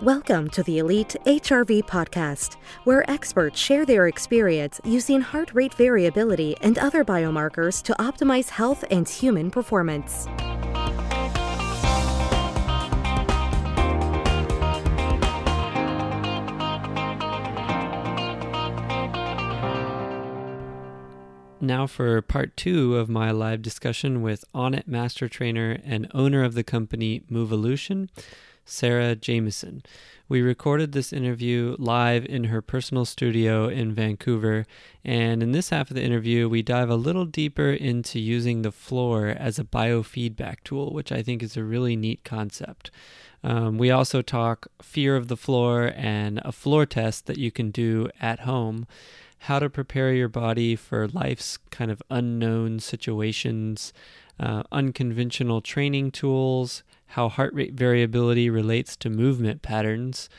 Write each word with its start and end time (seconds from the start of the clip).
Welcome 0.00 0.48
to 0.50 0.64
the 0.64 0.78
Elite 0.78 1.14
HRV 1.26 1.84
podcast, 1.84 2.56
where 2.82 3.08
experts 3.08 3.60
share 3.60 3.86
their 3.86 4.08
experience 4.08 4.80
using 4.82 5.20
heart 5.20 5.54
rate 5.54 5.74
variability 5.74 6.56
and 6.60 6.76
other 6.78 7.04
biomarkers 7.04 7.80
to 7.84 7.94
optimize 8.00 8.48
health 8.48 8.84
and 8.90 9.08
human 9.08 9.50
performance. 9.50 10.26
Now, 21.60 21.86
for 21.86 22.20
part 22.22 22.56
two 22.56 22.96
of 22.96 23.08
my 23.08 23.30
live 23.30 23.62
discussion 23.62 24.20
with 24.20 24.44
Onnit 24.52 24.88
Master 24.88 25.28
Trainer 25.28 25.78
and 25.84 26.10
owner 26.12 26.42
of 26.42 26.54
the 26.54 26.64
company 26.64 27.22
Moveolution, 27.28 28.10
Sarah 28.64 29.14
Jamieson. 29.14 29.82
We 30.28 30.40
recorded 30.40 30.92
this 30.92 31.12
interview 31.12 31.76
live 31.78 32.24
in 32.24 32.44
her 32.44 32.62
personal 32.62 33.04
studio 33.04 33.68
in 33.68 33.92
Vancouver, 33.92 34.64
and 35.04 35.42
in 35.42 35.52
this 35.52 35.70
half 35.70 35.90
of 35.90 35.96
the 35.96 36.02
interview, 36.02 36.48
we 36.48 36.62
dive 36.62 36.88
a 36.88 36.96
little 36.96 37.26
deeper 37.26 37.70
into 37.70 38.18
using 38.18 38.62
the 38.62 38.72
floor 38.72 39.28
as 39.28 39.58
a 39.58 39.64
biofeedback 39.64 40.56
tool, 40.64 40.92
which 40.92 41.12
I 41.12 41.22
think 41.22 41.42
is 41.42 41.56
a 41.56 41.64
really 41.64 41.96
neat 41.96 42.24
concept. 42.24 42.90
Um, 43.44 43.76
we 43.76 43.90
also 43.90 44.22
talk 44.22 44.68
fear 44.80 45.16
of 45.16 45.28
the 45.28 45.36
floor 45.36 45.92
and 45.96 46.40
a 46.44 46.52
floor 46.52 46.86
test 46.86 47.26
that 47.26 47.38
you 47.38 47.50
can 47.50 47.70
do 47.70 48.08
at 48.20 48.40
home 48.40 48.86
how 49.46 49.58
to 49.58 49.68
prepare 49.68 50.12
your 50.12 50.28
body 50.28 50.76
for 50.76 51.08
life's 51.08 51.58
kind 51.70 51.90
of 51.90 52.00
unknown 52.10 52.78
situations, 52.78 53.92
uh, 54.38 54.62
unconventional 54.70 55.60
training 55.60 56.12
tools, 56.12 56.84
how 57.12 57.28
heart 57.28 57.52
rate 57.52 57.74
variability 57.74 58.48
relates 58.48 58.96
to 58.96 59.10
movement 59.10 59.60
patterns, 59.60 60.30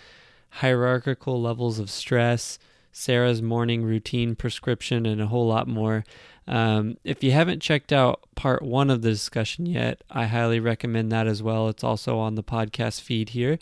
hierarchical 0.49 1.39
levels 1.39 1.77
of 1.77 1.89
stress, 1.89 2.57
Sarah's 2.91 3.43
morning 3.43 3.83
routine 3.83 4.35
prescription, 4.35 5.05
and 5.05 5.21
a 5.21 5.27
whole 5.27 5.47
lot 5.47 5.67
more. 5.67 6.03
Um, 6.47 6.97
if 7.03 7.23
you 7.23 7.31
haven't 7.31 7.61
checked 7.61 7.93
out 7.93 8.21
part 8.35 8.63
one 8.63 8.89
of 8.89 9.03
the 9.03 9.09
discussion 9.11 9.67
yet, 9.67 10.03
I 10.09 10.25
highly 10.25 10.59
recommend 10.59 11.11
that 11.11 11.27
as 11.27 11.43
well. 11.43 11.69
It's 11.69 11.83
also 11.83 12.17
on 12.17 12.33
the 12.35 12.43
podcast 12.43 13.01
feed 13.01 13.29
here. 13.29 13.59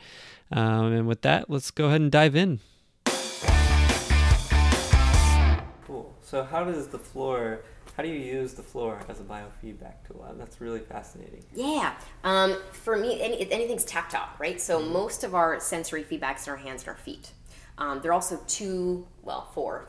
Um, 0.49 0.93
and 0.93 1.05
with 1.07 1.21
that, 1.21 1.49
let's 1.49 1.69
go 1.69 1.87
ahead 1.87 2.01
and 2.01 2.11
dive 2.11 2.35
in. 2.35 2.61
Cool. 5.85 6.15
So 6.21 6.43
how 6.43 6.63
does 6.63 6.87
the 6.87 6.99
floor? 6.99 7.59
How 7.97 8.03
do 8.03 8.09
you 8.09 8.19
use 8.19 8.53
the 8.53 8.63
floor 8.63 8.99
as 9.09 9.19
a 9.19 9.23
biofeedback 9.23 10.07
tool? 10.07 10.25
That's 10.37 10.61
really 10.61 10.79
fascinating. 10.79 11.43
Yeah. 11.53 11.93
Um, 12.23 12.57
for 12.81 12.97
me, 12.97 13.21
any, 13.21 13.49
anything's 13.51 13.85
tactile, 13.85 14.29
right? 14.39 14.59
So 14.59 14.79
mm-hmm. 14.79 14.91
most 14.91 15.23
of 15.23 15.35
our 15.35 15.59
sensory 15.59 16.03
feedbacks 16.03 16.47
in 16.47 16.51
our 16.51 16.57
hands 16.57 16.81
and 16.83 16.89
our 16.89 16.97
feet. 16.97 17.31
Um, 17.77 18.01
there 18.01 18.11
are 18.11 18.13
also 18.13 18.39
two, 18.47 19.07
well, 19.23 19.49
four 19.53 19.87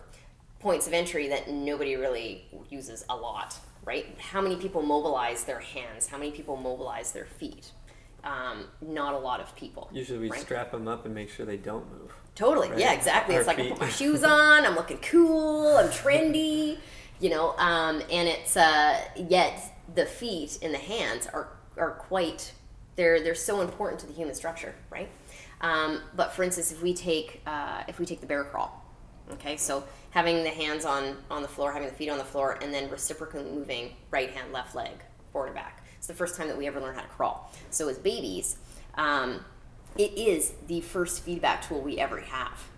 points 0.61 0.87
of 0.87 0.93
entry 0.93 1.29
that 1.29 1.51
nobody 1.51 1.97
really 1.97 2.45
uses 2.71 3.05
a 3.09 3.17
lot, 3.17 3.57
right? 3.85 4.07
How 4.19 4.41
many 4.41 4.57
people 4.57 4.83
mobilize 4.83 5.45
their 5.45 5.61
hands? 5.61 6.07
How 6.07 6.19
many 6.19 6.31
people 6.31 6.57
mobilize 6.57 7.13
their 7.13 7.27
feet? 7.27 7.73
Um, 8.25 8.67
not 8.81 9.15
a 9.15 9.19
lot 9.19 9.41
of 9.41 9.55
people. 9.57 9.91
Usually 9.93 10.19
we 10.21 10.31
right? 10.31 10.41
strap 10.41 10.71
them 10.71 10.87
up 10.87 11.05
and 11.07 11.15
make 11.15 11.29
sure 11.29 11.45
they 11.45 11.57
don't 11.57 11.91
move. 11.91 12.13
Totally. 12.35 12.71
Right? 12.71 12.79
Yeah, 12.79 12.93
exactly. 12.93 13.35
Our 13.35 13.41
it's 13.41 13.49
like 13.49 13.57
feet. 13.57 13.67
I 13.67 13.71
put 13.71 13.81
my 13.81 13.89
shoes 13.89 14.23
on, 14.23 14.65
I'm 14.65 14.77
looking 14.77 14.99
cool, 14.99 15.77
I'm 15.77 15.89
trendy, 15.89 16.79
you 17.21 17.31
know, 17.31 17.57
um, 17.59 18.01
and 18.11 18.29
it's 18.29 18.57
uh, 18.57 19.01
yet 19.17 19.61
the 19.95 20.07
feet 20.07 20.59
and 20.63 20.73
the 20.73 20.79
hands 20.79 21.27
are 21.27 21.49
are 21.77 21.93
quite 21.93 22.53
they're 22.97 23.23
they're 23.23 23.35
so 23.35 23.61
important 23.61 24.01
to 24.01 24.07
the 24.07 24.13
human 24.13 24.35
structure, 24.35 24.75
right? 24.91 25.09
Um, 25.61 26.01
but 26.17 26.33
for 26.33 26.43
instance, 26.43 26.73
if 26.73 26.83
we 26.83 26.95
take 26.95 27.43
uh, 27.47 27.83
if 27.89 27.99
we 27.99 28.07
take 28.07 28.21
the 28.21 28.27
bear 28.27 28.45
crawl, 28.45 28.85
okay, 29.33 29.57
so 29.57 29.85
having 30.11 30.43
the 30.43 30.51
hands 30.51 30.85
on 30.85 31.17
on 31.31 31.43
the 31.43 31.49
floor, 31.49 31.73
having 31.73 31.89
the 31.89 31.95
feet 31.95 32.11
on 32.11 32.19
the 32.19 32.25
floor, 32.25 32.59
and 32.63 32.73
then 32.73 32.91
reciprocally 32.91 33.45
moving 33.45 33.93
right 34.11 34.31
hand, 34.31 34.53
left 34.53 34.75
leg, 34.75 34.93
forward 35.33 35.49
and 35.49 35.55
back. 35.57 35.85
It's 35.97 36.07
the 36.07 36.15
first 36.15 36.37
time 36.37 36.49
that 36.49 36.59
we 36.59 36.67
ever 36.67 36.81
learned 36.81 36.97
how 36.97 37.03
to 37.03 37.09
crawl. 37.09 37.53
So 37.71 37.89
as 37.89 37.99
babies, 37.99 38.57
um, 38.97 39.45
it 39.97 40.13
is 40.17 40.55
the 40.67 40.81
first 40.81 41.23
feedback 41.23 41.67
tool 41.67 41.81
we 41.81 41.99
ever 41.99 42.19
have, 42.21 42.69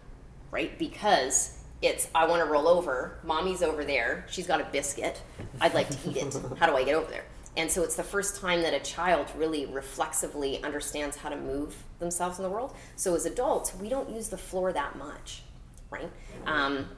right? 0.50 0.78
Because 0.78 1.58
it's 1.80 2.08
I 2.14 2.26
want 2.26 2.42
to 2.42 2.50
roll 2.50 2.68
over, 2.68 3.18
mommy's 3.24 3.62
over 3.62 3.84
there, 3.84 4.26
she's 4.28 4.46
got 4.46 4.60
a 4.60 4.64
biscuit, 4.64 5.22
I'd 5.60 5.74
like 5.74 5.88
to 5.90 6.10
eat 6.10 6.16
it. 6.16 6.36
How 6.58 6.66
do 6.66 6.76
I 6.76 6.84
get 6.84 6.94
over 6.94 7.10
there? 7.10 7.24
And 7.56 7.70
so 7.70 7.82
it's 7.82 7.94
the 7.94 8.02
first 8.02 8.40
time 8.40 8.62
that 8.62 8.74
a 8.74 8.80
child 8.80 9.28
really 9.36 9.66
reflexively 9.66 10.62
understands 10.62 11.16
how 11.16 11.28
to 11.28 11.36
move 11.36 11.76
themselves 12.00 12.38
in 12.38 12.42
the 12.42 12.50
world. 12.50 12.74
So 12.96 13.14
as 13.14 13.26
adults, 13.26 13.74
we 13.76 13.88
don't 13.88 14.10
use 14.10 14.28
the 14.28 14.36
floor 14.36 14.72
that 14.72 14.96
much, 14.96 15.42
right? 15.90 16.10
Um, 16.46 16.88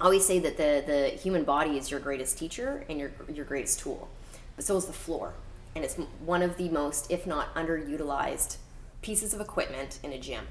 I 0.00 0.04
always 0.04 0.24
say 0.24 0.38
that 0.40 0.56
the, 0.56 0.84
the 0.86 1.08
human 1.08 1.42
body 1.42 1.76
is 1.76 1.90
your 1.90 1.98
greatest 1.98 2.38
teacher 2.38 2.84
and 2.88 3.00
your, 3.00 3.10
your 3.32 3.44
greatest 3.44 3.80
tool, 3.80 4.08
but 4.54 4.64
so 4.64 4.76
is 4.76 4.84
the 4.84 4.92
floor. 4.92 5.34
And 5.74 5.84
it's 5.84 5.96
one 6.24 6.42
of 6.42 6.56
the 6.56 6.68
most, 6.68 7.10
if 7.10 7.26
not 7.26 7.54
underutilized, 7.54 8.58
pieces 9.02 9.34
of 9.34 9.40
equipment 9.40 9.98
in 10.02 10.12
a 10.12 10.18
gym. 10.18 10.46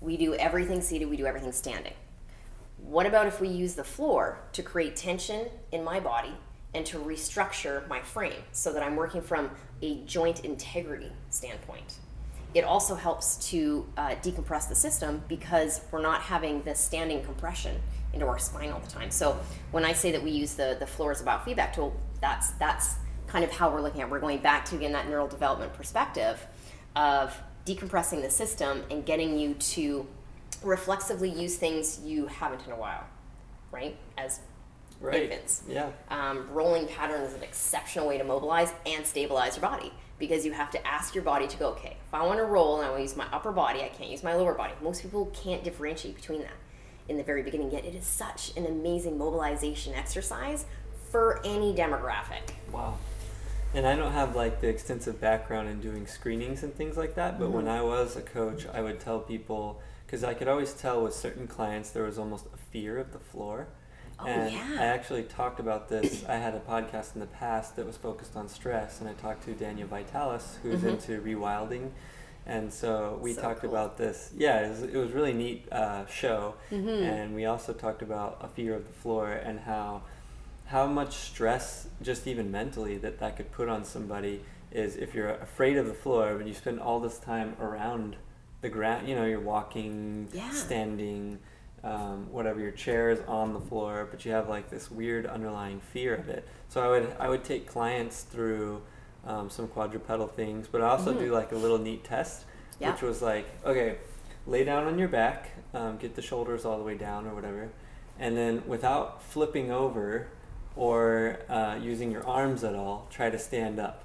We 0.00 0.16
do 0.16 0.34
everything 0.34 0.80
seated, 0.80 1.10
we 1.10 1.16
do 1.16 1.26
everything 1.26 1.52
standing. 1.52 1.94
What 2.78 3.06
about 3.06 3.26
if 3.26 3.40
we 3.40 3.48
use 3.48 3.74
the 3.74 3.84
floor 3.84 4.38
to 4.52 4.62
create 4.62 4.96
tension 4.96 5.48
in 5.72 5.84
my 5.84 6.00
body 6.00 6.34
and 6.74 6.84
to 6.86 6.98
restructure 6.98 7.86
my 7.88 8.00
frame 8.00 8.42
so 8.52 8.72
that 8.72 8.82
I'm 8.82 8.96
working 8.96 9.22
from 9.22 9.50
a 9.82 10.02
joint 10.04 10.44
integrity 10.44 11.12
standpoint? 11.30 11.94
It 12.54 12.64
also 12.64 12.94
helps 12.94 13.36
to 13.50 13.86
uh, 13.96 14.08
decompress 14.22 14.68
the 14.68 14.74
system 14.74 15.22
because 15.28 15.82
we're 15.90 16.02
not 16.02 16.22
having 16.22 16.62
this 16.62 16.80
standing 16.80 17.22
compression 17.22 17.80
into 18.12 18.26
our 18.26 18.38
spine 18.38 18.70
all 18.70 18.80
the 18.80 18.90
time. 18.90 19.10
So 19.10 19.38
when 19.70 19.84
I 19.84 19.92
say 19.92 20.12
that 20.12 20.22
we 20.22 20.30
use 20.30 20.54
the, 20.54 20.76
the 20.78 20.86
floor 20.86 21.12
as 21.12 21.20
a 21.20 21.24
biofeedback 21.24 21.74
tool, 21.74 21.94
that's 22.20 22.50
that's 22.52 22.96
kind 23.26 23.44
of 23.44 23.50
how 23.50 23.70
we're 23.70 23.82
looking 23.82 24.00
at. 24.00 24.10
We're 24.10 24.18
going 24.18 24.38
back 24.38 24.64
to 24.66 24.76
again 24.76 24.92
that 24.92 25.08
neural 25.08 25.28
development 25.28 25.74
perspective 25.74 26.46
of 26.96 27.38
decompressing 27.66 28.22
the 28.22 28.30
system 28.30 28.82
and 28.90 29.04
getting 29.04 29.38
you 29.38 29.54
to 29.54 30.06
reflexively 30.62 31.30
use 31.30 31.56
things 31.56 32.00
you 32.02 32.26
haven't 32.26 32.64
in 32.66 32.72
a 32.72 32.76
while, 32.76 33.04
right? 33.70 33.96
As 34.16 34.40
right. 35.00 35.22
infants. 35.22 35.62
Yeah. 35.68 35.90
Um, 36.10 36.48
rolling 36.50 36.86
pattern 36.88 37.22
is 37.22 37.34
an 37.34 37.42
exceptional 37.42 38.06
way 38.06 38.18
to 38.18 38.24
mobilize 38.24 38.72
and 38.86 39.06
stabilize 39.06 39.56
your 39.56 39.62
body 39.62 39.92
because 40.18 40.44
you 40.44 40.52
have 40.52 40.70
to 40.72 40.86
ask 40.86 41.14
your 41.14 41.24
body 41.24 41.46
to 41.46 41.56
go, 41.56 41.68
okay, 41.70 41.96
if 42.06 42.14
I 42.14 42.26
want 42.26 42.38
to 42.38 42.44
roll 42.44 42.78
and 42.78 42.86
I 42.86 42.90
want 42.90 42.98
to 42.98 43.02
use 43.04 43.16
my 43.16 43.26
upper 43.32 43.52
body, 43.52 43.82
I 43.82 43.88
can't 43.88 44.10
use 44.10 44.22
my 44.22 44.34
lower 44.34 44.54
body. 44.54 44.74
Most 44.82 45.02
people 45.02 45.26
can't 45.26 45.62
differentiate 45.62 46.16
between 46.16 46.40
that 46.42 46.56
in 47.08 47.16
the 47.16 47.22
very 47.22 47.42
beginning, 47.42 47.70
yet 47.70 47.84
it 47.84 47.94
is 47.94 48.04
such 48.04 48.54
an 48.56 48.66
amazing 48.66 49.16
mobilization 49.16 49.94
exercise 49.94 50.66
for 51.10 51.40
any 51.44 51.74
demographic. 51.74 52.52
Wow 52.70 52.98
and 53.74 53.86
I 53.86 53.96
don't 53.96 54.12
have 54.12 54.34
like 54.34 54.60
the 54.60 54.68
extensive 54.68 55.20
background 55.20 55.68
in 55.68 55.80
doing 55.80 56.06
screenings 56.06 56.62
and 56.62 56.74
things 56.74 56.96
like 56.96 57.14
that, 57.16 57.38
but 57.38 57.46
mm-hmm. 57.46 57.54
when 57.54 57.68
I 57.68 57.82
was 57.82 58.16
a 58.16 58.22
coach, 58.22 58.66
I 58.72 58.80
would 58.80 59.00
tell 59.00 59.20
people 59.20 59.80
because 60.06 60.24
I 60.24 60.32
could 60.34 60.48
always 60.48 60.72
tell 60.72 61.02
with 61.02 61.14
certain 61.14 61.46
clients 61.46 61.90
there 61.90 62.04
was 62.04 62.18
almost 62.18 62.46
a 62.46 62.56
fear 62.56 62.98
of 62.98 63.12
the 63.12 63.18
floor. 63.18 63.68
Oh, 64.20 64.26
and 64.26 64.52
yeah. 64.52 64.76
I 64.80 64.84
actually 64.84 65.22
talked 65.22 65.60
about 65.60 65.88
this. 65.88 66.24
I 66.28 66.36
had 66.36 66.54
a 66.54 66.60
podcast 66.60 67.14
in 67.14 67.20
the 67.20 67.26
past 67.26 67.76
that 67.76 67.86
was 67.86 67.96
focused 67.96 68.36
on 68.36 68.48
stress, 68.48 69.00
and 69.00 69.08
I 69.08 69.12
talked 69.12 69.44
to 69.44 69.54
Daniel 69.54 69.86
Vitalis, 69.86 70.58
who's 70.62 70.80
mm-hmm. 70.80 70.88
into 70.88 71.20
rewilding. 71.20 71.90
And 72.46 72.72
so 72.72 73.18
we 73.22 73.34
so 73.34 73.42
talked 73.42 73.60
cool. 73.60 73.70
about 73.70 73.98
this. 73.98 74.32
Yeah, 74.36 74.66
it 74.66 74.70
was, 74.70 74.82
it 74.82 74.96
was 74.96 75.12
really 75.12 75.34
neat 75.34 75.70
uh, 75.70 76.06
show. 76.06 76.54
Mm-hmm. 76.70 76.88
And 76.88 77.34
we 77.34 77.44
also 77.44 77.72
talked 77.72 78.02
about 78.02 78.38
a 78.40 78.48
fear 78.48 78.74
of 78.74 78.86
the 78.86 78.92
floor 78.92 79.30
and 79.30 79.60
how 79.60 80.02
how 80.66 80.86
much 80.86 81.16
stress, 81.16 81.88
just 82.02 82.26
even 82.26 82.50
mentally, 82.50 82.98
that 82.98 83.18
that 83.20 83.36
could 83.36 83.50
put 83.52 83.70
on 83.70 83.84
somebody 83.84 84.42
is 84.70 84.96
if 84.96 85.14
you're 85.14 85.30
afraid 85.30 85.78
of 85.78 85.86
the 85.86 85.94
floor, 85.94 86.34
but 86.36 86.46
you 86.46 86.52
spend 86.52 86.78
all 86.78 87.00
this 87.00 87.18
time 87.18 87.56
around 87.58 88.16
the 88.60 88.68
ground, 88.68 89.08
you 89.08 89.14
know, 89.14 89.24
you're 89.24 89.40
walking, 89.40 90.28
yeah. 90.32 90.50
standing, 90.50 91.38
um, 91.84 92.30
whatever, 92.30 92.60
your 92.60 92.72
chair 92.72 93.10
is 93.10 93.20
on 93.28 93.52
the 93.52 93.60
floor, 93.60 94.08
but 94.10 94.24
you 94.24 94.32
have 94.32 94.48
like 94.48 94.70
this 94.70 94.90
weird 94.90 95.26
underlying 95.26 95.80
fear 95.80 96.14
of 96.14 96.28
it. 96.28 96.46
So 96.68 96.82
I 96.82 96.88
would 96.88 97.16
I 97.18 97.28
would 97.28 97.44
take 97.44 97.66
clients 97.66 98.22
through 98.22 98.82
um, 99.26 99.50
some 99.50 99.68
quadrupedal 99.68 100.28
things, 100.28 100.66
but 100.70 100.80
I 100.80 100.88
also 100.88 101.10
mm-hmm. 101.10 101.20
do 101.20 101.32
like 101.32 101.52
a 101.52 101.56
little 101.56 101.78
neat 101.78 102.04
test, 102.04 102.44
yeah. 102.80 102.92
which 102.92 103.02
was 103.02 103.22
like, 103.22 103.46
okay, 103.64 103.98
lay 104.46 104.64
down 104.64 104.86
on 104.86 104.98
your 104.98 105.08
back, 105.08 105.50
um, 105.74 105.98
get 105.98 106.14
the 106.14 106.22
shoulders 106.22 106.64
all 106.64 106.78
the 106.78 106.84
way 106.84 106.96
down 106.96 107.26
or 107.26 107.34
whatever, 107.34 107.68
and 108.18 108.36
then 108.36 108.62
without 108.66 109.22
flipping 109.22 109.70
over, 109.70 110.28
or 110.76 111.38
uh, 111.48 111.78
using 111.80 112.10
your 112.10 112.26
arms 112.26 112.64
at 112.64 112.74
all, 112.74 113.06
try 113.10 113.30
to 113.30 113.38
stand 113.38 113.78
up. 113.78 114.04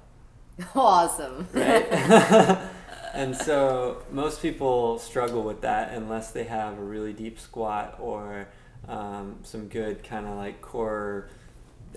Awesome. 0.74 1.48
Right? 1.52 1.86
and 3.14 3.36
so 3.36 4.02
most 4.10 4.42
people 4.42 4.98
struggle 4.98 5.42
with 5.42 5.60
that 5.62 5.92
unless 5.92 6.32
they 6.32 6.44
have 6.44 6.78
a 6.78 6.82
really 6.82 7.12
deep 7.12 7.38
squat 7.38 7.96
or 8.00 8.48
um, 8.88 9.36
some 9.42 9.68
good 9.68 10.04
kind 10.04 10.26
of 10.26 10.36
like 10.36 10.60
core, 10.60 11.28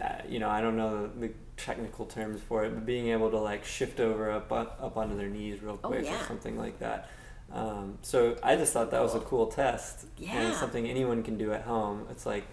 uh, 0.02 0.16
you 0.28 0.40
know, 0.40 0.50
I 0.50 0.62
don't 0.62 0.78
know 0.78 1.08
the, 1.08 1.32
technical 1.58 2.06
terms 2.06 2.40
for 2.48 2.64
it, 2.66 2.70
but 2.70 2.86
being 2.86 3.10
able 3.10 3.32
to 3.32 3.38
like 3.38 3.66
shift 3.66 4.00
over 4.00 4.32
up 4.32 4.52
up 4.52 4.96
onto 4.96 5.18
their 5.18 5.28
knees 5.28 5.62
real 5.62 5.80
oh, 5.84 5.88
quick 5.88 6.06
oh, 6.08 6.12
yeah. 6.12 6.22
or 6.22 6.26
something 6.26 6.58
like 6.58 6.80
that. 6.80 7.10
Um, 7.52 7.98
so 8.02 8.38
I 8.44 8.56
just 8.56 8.74
thought 8.74 8.92
that 8.92 9.02
was 9.02 9.16
a 9.16 9.20
cool 9.20 9.48
test. 9.48 10.06
And 10.18 10.28
Yeah. 10.28 10.50
it's 10.50 10.60
something 10.60 10.88
anyone 10.88 11.24
can 11.24 11.38
do 11.38 11.54
at 11.54 11.64
home. 11.64 12.06
It's 12.12 12.26
like 12.26 12.46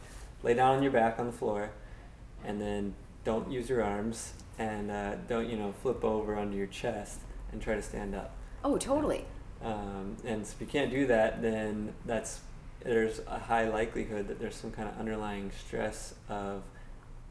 lay 0.42 0.54
down 0.54 0.76
on 0.76 0.82
your 0.82 0.92
back 0.92 1.18
on 1.18 1.26
the 1.26 1.32
floor 1.32 1.70
and 2.44 2.60
then 2.60 2.94
don't 3.24 3.50
use 3.50 3.68
your 3.68 3.82
arms 3.82 4.34
and 4.58 4.90
uh, 4.90 5.16
don't, 5.28 5.48
you 5.48 5.56
know, 5.56 5.74
flip 5.82 6.04
over 6.04 6.36
onto 6.36 6.56
your 6.56 6.66
chest 6.66 7.20
and 7.52 7.60
try 7.60 7.74
to 7.74 7.82
stand 7.82 8.14
up. 8.14 8.34
Oh, 8.64 8.78
totally. 8.78 9.26
Um, 9.62 10.16
and 10.24 10.46
so 10.46 10.54
if 10.54 10.60
you 10.60 10.66
can't 10.66 10.90
do 10.90 11.06
that, 11.06 11.42
then 11.42 11.92
that's 12.06 12.40
there's 12.82 13.20
a 13.26 13.38
high 13.38 13.68
likelihood 13.68 14.28
that 14.28 14.38
there's 14.38 14.54
some 14.54 14.70
kind 14.70 14.88
of 14.88 14.98
underlying 14.98 15.50
stress 15.66 16.14
of 16.28 16.62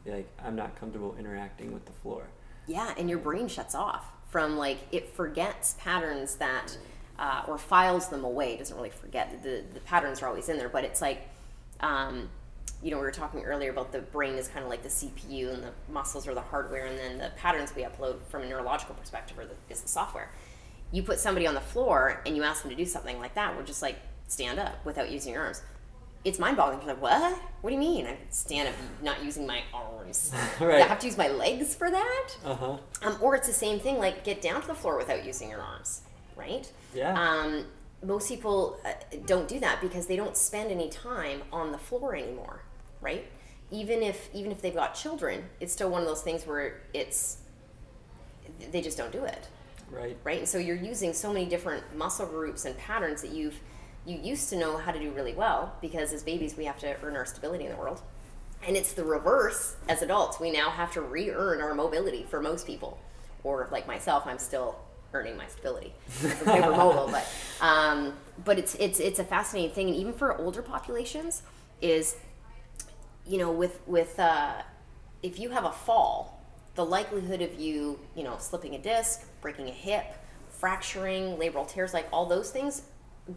like 0.06 0.28
I'm 0.44 0.56
not 0.56 0.78
comfortable 0.78 1.16
interacting 1.18 1.72
with 1.72 1.86
the 1.86 1.92
floor. 1.92 2.24
Yeah, 2.66 2.94
and 2.96 3.10
your 3.10 3.18
brain 3.18 3.48
shuts 3.48 3.74
off 3.74 4.04
from 4.30 4.56
like 4.56 4.78
it 4.92 5.14
forgets 5.14 5.76
patterns 5.78 6.36
that 6.36 6.76
uh, 7.18 7.42
or 7.48 7.58
files 7.58 8.08
them 8.08 8.24
away. 8.24 8.54
It 8.54 8.58
doesn't 8.58 8.76
really 8.76 8.90
forget 8.90 9.42
the 9.42 9.64
the 9.74 9.80
patterns 9.80 10.22
are 10.22 10.28
always 10.28 10.48
in 10.48 10.56
there, 10.56 10.68
but 10.68 10.84
it's 10.84 11.00
like. 11.00 11.28
Um, 11.80 12.28
you 12.82 12.90
know, 12.90 12.98
we 12.98 13.02
were 13.02 13.10
talking 13.10 13.42
earlier 13.44 13.70
about 13.70 13.92
the 13.92 14.00
brain 14.00 14.34
is 14.34 14.46
kind 14.46 14.62
of 14.62 14.68
like 14.70 14.82
the 14.82 14.90
CPU 14.90 15.54
and 15.54 15.62
the 15.62 15.72
muscles 15.90 16.28
are 16.28 16.34
the 16.34 16.42
hardware, 16.42 16.84
and 16.84 16.98
then 16.98 17.18
the 17.18 17.30
patterns 17.30 17.74
we 17.74 17.82
upload 17.82 18.20
from 18.28 18.42
a 18.42 18.46
neurological 18.46 18.94
perspective 18.94 19.38
are 19.38 19.46
the, 19.46 19.54
is 19.70 19.80
the 19.80 19.88
software. 19.88 20.30
You 20.94 21.02
put 21.02 21.18
somebody 21.18 21.46
on 21.46 21.54
the 21.54 21.60
floor 21.60 22.22
and 22.24 22.36
you 22.36 22.44
ask 22.44 22.62
them 22.62 22.70
to 22.70 22.76
do 22.76 22.86
something 22.86 23.18
like 23.18 23.34
that, 23.34 23.56
we're 23.56 23.64
just 23.64 23.82
like 23.82 23.96
stand 24.28 24.58
up 24.58 24.84
without 24.84 25.10
using 25.10 25.32
your 25.32 25.42
arms. 25.42 25.62
It's 26.24 26.38
mind 26.38 26.56
boggling. 26.56 26.78
You're 26.86 26.94
like, 26.94 27.02
what? 27.02 27.38
What 27.60 27.70
do 27.70 27.74
you 27.74 27.80
mean? 27.80 28.06
I 28.06 28.16
stand 28.30 28.68
up 28.68 28.74
not 29.02 29.22
using 29.24 29.46
my 29.46 29.62
arms. 29.74 30.32
Right. 30.60 30.80
I 30.82 30.86
have 30.86 31.00
to 31.00 31.06
use 31.06 31.18
my 31.18 31.28
legs 31.28 31.74
for 31.74 31.90
that? 31.90 32.36
Uh 32.44 32.54
huh. 32.54 32.76
Um, 33.02 33.18
or 33.20 33.34
it's 33.34 33.48
the 33.48 33.52
same 33.52 33.80
thing, 33.80 33.98
like 33.98 34.22
get 34.24 34.40
down 34.40 34.60
to 34.62 34.66
the 34.68 34.74
floor 34.74 34.96
without 34.96 35.24
using 35.24 35.50
your 35.50 35.60
arms, 35.60 36.02
right? 36.36 36.70
Yeah. 36.94 37.12
Um, 37.20 37.66
most 38.02 38.28
people 38.28 38.78
uh, 38.84 38.92
don't 39.26 39.48
do 39.48 39.58
that 39.60 39.80
because 39.80 40.06
they 40.06 40.16
don't 40.16 40.36
spend 40.36 40.70
any 40.70 40.88
time 40.90 41.42
on 41.52 41.72
the 41.72 41.78
floor 41.78 42.14
anymore, 42.14 42.62
right? 43.00 43.26
Even 43.70 44.02
if 44.02 44.28
even 44.32 44.52
if 44.52 44.62
they've 44.62 44.74
got 44.74 44.94
children, 44.94 45.44
it's 45.60 45.72
still 45.72 45.90
one 45.90 46.02
of 46.02 46.08
those 46.08 46.22
things 46.22 46.46
where 46.46 46.82
it's 46.94 47.38
they 48.70 48.80
just 48.80 48.96
don't 48.96 49.10
do 49.12 49.24
it, 49.24 49.48
Right. 49.94 50.16
right? 50.24 50.38
And 50.40 50.48
so 50.48 50.58
you're 50.58 50.76
using 50.76 51.12
so 51.12 51.32
many 51.32 51.46
different 51.46 51.96
muscle 51.96 52.26
groups 52.26 52.64
and 52.64 52.76
patterns 52.76 53.22
that 53.22 53.30
you've 53.30 53.58
you 54.06 54.18
used 54.18 54.50
to 54.50 54.56
know 54.56 54.76
how 54.76 54.92
to 54.92 54.98
do 54.98 55.10
really 55.12 55.32
well 55.32 55.74
because 55.80 56.12
as 56.12 56.22
babies 56.22 56.56
we 56.58 56.66
have 56.66 56.78
to 56.80 56.94
earn 57.02 57.16
our 57.16 57.24
stability 57.24 57.64
in 57.64 57.70
the 57.70 57.76
world. 57.76 58.02
And 58.66 58.76
it's 58.76 58.92
the 58.92 59.04
reverse 59.04 59.76
as 59.88 60.02
adults. 60.02 60.40
We 60.40 60.50
now 60.50 60.70
have 60.70 60.92
to 60.92 61.00
re-earn 61.00 61.60
our 61.60 61.74
mobility 61.74 62.26
for 62.28 62.40
most 62.40 62.66
people. 62.66 62.98
Or 63.42 63.68
like 63.70 63.86
myself, 63.86 64.24
I'm 64.26 64.38
still 64.38 64.78
earning 65.14 65.36
my 65.36 65.46
stability. 65.46 65.94
Hyper 66.44 66.70
mobile, 66.70 67.08
but 67.10 67.26
um, 67.60 68.14
but 68.44 68.58
it's 68.58 68.74
it's 68.76 69.00
it's 69.00 69.18
a 69.18 69.24
fascinating 69.24 69.74
thing, 69.74 69.88
and 69.88 69.96
even 69.96 70.12
for 70.12 70.36
older 70.38 70.62
populations, 70.62 71.42
is 71.80 72.16
you 73.26 73.38
know 73.38 73.52
with 73.52 73.80
with 73.86 74.18
uh, 74.18 74.62
if 75.22 75.38
you 75.38 75.50
have 75.50 75.64
a 75.64 75.72
fall, 75.72 76.33
the 76.74 76.84
likelihood 76.84 77.42
of 77.42 77.58
you 77.58 77.98
you 78.14 78.24
know 78.24 78.36
slipping 78.38 78.74
a 78.74 78.78
disc, 78.78 79.24
breaking 79.40 79.68
a 79.68 79.72
hip, 79.72 80.04
fracturing, 80.48 81.36
labral 81.36 81.68
tears, 81.68 81.94
like 81.94 82.08
all 82.12 82.26
those 82.26 82.50
things, 82.50 82.82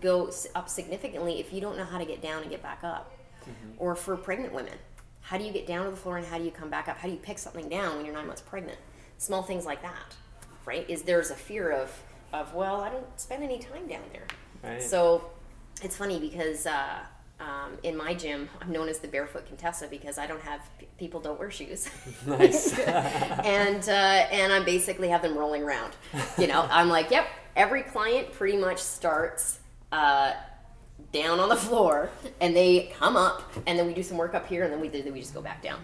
go 0.01 0.31
up 0.55 0.69
significantly 0.69 1.39
if 1.39 1.53
you 1.53 1.61
don't 1.61 1.77
know 1.77 1.85
how 1.85 1.97
to 1.97 2.05
get 2.05 2.21
down 2.21 2.41
and 2.41 2.51
get 2.51 2.61
back 2.61 2.83
up. 2.83 3.11
Or 3.77 3.95
for 3.95 4.17
pregnant 4.17 4.53
women, 4.53 4.73
how 5.21 5.37
do 5.37 5.43
you 5.43 5.51
get 5.51 5.65
down 5.65 5.85
to 5.85 5.91
the 5.91 5.97
floor 5.97 6.17
and 6.17 6.25
how 6.25 6.37
do 6.37 6.43
you 6.43 6.51
come 6.51 6.69
back 6.69 6.87
up? 6.87 6.97
How 6.97 7.07
do 7.07 7.13
you 7.13 7.19
pick 7.19 7.37
something 7.37 7.69
down 7.69 7.95
when 7.95 8.05
you're 8.05 8.13
nine 8.13 8.27
months 8.27 8.41
pregnant? 8.41 8.77
Small 9.17 9.43
things 9.43 9.65
like 9.65 9.81
that, 9.81 10.15
right? 10.65 10.89
Is 10.89 11.03
there's 11.03 11.31
a 11.31 11.35
fear 11.35 11.71
of 11.71 11.91
of 12.33 12.53
well, 12.53 12.81
I 12.81 12.89
don't 12.89 13.19
spend 13.19 13.43
any 13.43 13.59
time 13.59 13.87
down 13.87 14.03
there. 14.11 14.27
Right. 14.63 14.81
So 14.81 15.29
it's 15.81 15.95
funny 15.95 16.19
because 16.19 16.65
uh, 16.65 16.99
um, 17.39 17.73
in 17.83 17.95
my 17.95 18.13
gym, 18.13 18.49
I'm 18.61 18.71
known 18.71 18.89
as 18.89 18.99
the 18.99 19.07
barefoot 19.07 19.45
Contessa 19.45 19.87
because 19.87 20.17
I 20.17 20.25
don't 20.25 20.41
have 20.41 20.61
people 20.97 21.19
don't 21.19 21.39
wear 21.39 21.51
shoes. 21.51 21.87
Nice. 22.25 22.77
and 22.79 23.87
uh, 23.87 23.91
and 23.91 24.51
I 24.51 24.63
basically 24.63 25.09
have 25.09 25.21
them 25.21 25.37
rolling 25.37 25.63
around. 25.63 25.93
You 26.37 26.47
know, 26.47 26.67
I'm 26.71 26.89
like, 26.89 27.11
yep. 27.11 27.27
Every 27.55 27.81
client 27.81 28.31
pretty 28.33 28.57
much 28.57 28.79
starts 28.79 29.59
uh, 29.91 30.33
down 31.11 31.39
on 31.39 31.49
the 31.49 31.55
floor, 31.55 32.11
and 32.39 32.55
they 32.55 32.93
come 32.99 33.15
up, 33.15 33.51
and 33.65 33.79
then 33.79 33.87
we 33.87 33.95
do 33.95 34.03
some 34.03 34.17
work 34.17 34.35
up 34.35 34.47
here, 34.47 34.63
and 34.63 34.71
then 34.71 34.79
we 34.79 34.89
then 34.89 35.11
we 35.11 35.19
just 35.19 35.33
go 35.33 35.41
back 35.41 35.61
down 35.61 35.79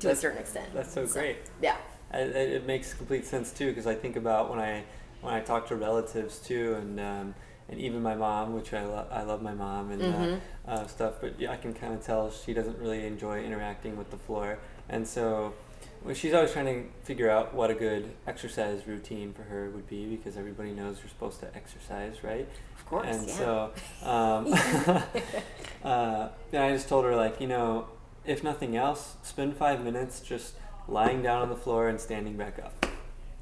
to 0.00 0.10
a 0.10 0.16
certain 0.16 0.38
extent. 0.38 0.72
That's 0.74 0.92
so 0.92 1.06
great. 1.06 1.38
Yeah. 1.62 1.76
I, 2.12 2.20
it 2.20 2.52
it 2.52 2.66
makes 2.66 2.94
complete 2.94 3.24
sense 3.24 3.52
too 3.52 3.68
because 3.68 3.86
I 3.86 3.94
think 3.94 4.16
about 4.16 4.50
when 4.50 4.58
I 4.58 4.84
when 5.20 5.34
I 5.34 5.40
talk 5.40 5.68
to 5.68 5.76
relatives 5.76 6.38
too 6.38 6.74
and 6.74 7.00
um, 7.00 7.34
and 7.70 7.80
even 7.80 8.02
my 8.02 8.14
mom, 8.14 8.54
which 8.54 8.74
I 8.74 8.84
love 8.84 9.06
I 9.10 9.22
love 9.22 9.40
my 9.42 9.54
mom 9.54 9.90
and 9.92 10.02
uh, 10.02 10.70
uh, 10.70 10.86
stuff, 10.86 11.14
but 11.20 11.40
yeah, 11.40 11.52
I 11.52 11.56
can 11.56 11.72
kind 11.72 11.94
of 11.94 12.04
tell 12.04 12.30
she 12.30 12.52
doesn't 12.52 12.78
really 12.78 13.06
enjoy 13.06 13.42
interacting 13.44 13.96
with 13.96 14.10
the 14.10 14.18
floor, 14.18 14.58
and 14.88 15.06
so. 15.06 15.54
Well, 16.02 16.14
she's 16.14 16.32
always 16.32 16.52
trying 16.52 16.64
to 16.64 16.84
figure 17.04 17.28
out 17.28 17.52
what 17.52 17.70
a 17.70 17.74
good 17.74 18.10
exercise 18.26 18.86
routine 18.86 19.34
for 19.34 19.42
her 19.42 19.68
would 19.68 19.86
be 19.86 20.06
because 20.06 20.38
everybody 20.38 20.70
knows 20.70 20.96
you're 21.00 21.10
supposed 21.10 21.40
to 21.40 21.54
exercise, 21.54 22.24
right? 22.24 22.48
Of 22.78 22.86
course, 22.86 23.06
And 23.06 23.28
yeah. 23.28 23.34
so, 23.34 23.72
um, 24.02 24.52
uh, 25.84 26.28
and 26.52 26.62
I 26.62 26.72
just 26.72 26.88
told 26.88 27.04
her 27.04 27.14
like, 27.14 27.38
you 27.38 27.46
know, 27.46 27.86
if 28.24 28.42
nothing 28.42 28.76
else, 28.78 29.16
spend 29.22 29.58
five 29.58 29.84
minutes 29.84 30.20
just 30.20 30.54
lying 30.88 31.22
down 31.22 31.42
on 31.42 31.50
the 31.50 31.56
floor 31.56 31.88
and 31.88 32.00
standing 32.00 32.36
back 32.38 32.58
up. 32.58 32.86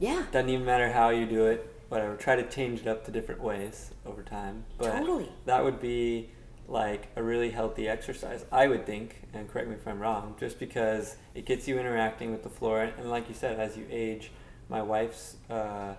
Yeah. 0.01 0.25
Doesn't 0.33 0.51
even 0.51 0.67
matter 0.67 0.91
how 0.93 1.11
you 1.11 1.27
do 1.27 1.47
it. 1.47 1.78
Whatever. 1.89 2.17
Try 2.17 2.37
to 2.37 2.49
change 2.49 2.81
it 2.81 2.87
up 2.87 3.05
to 3.07 3.11
different 3.11 3.41
ways 3.43 3.91
over 4.05 4.23
time. 4.23 4.65
But 4.77 4.93
Totally. 4.99 5.29
That 5.47 5.65
would 5.65 5.81
be 5.81 6.31
like 6.69 7.09
a 7.17 7.23
really 7.23 7.51
healthy 7.51 7.89
exercise, 7.89 8.45
I 8.53 8.67
would 8.69 8.85
think. 8.85 9.23
And 9.33 9.49
correct 9.51 9.69
me 9.69 9.75
if 9.75 9.89
I'm 9.89 9.99
wrong. 10.01 10.35
Just 10.39 10.59
because 10.59 11.17
it 11.35 11.47
gets 11.47 11.67
you 11.67 11.79
interacting 11.79 12.31
with 12.31 12.43
the 12.43 12.51
floor, 12.51 12.83
and 12.83 13.11
like 13.11 13.29
you 13.29 13.35
said, 13.35 13.59
as 13.59 13.77
you 13.77 13.87
age, 13.91 14.31
my 14.69 14.83
wife's 14.83 15.37
uh, 15.49 15.95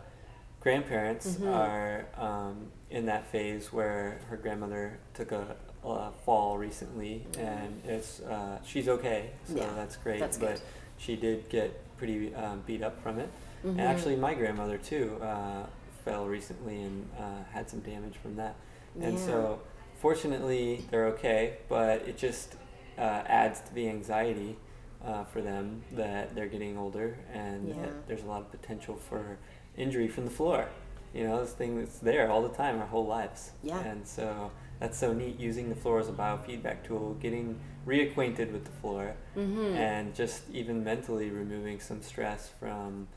grandparents 0.61 1.35
Mm-hmm. 1.35 1.47
are 1.47 2.05
um, 2.17 2.67
in 2.91 3.05
that 3.07 3.25
phase 3.31 3.71
where 3.73 4.19
her 4.29 4.37
grandmother 4.37 4.99
took 5.13 5.31
a, 5.31 5.55
a 5.83 6.11
fall 6.25 6.57
recently, 6.57 7.25
and 7.37 7.81
it's 7.85 8.19
uh, 8.21 8.59
she's 8.65 8.87
okay, 8.89 9.31
so 9.47 9.55
Yeah, 9.55 9.69
that's 9.75 9.95
great. 9.95 10.19
that's 10.19 10.37
but 10.37 10.61
she 10.97 11.15
did 11.15 11.49
get 11.49 11.71
pretty 11.97 12.33
um, 12.35 12.61
beat 12.67 12.83
up 12.83 13.01
from 13.01 13.17
it, 13.19 13.29
Mm-hmm. 13.65 13.77
and 13.77 13.81
actually 13.89 14.15
my 14.15 14.33
grandmother 14.35 14.77
too 14.77 15.17
uh, 15.21 15.65
fell 16.05 16.27
recently 16.27 16.81
and 16.81 17.09
uh, 17.19 17.43
had 17.51 17.69
some 17.69 17.79
damage 17.81 18.15
from 18.17 18.35
that, 18.37 18.55
and 19.01 19.17
Yeah. 19.17 19.25
so 19.25 19.59
fortunately 20.01 20.85
they're 20.89 21.07
okay, 21.07 21.57
but 21.67 22.01
it 22.07 22.17
just 22.17 22.55
uh, 22.97 23.01
adds 23.27 23.61
to 23.61 23.73
the 23.73 23.87
anxiety. 23.89 24.57
Uh, 25.01 25.23
for 25.23 25.39
them 25.41 25.81
that 25.93 26.35
they're 26.35 26.45
getting 26.49 26.77
older 26.77 27.17
and 27.33 27.69
Yeah. 27.69 27.75
that 27.83 28.05
there's 28.05 28.21
a 28.23 28.25
lot 28.25 28.41
of 28.41 28.51
potential 28.51 28.97
for 28.97 29.37
injury 29.77 30.09
from 30.09 30.25
the 30.25 30.29
floor. 30.29 30.65
You 31.13 31.23
know, 31.23 31.39
this 31.39 31.53
thing 31.53 31.77
that's 31.79 31.99
there 31.99 32.29
all 32.29 32.41
the 32.41 32.49
time, 32.53 32.79
our 32.81 32.85
whole 32.85 33.05
lives. 33.07 33.51
Yeah. 33.63 33.79
And 33.79 34.05
so 34.05 34.51
that's 34.81 34.97
so 34.97 35.13
neat 35.13 35.39
using 35.39 35.69
the 35.69 35.75
floor 35.75 35.99
as 36.01 36.09
a 36.09 36.11
biofeedback 36.11 36.83
tool, 36.83 37.13
getting 37.21 37.61
reacquainted 37.87 38.51
with 38.51 38.65
the 38.65 38.71
floor, 38.81 39.15
Mm-hmm. 39.37 39.73
and 39.77 40.13
just 40.13 40.43
even 40.51 40.83
mentally 40.83 41.29
removing 41.29 41.79
some 41.79 42.01
stress 42.01 42.49
from 42.59 43.07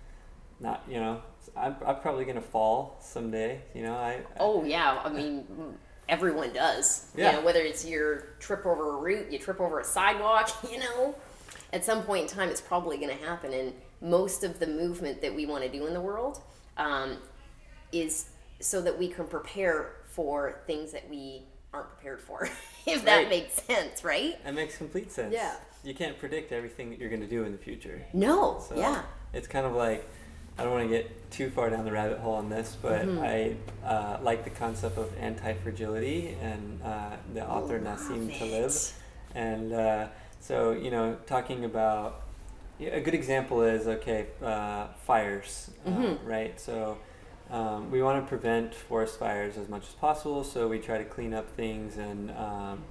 not, 0.62 0.82
you 0.88 1.00
know, 1.00 1.20
I'm, 1.56 1.76
I'm 1.84 1.96
probably 2.00 2.24
going 2.24 2.36
to 2.36 2.40
fall 2.42 2.96
someday. 3.00 3.60
You 3.74 3.82
know, 3.82 3.94
I. 3.94 4.12
I- 4.12 4.20
Oh 4.40 4.64
yeah, 4.64 5.00
I 5.04 5.08
mean 5.10 5.44
everyone 6.08 6.52
does. 6.52 7.10
Yeah. 7.16 7.30
You 7.30 7.36
know, 7.38 7.44
whether 7.44 7.60
it's 7.60 7.84
your 7.86 8.34
trip 8.40 8.66
over 8.66 8.96
a 8.96 9.00
root, 9.00 9.30
you 9.30 9.38
trip 9.38 9.60
over 9.60 9.80
a 9.80 9.84
sidewalk, 9.84 10.50
you 10.70 10.78
know, 10.78 11.14
at 11.72 11.84
some 11.84 12.02
point 12.02 12.22
in 12.24 12.28
time 12.28 12.48
it's 12.48 12.60
probably 12.60 12.96
going 12.98 13.16
to 13.16 13.24
happen. 13.24 13.52
And 13.52 13.72
most 14.00 14.44
of 14.44 14.58
the 14.58 14.66
movement 14.66 15.20
that 15.22 15.34
we 15.34 15.46
want 15.46 15.62
to 15.64 15.70
do 15.70 15.86
in 15.86 15.94
the 15.94 16.00
world 16.00 16.40
um, 16.76 17.16
is 17.92 18.30
so 18.60 18.80
that 18.82 18.98
we 18.98 19.08
can 19.08 19.26
prepare 19.26 19.96
for 20.08 20.60
things 20.66 20.92
that 20.92 21.08
we 21.08 21.42
aren't 21.72 21.88
prepared 21.88 22.20
for, 22.20 22.48
if 22.86 23.04
that 23.04 23.16
Right. 23.16 23.28
makes 23.28 23.54
sense, 23.62 24.04
right? 24.04 24.42
That 24.44 24.54
makes 24.54 24.76
complete 24.76 25.10
sense. 25.10 25.32
Yeah. 25.32 25.54
You 25.84 25.94
can't 25.94 26.18
predict 26.18 26.52
everything 26.52 26.90
that 26.90 26.98
you're 26.98 27.08
going 27.08 27.22
to 27.22 27.26
do 27.28 27.44
in 27.44 27.52
the 27.52 27.58
future. 27.58 28.02
No, 28.12 28.62
So 28.68 28.76
yeah. 28.76 29.02
It's 29.32 29.48
kind 29.48 29.64
of 29.66 29.72
like 29.72 30.06
I 30.58 30.64
don't 30.64 30.72
want 30.72 30.84
to 30.90 30.96
get 30.96 31.30
too 31.30 31.50
far 31.50 31.70
down 31.70 31.84
the 31.84 31.92
rabbit 31.92 32.18
hole 32.18 32.34
on 32.34 32.48
this, 32.50 32.76
but 32.80 33.06
Mm-hmm. 33.06 33.24
I 33.24 33.56
uh, 33.88 34.18
like 34.22 34.44
the 34.44 34.50
concept 34.50 34.98
of 34.98 35.10
anti-fragility 35.18 36.36
and 36.42 36.80
uh, 36.82 37.16
the 37.34 37.46
author 37.48 37.78
Love 37.80 37.98
Nassim 37.98 38.28
it. 38.28 38.38
Taleb, 38.38 38.72
and 39.34 39.72
uh, 39.72 40.06
so 40.40 40.72
you 40.72 40.90
know 40.90 41.16
talking 41.26 41.64
about 41.64 42.22
a 42.80 43.00
good 43.00 43.14
example 43.14 43.62
is 43.62 43.86
okay 43.86 44.26
uh, 44.42 44.88
fires, 45.06 45.70
uh, 45.86 45.90
Mm-hmm. 45.90 46.26
right? 46.28 46.60
So. 46.60 46.98
Um, 47.50 47.90
we 47.90 48.00
want 48.02 48.24
to 48.24 48.26
prevent 48.26 48.74
forest 48.74 49.18
fires 49.18 49.58
as 49.58 49.68
much 49.68 49.82
as 49.82 49.92
possible, 49.94 50.42
so 50.42 50.68
we 50.68 50.78
try 50.78 50.96
to 50.96 51.04
clean 51.04 51.34
up 51.34 51.50
things 51.54 51.98
and 51.98 52.30
um, 52.30 52.82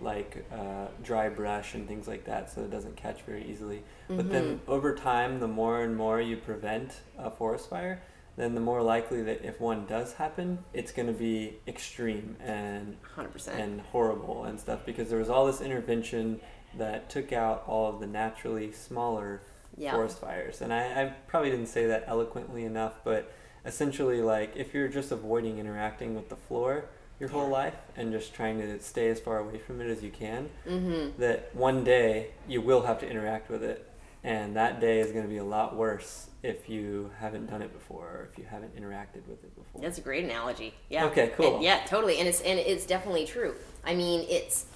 like 0.00 0.44
uh, 0.52 0.86
dry 1.02 1.28
brush 1.28 1.74
and 1.74 1.86
things 1.88 2.06
like 2.08 2.24
that 2.24 2.50
so 2.50 2.62
it 2.62 2.70
doesn't 2.70 2.96
catch 2.96 3.22
very 3.22 3.44
easily. 3.50 3.82
But 4.08 4.30
then 4.30 4.60
over 4.66 4.94
time, 4.94 5.40
the 5.40 5.48
more 5.48 5.82
and 5.82 5.96
more 5.96 6.20
you 6.20 6.36
prevent 6.36 7.00
a 7.18 7.30
forest 7.30 7.68
fire, 7.68 8.02
then 8.36 8.54
the 8.54 8.60
more 8.60 8.82
likely 8.82 9.22
that 9.22 9.44
if 9.44 9.60
one 9.60 9.84
does 9.86 10.12
happen, 10.14 10.58
it's 10.72 10.92
going 10.92 11.08
to 11.08 11.12
be 11.12 11.58
extreme 11.66 12.36
and 12.40 12.96
100%. 13.16 13.48
and 13.48 13.80
horrible 13.80 14.44
and 14.44 14.58
stuff 14.60 14.86
because 14.86 15.10
there 15.10 15.18
was 15.18 15.28
all 15.28 15.44
this 15.46 15.60
intervention 15.60 16.40
that 16.76 17.10
took 17.10 17.32
out 17.32 17.64
all 17.66 17.92
of 17.92 18.00
the 18.00 18.06
naturally 18.06 18.70
smaller 18.72 19.40
Yeah. 19.76 19.92
forest 19.92 20.20
fires. 20.20 20.60
And 20.62 20.72
I, 20.72 21.02
I 21.02 21.04
probably 21.26 21.50
didn't 21.50 21.66
say 21.68 21.86
that 21.86 22.04
eloquently 22.06 22.64
enough, 22.64 23.00
but 23.04 23.32
essentially, 23.66 24.22
like 24.22 24.52
if 24.56 24.72
you're 24.72 24.88
just 24.88 25.10
avoiding 25.12 25.58
interacting 25.58 26.14
with 26.14 26.28
the 26.28 26.36
floor 26.36 26.84
your 27.20 27.28
whole 27.28 27.48
life 27.48 27.74
and 27.96 28.12
just 28.12 28.32
trying 28.32 28.60
to 28.60 28.80
stay 28.80 29.08
as 29.08 29.20
far 29.20 29.38
away 29.38 29.58
from 29.58 29.80
it 29.80 29.90
as 29.90 30.02
you 30.02 30.10
can, 30.10 30.48
mm-hmm. 30.66 31.20
that 31.20 31.54
one 31.54 31.82
day 31.84 32.28
you 32.46 32.60
will 32.60 32.82
have 32.82 33.00
to 33.00 33.08
interact 33.08 33.50
with 33.50 33.62
it. 33.62 33.84
And 34.24 34.56
that 34.56 34.80
day 34.80 35.00
is 35.00 35.12
going 35.12 35.24
to 35.24 35.28
be 35.28 35.38
a 35.38 35.44
lot 35.44 35.76
worse 35.76 36.28
if 36.42 36.68
you 36.68 37.10
haven't 37.18 37.46
done 37.46 37.62
it 37.62 37.72
before 37.72 38.06
or 38.06 38.28
if 38.30 38.38
you 38.38 38.44
haven't 38.44 38.76
interacted 38.76 39.26
with 39.26 39.42
it 39.44 39.54
before. 39.54 39.80
That's 39.80 39.98
a 39.98 40.00
great 40.00 40.24
analogy. 40.24 40.74
Yeah. 40.90 41.06
Okay, 41.06 41.32
cool. 41.36 41.56
And- 41.56 41.64
yeah, 41.64 41.84
totally. 41.86 42.18
And 42.18 42.28
it's 42.28 42.40
and 42.40 42.58
it's 42.58 42.84
definitely 42.84 43.26
true. 43.26 43.54
I 43.84 43.94
mean, 43.94 44.26
it's 44.28 44.66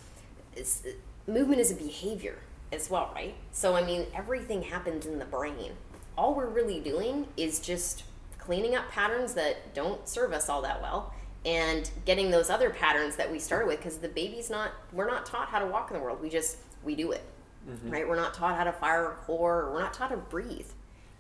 it's 0.55 0.85
movement 1.27 1.61
is 1.61 1.73
a 1.73 1.75
behavior 1.75 2.39
as 2.73 2.89
well, 2.89 3.11
right? 3.15 3.35
So 3.51 3.77
I 3.77 3.85
mean, 3.85 4.07
everything 4.15 4.63
happens 4.63 5.07
in 5.07 5.19
the 5.19 5.25
brain. 5.25 5.73
All 6.17 6.35
we're 6.35 6.49
really 6.49 6.81
doing 6.81 7.27
is 7.37 7.59
just 7.59 8.05
cleaning 8.39 8.75
up 8.75 8.91
patterns 8.91 9.35
that 9.35 9.75
don't 9.75 10.09
serve 10.09 10.33
us 10.33 10.49
all 10.49 10.63
that 10.63 10.81
well 10.83 11.13
and 11.45 11.91
getting 12.05 12.31
those 12.31 12.51
other 12.51 12.71
patterns 12.71 13.17
that 13.17 13.31
we 13.31 13.39
started 13.39 13.67
with 13.67 13.79
because 13.79 13.99
the 13.99 14.09
baby's 14.09 14.49
not 14.49 14.73
we're 14.93 15.09
not 15.09 15.27
taught 15.27 15.49
how 15.49 15.59
to 15.59 15.67
walk 15.67 15.91
in 15.91 15.97
the 15.97 16.03
world. 16.03 16.21
We 16.21 16.29
just 16.29 16.59
we 16.83 16.95
do 16.95 17.13
it. 17.13 17.23
Right? 17.85 18.09
We're 18.09 18.17
not 18.17 18.35
taught 18.35 18.57
how 18.57 18.65
to 18.65 18.73
fire 18.73 19.13
a 19.13 19.15
core, 19.15 19.71
we're 19.73 19.81
not 19.81 19.95
taught 19.95 20.11
to 20.11 20.17
breathe. 20.17 20.67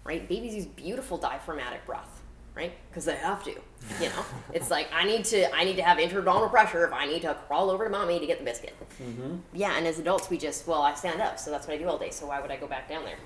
Right? 0.04 0.28
Babies 0.28 0.54
use 0.54 0.66
beautiful 0.66 1.16
diaphragmatic 1.16 1.86
breath 1.86 2.22
right? 2.54 2.72
Because 2.90 3.04
they 3.04 3.16
have 3.16 3.42
to. 3.44 3.50
You 3.50 4.08
know, 4.08 4.24
it's 4.52 4.70
like 4.70 4.88
I 4.92 5.04
need 5.04 5.24
to 5.26 5.54
I 5.54 5.64
need 5.64 5.76
to 5.76 5.82
have 5.82 5.98
intra-abdominal 5.98 6.48
pressure 6.48 6.84
if 6.86 6.92
I 6.92 7.06
need 7.06 7.22
to 7.22 7.34
crawl 7.46 7.70
over 7.70 7.84
to 7.84 7.90
mommy 7.90 8.18
to 8.18 8.26
get 8.26 8.38
the 8.38 8.44
biscuit. 8.44 8.74
Mm-hmm. 9.02 9.36
Yeah, 9.52 9.76
and 9.76 9.86
as 9.86 9.98
adults 9.98 10.30
we 10.30 10.38
just 10.38 10.66
well 10.66 10.82
I 10.82 10.94
stand 10.94 11.20
up, 11.20 11.38
so 11.38 11.50
that's 11.50 11.66
what 11.66 11.74
I 11.74 11.78
do 11.78 11.88
all 11.88 11.98
day. 11.98 12.10
So 12.10 12.26
why 12.26 12.40
would 12.40 12.50
I 12.50 12.56
go 12.56 12.66
back 12.66 12.88
down 12.88 13.04
there? 13.04 13.18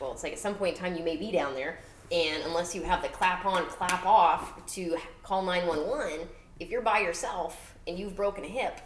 Well, 0.00 0.12
it's 0.12 0.22
like 0.22 0.32
at 0.32 0.38
some 0.38 0.54
point 0.54 0.76
in 0.76 0.82
time 0.82 0.96
you 0.96 1.04
may 1.04 1.16
be 1.16 1.32
down 1.32 1.54
there, 1.54 1.80
and 2.12 2.42
unless 2.44 2.74
you 2.74 2.82
have 2.82 3.02
the 3.02 3.08
clap 3.08 3.44
on, 3.46 3.66
clap 3.66 4.04
off 4.06 4.64
to 4.74 4.96
call 5.22 5.42
nine 5.42 5.66
one 5.66 5.86
one, 5.88 6.20
if 6.60 6.70
you're 6.70 6.82
by 6.82 7.00
yourself 7.00 7.74
and 7.86 7.98
you've 7.98 8.16
broken 8.16 8.44
a 8.44 8.48
hip, 8.48 8.80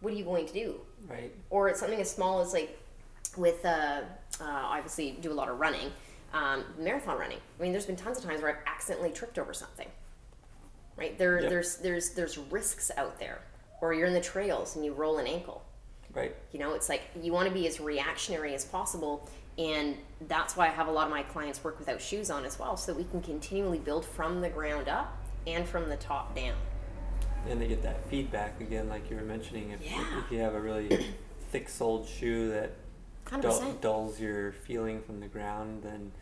what 0.00 0.12
are 0.12 0.16
you 0.16 0.24
going 0.24 0.46
to 0.46 0.52
do? 0.52 0.80
Right. 1.08 1.32
or 1.50 1.68
it's 1.68 1.80
something 1.80 2.00
as 2.00 2.10
small 2.10 2.40
as 2.40 2.52
like 2.52 2.78
with 3.36 3.64
uh, 3.64 4.02
uh, 4.40 4.44
obviously 4.44 5.18
do 5.20 5.32
a 5.32 5.34
lot 5.34 5.48
of 5.48 5.58
running 5.58 5.90
um, 6.32 6.64
marathon 6.78 7.18
running 7.18 7.38
i 7.58 7.62
mean 7.62 7.72
there's 7.72 7.86
been 7.86 7.96
tons 7.96 8.18
of 8.18 8.24
times 8.24 8.40
where 8.40 8.50
i've 8.50 8.62
accidentally 8.72 9.10
tripped 9.10 9.36
over 9.38 9.52
something 9.52 9.88
right 10.96 11.18
there 11.18 11.40
Yep. 11.40 11.50
there's 11.50 11.76
there's 11.78 12.10
there's 12.10 12.38
risks 12.38 12.90
out 12.96 13.18
there 13.18 13.40
or 13.80 13.92
you're 13.94 14.06
in 14.06 14.14
the 14.14 14.20
trails 14.20 14.76
and 14.76 14.84
you 14.84 14.92
roll 14.92 15.18
an 15.18 15.26
ankle 15.26 15.64
Right. 16.14 16.34
you 16.52 16.60
know 16.60 16.74
it's 16.74 16.88
like 16.88 17.02
you 17.20 17.32
want 17.32 17.48
to 17.48 17.54
be 17.54 17.66
as 17.66 17.80
reactionary 17.80 18.54
as 18.54 18.64
possible 18.64 19.28
and 19.58 19.96
that's 20.28 20.56
why 20.56 20.66
i 20.66 20.70
have 20.70 20.88
a 20.88 20.90
lot 20.90 21.06
of 21.06 21.10
my 21.10 21.22
clients 21.22 21.62
work 21.62 21.78
without 21.78 22.00
shoes 22.00 22.30
on 22.30 22.44
as 22.44 22.58
well 22.58 22.76
so 22.76 22.92
we 22.92 23.04
can 23.04 23.20
continually 23.20 23.78
build 23.78 24.04
from 24.04 24.40
the 24.40 24.48
ground 24.48 24.88
up 24.88 25.16
and 25.46 25.66
from 25.68 25.88
the 25.88 25.96
top 25.96 26.34
down 26.34 26.54
And 27.48 27.60
they 27.60 27.66
get 27.66 27.82
that 27.82 28.08
feedback 28.08 28.60
again, 28.60 28.88
like 28.88 29.10
you 29.10 29.16
were 29.16 29.22
mentioning. 29.22 29.70
If, 29.70 29.82
Yeah. 29.82 30.04
if 30.24 30.30
you 30.30 30.38
have 30.38 30.54
a 30.54 30.60
really 30.60 31.06
thick-soled 31.50 32.06
shoe 32.08 32.50
that 32.50 32.70
dull, 33.40 33.72
dulls 33.80 34.20
your 34.20 34.52
feeling 34.52 35.02
from 35.02 35.18
the 35.18 35.26
ground, 35.26 35.82
then 35.82 36.12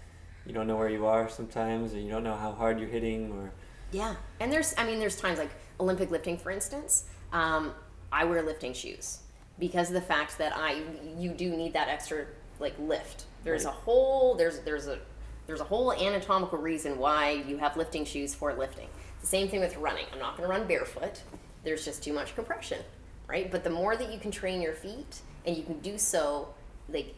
you 0.46 0.54
don't 0.54 0.66
know 0.66 0.76
where 0.76 0.88
you 0.88 1.04
are 1.06 1.28
sometimes, 1.28 1.92
and 1.92 2.02
you 2.02 2.10
don't 2.10 2.24
know 2.24 2.36
how 2.36 2.52
hard 2.52 2.80
you're 2.80 2.88
hitting, 2.88 3.30
or 3.32 3.52
Yeah, 3.92 4.14
and 4.40 4.50
there's, 4.50 4.74
I 4.78 4.86
mean, 4.86 4.98
there's 4.98 5.16
times 5.16 5.38
like 5.38 5.50
Olympic 5.78 6.10
lifting, 6.10 6.38
for 6.38 6.50
instance. 6.50 7.04
Um, 7.34 7.74
I 8.10 8.24
wear 8.24 8.40
lifting 8.42 8.72
shoes 8.72 9.18
because 9.58 9.88
of 9.88 9.94
the 9.94 10.00
fact 10.00 10.38
that 10.38 10.56
I, 10.56 10.82
you 11.18 11.32
do 11.32 11.50
need 11.54 11.74
that 11.74 11.88
extra 11.88 12.24
like 12.60 12.74
lift. 12.78 13.24
There's 13.42 13.64
a 13.64 13.70
whole, 13.70 14.34
there's 14.34 14.60
there's 14.60 14.86
a 14.86 14.98
there's 15.46 15.60
a 15.60 15.64
whole 15.64 15.92
anatomical 15.92 16.58
reason 16.58 16.98
why 16.98 17.30
you 17.48 17.56
have 17.58 17.76
lifting 17.76 18.04
shoes 18.04 18.34
for 18.34 18.52
lifting. 18.54 18.88
The 19.20 19.26
same 19.26 19.48
thing 19.48 19.60
with 19.60 19.76
running. 19.78 20.06
I'm 20.12 20.18
not 20.18 20.36
going 20.36 20.48
to 20.48 20.54
run 20.56 20.68
barefoot. 20.68 21.22
There's 21.64 21.84
just 21.84 22.02
too 22.04 22.12
much 22.12 22.34
compression, 22.36 22.78
right? 23.26 23.50
But 23.50 23.64
the 23.64 23.70
more 23.70 23.96
that 23.96 24.12
you 24.12 24.18
can 24.20 24.30
train 24.30 24.62
your 24.62 24.74
feet 24.74 25.20
and 25.44 25.56
you 25.56 25.62
can 25.64 25.80
do 25.80 25.98
so 25.98 26.54
like 26.88 27.14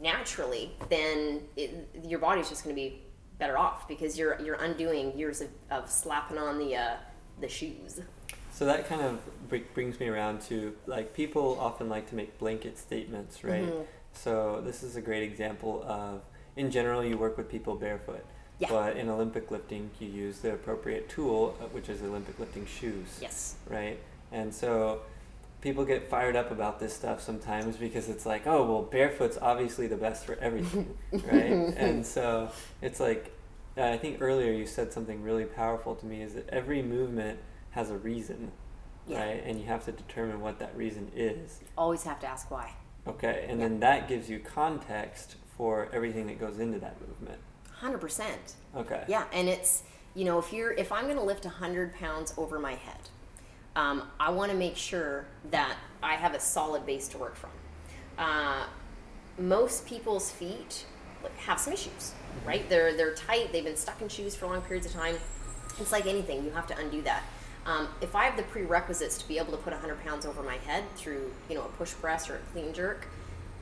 naturally, 0.00 0.72
then 0.88 1.42
it, 1.56 1.88
your 2.04 2.18
body's 2.18 2.48
just 2.48 2.64
going 2.64 2.74
to 2.74 2.80
be 2.80 3.00
better 3.38 3.58
off 3.58 3.86
because 3.88 4.16
you're 4.18 4.40
you're 4.40 4.56
undoing 4.56 5.16
years 5.18 5.40
of, 5.40 5.48
of 5.70 5.90
slapping 5.90 6.38
on 6.38 6.58
the 6.58 6.76
uh, 6.76 6.96
the 7.40 7.48
shoes. 7.48 8.00
So 8.52 8.64
that 8.66 8.88
kind 8.88 9.02
of 9.02 9.48
br- 9.48 9.56
brings 9.74 9.98
me 9.98 10.08
around 10.08 10.40
to 10.42 10.74
like 10.86 11.12
people 11.14 11.58
often 11.60 11.88
like 11.88 12.08
to 12.10 12.14
make 12.14 12.38
blanket 12.38 12.78
statements, 12.78 13.42
right? 13.44 13.64
Mhm. 13.64 13.84
So 14.14 14.60
this 14.64 14.82
is 14.82 14.96
a 14.96 15.00
great 15.00 15.22
example 15.22 15.84
of, 15.86 16.22
in 16.56 16.70
general, 16.70 17.04
you 17.04 17.16
work 17.18 17.36
with 17.36 17.48
people 17.50 17.74
barefoot, 17.74 18.24
Yeah. 18.58 18.68
but 18.70 18.96
in 18.96 19.08
Olympic 19.08 19.50
lifting, 19.50 19.90
you 20.00 20.08
use 20.08 20.38
the 20.38 20.54
appropriate 20.54 21.08
tool, 21.08 21.56
uh, 21.60 21.64
which 21.66 21.88
is 21.88 22.02
Olympic 22.02 22.38
lifting 22.38 22.66
shoes, 22.66 23.18
Yes. 23.20 23.56
right? 23.68 23.98
And 24.32 24.54
so 24.54 25.00
people 25.60 25.84
get 25.84 26.08
fired 26.08 26.36
up 26.36 26.50
about 26.50 26.78
this 26.78 26.92
stuff 26.94 27.20
sometimes 27.20 27.76
because 27.76 28.08
it's 28.08 28.24
like, 28.26 28.46
oh, 28.46 28.64
well, 28.70 28.82
barefoot's 28.82 29.38
obviously 29.40 29.86
the 29.86 29.96
best 29.96 30.24
for 30.24 30.34
everything, 30.36 30.96
right? 31.12 31.74
and 31.76 32.04
so 32.06 32.50
it's 32.82 33.00
like, 33.00 33.32
uh, 33.76 33.82
I 33.88 33.98
think 33.98 34.22
earlier 34.22 34.52
you 34.52 34.66
said 34.66 34.92
something 34.92 35.22
really 35.22 35.44
powerful 35.46 35.94
to 35.96 36.06
me 36.06 36.22
is 36.22 36.34
that 36.34 36.48
every 36.50 36.80
movement 36.82 37.40
has 37.72 37.90
a 37.90 37.96
reason, 37.98 38.52
Yeah. 39.08 39.18
right? 39.24 39.42
And 39.44 39.58
you 39.58 39.66
have 39.66 39.84
to 39.86 39.92
determine 39.92 40.40
what 40.40 40.60
that 40.60 40.76
reason 40.76 41.10
is. 41.16 41.58
Always 41.76 42.04
have 42.04 42.20
to 42.20 42.26
ask 42.28 42.50
why. 42.50 42.72
Okay, 43.06 43.46
and 43.48 43.60
Yeah. 43.60 43.68
then 43.68 43.80
that 43.80 44.08
gives 44.08 44.30
you 44.30 44.38
context 44.40 45.36
for 45.56 45.88
everything 45.92 46.26
that 46.28 46.40
goes 46.40 46.58
into 46.58 46.78
that 46.80 47.00
movement. 47.00 47.38
Hundred 47.70 47.98
percent. 47.98 48.54
Okay. 48.74 49.04
Yeah, 49.08 49.24
and 49.32 49.48
it's 49.48 49.82
you 50.14 50.24
know 50.24 50.38
if 50.38 50.52
you're 50.52 50.72
if 50.72 50.90
I'm 50.92 51.04
going 51.04 51.16
to 51.16 51.22
lift 51.22 51.44
hundred 51.44 51.94
pounds 51.94 52.32
over 52.36 52.58
my 52.58 52.72
head, 52.74 53.08
um, 53.76 54.04
I 54.18 54.30
want 54.30 54.50
to 54.52 54.56
make 54.56 54.76
sure 54.76 55.26
that 55.50 55.76
I 56.02 56.14
have 56.14 56.34
a 56.34 56.40
solid 56.40 56.86
base 56.86 57.08
to 57.08 57.18
work 57.18 57.36
from. 57.36 57.50
Uh, 58.16 58.64
most 59.38 59.86
people's 59.86 60.30
feet 60.30 60.86
have 61.38 61.58
some 61.58 61.72
issues, 61.72 62.12
right? 62.46 62.66
They're 62.68 62.96
they're 62.96 63.14
tight. 63.14 63.52
They've 63.52 63.64
been 63.64 63.76
stuck 63.76 64.00
in 64.00 64.08
shoes 64.08 64.34
for 64.34 64.46
long 64.46 64.62
periods 64.62 64.86
of 64.86 64.92
time. 64.92 65.16
It's 65.78 65.92
like 65.92 66.06
anything; 66.06 66.44
you 66.44 66.50
have 66.52 66.66
to 66.68 66.78
undo 66.78 67.02
that. 67.02 67.22
Um, 67.66 67.88
if 68.00 68.14
I 68.14 68.24
have 68.24 68.36
the 68.36 68.42
prerequisites 68.42 69.16
to 69.18 69.28
be 69.28 69.38
able 69.38 69.52
to 69.52 69.56
put 69.56 69.72
100 69.72 70.04
pounds 70.04 70.26
over 70.26 70.42
my 70.42 70.56
head 70.56 70.84
through, 70.96 71.32
you 71.48 71.54
know, 71.54 71.62
a 71.62 71.68
push 71.68 71.92
press 71.92 72.28
or 72.28 72.36
a 72.36 72.38
clean 72.52 72.72
jerk, 72.74 73.06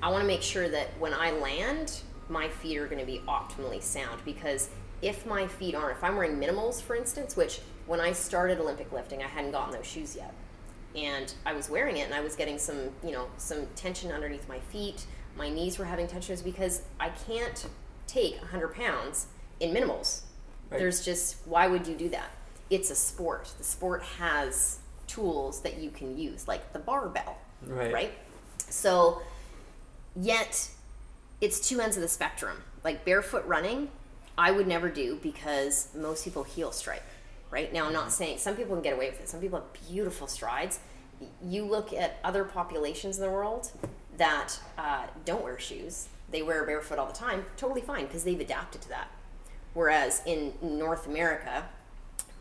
I 0.02 0.10
want 0.10 0.22
to 0.22 0.26
make 0.26 0.42
sure 0.42 0.68
that 0.68 0.88
when 0.98 1.14
I 1.14 1.30
land, 1.30 2.00
my 2.28 2.48
feet 2.48 2.78
are 2.78 2.86
going 2.86 2.98
to 2.98 3.06
be 3.06 3.20
optimally 3.28 3.80
sound 3.80 4.20
because 4.24 4.70
if 5.02 5.24
my 5.26 5.46
feet 5.46 5.74
aren't, 5.74 5.96
if 5.96 6.02
I'm 6.02 6.16
wearing 6.16 6.38
minimals, 6.38 6.80
for 6.80 6.96
instance, 6.96 7.36
which 7.36 7.60
when 7.86 8.00
I 8.00 8.12
started 8.12 8.58
Olympic 8.58 8.90
lifting, 8.92 9.22
I 9.22 9.26
hadn't 9.26 9.52
gotten 9.52 9.72
those 9.72 9.86
shoes 9.86 10.16
yet, 10.16 10.32
and 10.96 11.32
I 11.46 11.52
was 11.52 11.70
wearing 11.70 11.96
it 11.96 12.06
and 12.06 12.14
I 12.14 12.20
was 12.20 12.34
getting 12.34 12.58
some, 12.58 12.90
you 13.04 13.12
know, 13.12 13.28
some 13.36 13.66
tension 13.76 14.10
underneath 14.10 14.48
my 14.48 14.58
feet. 14.58 15.06
My 15.36 15.48
knees 15.48 15.78
were 15.78 15.84
having 15.84 16.06
tension 16.06 16.34
is 16.34 16.42
because 16.42 16.82
I 16.98 17.10
can't 17.10 17.66
take 18.06 18.38
100 18.40 18.74
pounds 18.74 19.26
in 19.60 19.72
minimals. 19.72 20.22
Right. 20.70 20.78
There's 20.78 21.04
just 21.04 21.36
why 21.44 21.66
would 21.66 21.86
you 21.86 21.94
do 21.94 22.08
that? 22.10 22.30
It's 22.72 22.90
a 22.90 22.94
sport. 22.96 23.52
The 23.58 23.64
sport 23.64 24.02
has 24.18 24.78
tools 25.06 25.60
that 25.60 25.76
you 25.78 25.90
can 25.90 26.16
use, 26.16 26.48
like 26.48 26.72
the 26.72 26.78
barbell, 26.78 27.36
Right. 27.66 27.92
right? 27.92 28.12
So, 28.70 29.20
yet 30.16 30.70
it's 31.42 31.68
two 31.68 31.80
ends 31.80 31.96
of 31.96 32.02
the 32.02 32.08
spectrum. 32.08 32.62
Like 32.82 33.04
barefoot 33.04 33.44
running, 33.44 33.90
I 34.38 34.52
would 34.52 34.66
never 34.66 34.88
do 34.88 35.18
because 35.22 35.88
most 35.94 36.24
people 36.24 36.44
heel 36.44 36.72
strike. 36.72 37.02
Right 37.50 37.70
now, 37.74 37.84
I'm 37.86 37.92
not 37.92 38.10
saying 38.10 38.38
some 38.38 38.56
people 38.56 38.74
can 38.74 38.82
get 38.82 38.94
away 38.94 39.10
with 39.10 39.20
it. 39.20 39.28
Some 39.28 39.40
people 39.40 39.58
have 39.60 39.88
beautiful 39.90 40.26
strides. 40.26 40.80
You 41.44 41.66
look 41.66 41.92
at 41.92 42.18
other 42.24 42.42
populations 42.44 43.18
in 43.18 43.22
the 43.24 43.30
world 43.30 43.70
that 44.16 44.58
uh, 44.78 45.08
don't 45.26 45.44
wear 45.44 45.58
shoes; 45.58 46.08
they 46.30 46.42
wear 46.42 46.64
barefoot 46.64 46.98
all 46.98 47.06
the 47.06 47.12
time. 47.12 47.44
Totally 47.58 47.82
fine 47.82 48.06
because 48.06 48.24
they've 48.24 48.40
adapted 48.40 48.80
to 48.80 48.88
that. 48.88 49.08
Whereas 49.74 50.22
in 50.24 50.54
North 50.62 51.06
America, 51.06 51.66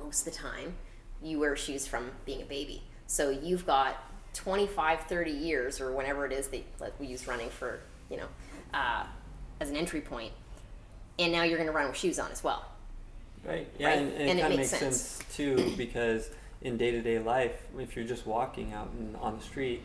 most 0.03 0.27
of 0.27 0.33
the 0.33 0.39
time, 0.39 0.75
you 1.21 1.39
wear 1.39 1.55
shoes 1.55 1.85
from 1.87 2.11
being 2.25 2.41
a 2.41 2.45
baby. 2.45 2.81
So 3.07 3.29
you've 3.29 3.65
got 3.65 3.97
25, 4.33 5.01
30 5.01 5.31
years, 5.31 5.81
or 5.81 5.91
whenever 5.91 6.25
it 6.25 6.31
is 6.31 6.47
that 6.47 6.63
like 6.79 6.97
we 6.99 7.07
use 7.07 7.27
running 7.27 7.49
for, 7.49 7.79
you 8.09 8.17
know, 8.17 8.27
uh, 8.73 9.03
as 9.59 9.69
an 9.69 9.75
entry 9.75 10.01
point. 10.01 10.31
and 11.19 11.31
now 11.31 11.43
you're 11.43 11.57
going 11.57 11.67
to 11.67 11.73
run 11.73 11.87
with 11.87 11.97
shoes 11.97 12.17
on 12.19 12.31
as 12.31 12.43
well. 12.43 12.65
Right. 13.45 13.67
Yeah, 13.77 13.89
Right? 13.89 13.97
and, 13.99 14.11
and, 14.13 14.21
And 14.21 14.29
it 14.29 14.37
it 14.37 14.41
kind 14.41 14.53
of 14.53 14.59
makes 14.59 14.71
makes 14.71 14.79
sense. 14.97 15.19
too 15.35 15.73
because 15.77 16.29
in 16.61 16.77
day 16.77 16.91
to 16.91 17.01
day 17.01 17.19
life, 17.19 17.59
if 17.77 17.95
you're 17.95 18.05
just 18.05 18.25
walking 18.25 18.71
out 18.73 18.89
in, 18.97 19.15
on 19.17 19.37
the 19.37 19.43
street, 19.43 19.81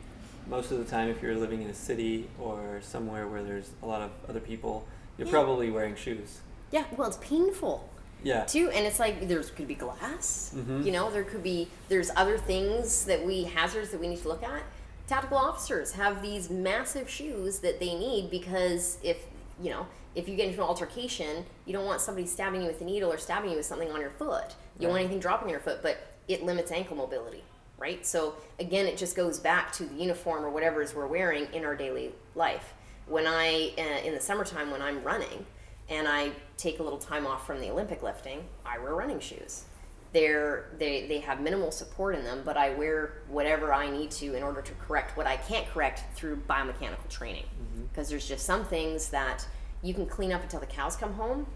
most 0.49 0.71
of 0.71 0.79
the 0.79 0.85
time, 0.85 1.09
if 1.09 1.21
you're 1.21 1.35
living 1.35 1.63
in 1.63 1.69
a 1.69 1.75
city 1.75 2.29
or 2.39 2.81
somewhere 2.83 3.27
where 3.27 3.43
there's 3.43 3.71
a 3.83 3.87
lot 3.87 4.01
of 4.03 4.11
other 4.29 4.41
people, 4.41 4.87
you're 5.19 5.27
Yeah. 5.27 5.33
probably 5.33 5.71
wearing 5.71 5.97
shoes. 5.97 6.39
Yeah, 6.71 6.85
well, 6.97 7.09
it's 7.09 7.19
painful. 7.19 7.89
Yeah. 8.23 8.45
Too, 8.45 8.71
and 8.71 8.85
it's 8.87 8.99
like 8.99 9.29
there 9.29 9.43
could 9.43 9.69
be 9.69 9.75
glass. 9.75 10.53
Mhm. 10.57 10.85
You 10.85 10.93
know, 10.93 11.11
there 11.11 11.25
could 11.25 11.43
be 11.43 11.69
there's 11.89 12.11
other 12.17 12.39
things 12.39 13.05
that 13.05 13.25
we 13.25 13.45
hazards 13.45 13.91
that 13.91 14.01
we 14.01 14.09
need 14.09 14.23
to 14.23 14.29
look 14.29 14.43
at. 14.43 14.63
Tactical 15.07 15.39
officers 15.39 15.93
have 15.93 16.23
these 16.23 16.51
massive 16.51 17.09
shoes 17.09 17.61
that 17.61 17.79
they 17.79 17.95
need 17.95 18.31
because 18.31 18.99
if 19.03 19.19
you 19.63 19.71
know 19.71 19.87
if 20.17 20.29
you 20.29 20.35
get 20.35 20.49
into 20.49 20.63
an 20.63 20.67
altercation, 20.69 21.45
you 21.67 21.73
don't 21.75 21.85
want 21.85 22.01
somebody 22.01 22.27
stabbing 22.27 22.63
you 22.63 22.67
with 22.69 22.81
a 22.81 22.85
needle 22.85 23.13
or 23.13 23.19
stabbing 23.19 23.51
you 23.51 23.57
with 23.59 23.67
something 23.67 23.91
on 23.93 24.01
your 24.01 24.11
foot. 24.11 24.55
You 24.79 24.83
don't 24.83 24.93
want 24.93 25.01
anything 25.03 25.21
dropping 25.21 25.51
your 25.51 25.61
foot, 25.61 25.81
but 25.83 25.99
it 26.27 26.43
limits 26.43 26.73
ankle 26.73 26.97
mobility, 26.97 27.45
right? 27.79 28.05
So 28.07 28.35
again, 28.59 28.87
it 28.87 28.97
just 28.97 29.15
goes 29.15 29.39
back 29.39 29.73
to 29.75 29.85
the 29.85 29.95
uniform 29.95 30.45
or 30.45 30.51
whatever 30.51 30.81
is 30.83 30.95
we're 30.95 31.07
wearing 31.07 31.47
in 31.53 31.65
our 31.67 31.77
daily 31.77 32.13
life. 32.35 32.73
When 33.07 33.27
I 33.27 33.73
uh, 33.79 34.05
in 34.07 34.15
the 34.15 34.21
summertime 34.21 34.71
when 34.71 34.81
I'm 34.83 35.05
running 35.05 35.47
and 35.89 36.09
I 36.09 36.33
take 36.57 36.79
a 36.79 36.83
little 36.83 36.99
time 36.99 37.27
off 37.27 37.47
from 37.47 37.61
the 37.61 37.71
Olympic 37.71 38.03
lifting, 38.03 38.45
I 38.65 38.79
wear 38.79 38.95
running 38.95 39.21
shoes. 39.21 39.65
They're 40.13 40.71
they 40.79 41.07
they 41.07 41.19
have 41.19 41.41
minimal 41.41 41.71
support 41.71 42.15
in 42.15 42.25
them, 42.25 42.43
but 42.45 42.57
I 42.57 42.71
wear 42.71 43.23
whatever 43.29 43.73
I 43.73 43.91
need 43.91 44.11
to 44.13 44.35
in 44.35 44.43
order 44.43 44.63
to 44.63 44.73
correct 44.75 45.17
what 45.17 45.27
I 45.27 45.37
can't 45.37 45.67
correct 45.69 46.05
through 46.15 46.37
biomechanical 46.49 47.09
training. 47.11 47.45
Mm-hmm. 47.45 47.87
Because 47.87 48.09
there's 48.09 48.27
just 48.27 48.47
some 48.47 48.65
things 48.65 49.11
that 49.11 49.47
you 49.83 49.93
can 49.93 50.07
clean 50.07 50.33
up 50.33 50.43
until 50.43 50.61
the 50.61 50.67
cows 50.67 50.97
come 50.97 51.15
home, 51.15 51.47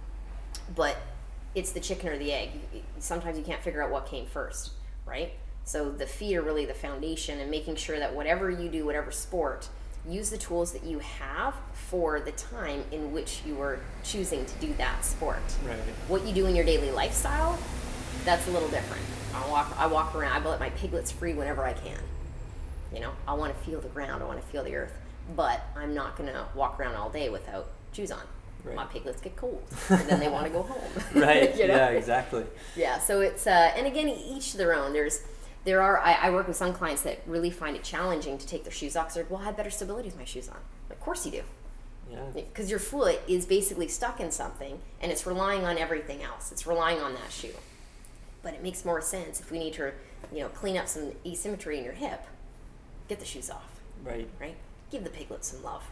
but 0.74 0.96
it's 1.54 1.72
the 1.72 1.80
chicken 1.80 2.10
or 2.10 2.18
the 2.18 2.32
egg. 2.32 2.50
Sometimes 2.98 3.38
you 3.38 3.44
can't 3.44 3.62
figure 3.62 3.82
out 3.82 3.90
what 3.90 4.06
came 4.06 4.26
first, 4.26 4.72
right? 5.06 5.32
So 5.64 5.90
the 5.90 6.06
feet 6.06 6.36
are 6.36 6.42
really 6.42 6.64
the 6.64 6.74
foundation, 6.74 7.40
and 7.40 7.50
making 7.50 7.76
sure 7.76 7.98
that 7.98 8.14
whatever 8.14 8.50
you 8.50 8.68
do, 8.68 8.84
whatever 8.84 9.10
sport, 9.10 9.68
use 10.08 10.30
the 10.30 10.38
tools 10.38 10.72
that 10.72 10.84
you 10.84 10.98
have 11.00 11.54
for 11.72 12.20
the 12.20 12.32
time 12.32 12.84
in 12.90 13.12
which 13.12 13.42
you 13.46 13.60
are 13.60 13.80
choosing 14.02 14.44
to 14.46 14.54
do 14.54 14.72
that 14.74 15.04
sport. 15.04 15.38
Right. 15.66 15.76
What 16.08 16.26
you 16.26 16.34
do 16.34 16.46
in 16.46 16.56
your 16.56 16.64
daily 16.64 16.90
lifestyle, 16.90 17.58
that's 18.24 18.46
a 18.48 18.50
little 18.50 18.68
different. 18.68 19.02
I 19.34 19.48
walk, 19.48 19.74
I 19.78 19.86
walk 19.86 20.14
around. 20.14 20.32
I 20.44 20.48
let 20.48 20.60
my 20.60 20.70
piglets 20.70 21.10
free 21.10 21.34
whenever 21.34 21.64
I 21.64 21.72
can. 21.72 21.98
You 22.92 23.00
know, 23.00 23.12
I 23.28 23.34
want 23.34 23.56
to 23.56 23.64
feel 23.64 23.80
the 23.80 23.88
ground. 23.88 24.22
I 24.22 24.26
want 24.26 24.40
to 24.40 24.46
feel 24.48 24.64
the 24.64 24.74
earth, 24.74 24.92
but 25.36 25.60
I'm 25.76 25.94
not 25.94 26.16
going 26.16 26.28
to 26.32 26.46
walk 26.54 26.80
around 26.80 26.96
all 26.96 27.08
day 27.10 27.28
without 27.28 27.68
shoes 27.92 28.10
on. 28.10 28.20
Right. 28.64 28.76
My 28.76 28.84
piglets 28.84 29.20
get 29.22 29.36
cold, 29.36 29.62
and 29.88 30.06
then 30.06 30.20
they 30.20 30.28
want 30.28 30.44
to 30.46 30.52
go 30.52 30.62
home. 30.62 30.80
Right. 31.14 31.56
You 31.56 31.68
know? 31.68 31.76
Yeah. 31.76 31.88
Exactly. 31.90 32.44
Yeah, 32.76 32.98
so 32.98 33.20
it's 33.20 33.46
uh, 33.46 33.72
and 33.74 33.86
again 33.86 34.08
each 34.08 34.54
their 34.54 34.74
own. 34.74 34.92
There's 34.92 35.22
there 35.64 35.82
are 35.82 35.98
I, 35.98 36.12
I 36.14 36.30
work 36.30 36.48
with 36.48 36.56
some 36.56 36.72
clients 36.72 37.02
that 37.02 37.20
really 37.26 37.50
find 37.50 37.76
it 37.76 37.82
challenging 37.84 38.38
to 38.38 38.46
take 38.46 38.64
their 38.64 38.72
shoes 38.72 38.96
off. 38.96 39.14
They're 39.14 39.24
like, 39.24 39.30
well, 39.30 39.40
I 39.40 39.44
have 39.44 39.56
better 39.56 39.70
stability 39.70 40.08
with 40.08 40.18
my 40.18 40.24
shoes 40.24 40.48
on. 40.48 40.56
Of 40.90 41.00
course 41.00 41.24
you 41.26 41.32
do, 41.32 41.42
Yeah. 42.10 42.18
because 42.34 42.70
your 42.70 42.78
foot 42.78 43.20
is 43.28 43.46
basically 43.46 43.88
stuck 43.88 44.20
in 44.20 44.30
something 44.30 44.80
and 45.02 45.12
it's 45.12 45.26
relying 45.26 45.64
on 45.64 45.76
everything 45.78 46.22
else. 46.22 46.50
It's 46.52 46.66
relying 46.66 47.00
on 47.00 47.14
that 47.14 47.30
shoe. 47.30 47.54
But 48.42 48.54
it 48.54 48.62
makes 48.62 48.84
more 48.84 49.00
sense 49.02 49.38
if 49.40 49.50
we 49.50 49.58
need 49.58 49.74
to, 49.74 49.92
you 50.32 50.40
know, 50.40 50.48
clean 50.48 50.76
up 50.78 50.88
some 50.88 51.12
asymmetry 51.26 51.76
in 51.78 51.84
your 51.84 51.92
hip. 51.92 52.24
Get 53.08 53.18
the 53.20 53.26
shoes 53.26 53.50
off, 53.50 53.80
Right. 54.02 54.28
right? 54.40 54.56
Give 54.90 55.04
the 55.04 55.10
piglet 55.10 55.44
some 55.44 55.62
love. 55.62 55.82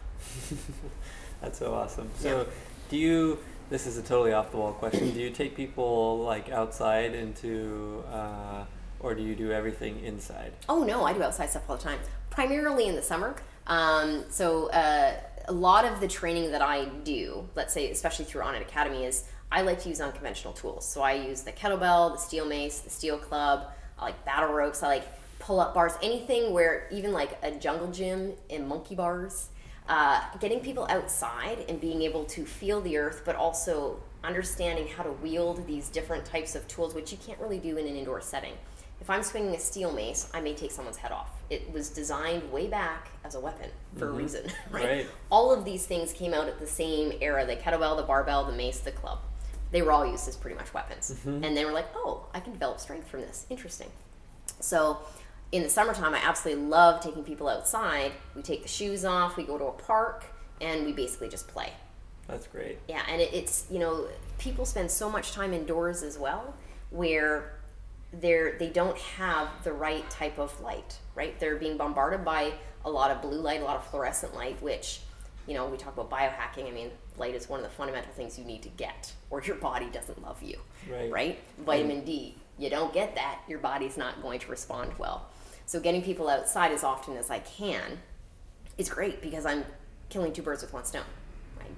That's 1.41 1.59
so 1.59 1.73
awesome. 1.73 2.09
So, 2.17 2.39
Yeah. 2.39 2.43
do 2.89 2.97
you? 2.97 3.39
This 3.69 3.85
is 3.85 3.97
a 3.97 4.01
totally 4.01 4.33
off 4.33 4.49
the 4.49 4.57
wall 4.57 4.73
question. 4.73 5.11
Do 5.11 5.19
you 5.21 5.29
take 5.29 5.55
people 5.55 6.19
like 6.19 6.49
outside 6.49 7.13
into, 7.13 8.03
uh, 8.11 8.65
or 8.99 9.15
do 9.15 9.23
you 9.23 9.35
do 9.35 9.51
everything 9.51 10.03
inside? 10.03 10.53
Oh 10.67 10.83
no, 10.83 11.03
I 11.03 11.13
do 11.13 11.23
outside 11.23 11.49
stuff 11.49 11.69
all 11.69 11.77
the 11.77 11.83
time. 11.83 11.99
Primarily 12.29 12.87
in 12.87 12.95
the 12.95 13.01
summer. 13.01 13.35
Um, 13.67 14.25
so 14.29 14.69
uh, 14.71 15.13
a 15.47 15.53
lot 15.53 15.85
of 15.85 15.99
the 15.99 16.07
training 16.07 16.51
that 16.51 16.61
I 16.61 16.85
do, 16.85 17.47
let's 17.55 17.73
say, 17.73 17.91
especially 17.91 18.25
through 18.25 18.41
Onnit 18.41 18.61
Academy, 18.61 19.05
is 19.05 19.25
I 19.51 19.61
like 19.61 19.81
to 19.81 19.89
use 19.89 20.01
unconventional 20.01 20.53
tools. 20.53 20.87
So 20.87 21.01
I 21.01 21.13
use 21.13 21.41
the 21.41 21.51
kettlebell, 21.51 22.13
the 22.13 22.17
steel 22.17 22.45
mace, 22.45 22.79
the 22.79 22.89
steel 22.89 23.17
club. 23.17 23.67
I 23.97 24.05
like 24.05 24.25
battle 24.25 24.53
ropes. 24.53 24.83
I 24.83 24.87
like 24.87 25.39
pull 25.39 25.59
up 25.59 25.73
bars. 25.73 25.93
Anything 26.01 26.53
where 26.53 26.87
even 26.91 27.13
like 27.13 27.37
a 27.41 27.51
jungle 27.51 27.91
gym 27.91 28.33
and 28.49 28.67
monkey 28.67 28.95
bars. 28.95 29.49
Uh, 29.87 30.21
getting 30.39 30.59
people 30.59 30.85
outside 30.87 31.65
and 31.67 31.81
being 31.81 32.03
able 32.03 32.23
to 32.23 32.45
feel 32.45 32.79
the 32.79 32.95
earth, 32.95 33.23
but 33.25 33.35
also 33.35 33.99
understanding 34.23 34.87
how 34.87 35.01
to 35.01 35.11
wield 35.13 35.65
these 35.65 35.89
different 35.89 36.23
types 36.25 36.53
of 36.53 36.67
tools, 36.67 36.93
which 36.93 37.11
you 37.11 37.17
can't 37.25 37.39
really 37.39 37.57
do 37.57 37.75
in 37.75 37.87
an 37.87 37.95
indoor 37.95 38.21
setting. 38.21 38.53
If 39.01 39.09
I'm 39.09 39.23
swinging 39.23 39.55
a 39.55 39.59
steel 39.59 39.91
mace, 39.91 40.29
I 40.33 40.41
may 40.41 40.53
take 40.53 40.71
someone's 40.71 40.97
head 40.97 41.11
off. 41.11 41.29
It 41.49 41.71
was 41.71 41.89
designed 41.89 42.51
way 42.51 42.67
back 42.67 43.09
as 43.23 43.35
a 43.35 43.39
weapon 43.39 43.69
for 43.97 44.05
a 44.05 44.07
mm-hmm. 44.09 44.17
reason, 44.17 44.45
right? 44.71 44.85
Right. 44.85 45.07
All 45.29 45.51
of 45.51 45.65
these 45.65 45.85
things 45.85 46.13
came 46.13 46.33
out 46.33 46.47
at 46.47 46.59
the 46.59 46.67
same 46.67 47.13
era 47.21 47.45
the 47.45 47.55
kettlebell, 47.55 47.97
the 47.97 48.03
barbell, 48.03 48.45
the 48.45 48.53
mace, 48.53 48.79
the 48.79 48.91
club. 48.91 49.19
They 49.71 49.81
were 49.81 49.91
all 49.91 50.05
used 50.05 50.27
as 50.27 50.35
pretty 50.35 50.57
much 50.57 50.73
weapons. 50.73 51.11
Mm-hmm. 51.11 51.43
And 51.43 51.55
they 51.55 51.63
were 51.65 51.71
like, 51.71 51.87
oh, 51.95 52.25
I 52.33 52.39
can 52.39 52.53
develop 52.53 52.79
strength 52.79 53.07
from 53.07 53.21
this. 53.21 53.45
Interesting. 53.49 53.89
So 54.59 54.99
in 55.51 55.63
the 55.63 55.69
summertime, 55.69 56.13
I 56.13 56.19
absolutely 56.19 56.65
love 56.65 57.01
taking 57.01 57.23
people 57.23 57.47
outside. 57.47 58.11
We 58.35 58.41
take 58.41 58.63
the 58.63 58.67
shoes 58.67 59.05
off, 59.05 59.37
we 59.37 59.43
go 59.43 59.57
to 59.57 59.65
a 59.65 59.71
park, 59.71 60.25
and 60.61 60.85
we 60.85 60.91
basically 60.91 61.29
just 61.29 61.47
play. 61.47 61.73
That's 62.27 62.47
great. 62.47 62.77
Yeah, 62.87 63.01
and 63.09 63.21
it, 63.21 63.33
it's 63.33 63.65
you 63.71 63.79
know 63.79 64.07
people 64.37 64.65
spend 64.65 64.91
so 64.91 65.09
much 65.09 65.31
time 65.31 65.51
indoors 65.51 66.03
as 66.03 66.17
well, 66.17 66.53
where 66.91 67.58
they're 68.13 68.57
they 68.57 68.69
don't 68.69 68.97
have 68.97 69.49
the 69.63 69.73
right 69.73 70.09
type 70.09 70.39
of 70.39 70.59
light. 70.61 70.97
Right, 71.15 71.39
they're 71.39 71.57
being 71.57 71.77
bombarded 71.77 72.23
by 72.25 72.53
a 72.85 72.89
lot 72.89 73.11
of 73.11 73.21
blue 73.21 73.39
light, 73.39 73.61
a 73.61 73.63
lot 73.65 73.77
of 73.77 73.85
fluorescent 73.87 74.35
light, 74.35 74.61
which 74.61 75.01
you 75.47 75.53
know 75.53 75.67
we 75.67 75.77
talk 75.77 75.97
about 75.97 76.09
biohacking. 76.09 76.67
I 76.67 76.71
mean, 76.71 76.91
light 77.17 77.35
is 77.35 77.49
one 77.49 77.59
of 77.59 77.63
the 77.63 77.71
fundamental 77.71 78.11
things 78.13 78.37
you 78.39 78.45
need 78.45 78.63
to 78.63 78.69
get, 78.69 79.13
or 79.29 79.41
your 79.41 79.57
body 79.57 79.87
doesn't 79.91 80.21
love 80.21 80.41
you. 80.41 80.57
Right. 80.89 81.11
Right. 81.11 81.39
Vitamin 81.59 82.03
D. 82.03 82.35
You 82.57 82.69
don't 82.69 82.93
get 82.93 83.15
that, 83.15 83.39
your 83.47 83.59
body's 83.59 83.95
not 83.95 84.21
going 84.21 84.39
to 84.41 84.51
respond 84.51 84.91
well. 84.97 85.27
So 85.65 85.79
getting 85.79 86.01
people 86.01 86.27
outside 86.27 86.73
as 86.73 86.83
often 86.83 87.15
as 87.15 87.29
I 87.29 87.39
can 87.39 87.99
is 88.77 88.89
great 88.89 89.21
because 89.21 89.45
I'm 89.45 89.63
killing 90.09 90.33
two 90.33 90.41
birds 90.41 90.61
with 90.61 90.73
one 90.73 90.83
stone. 90.83 91.03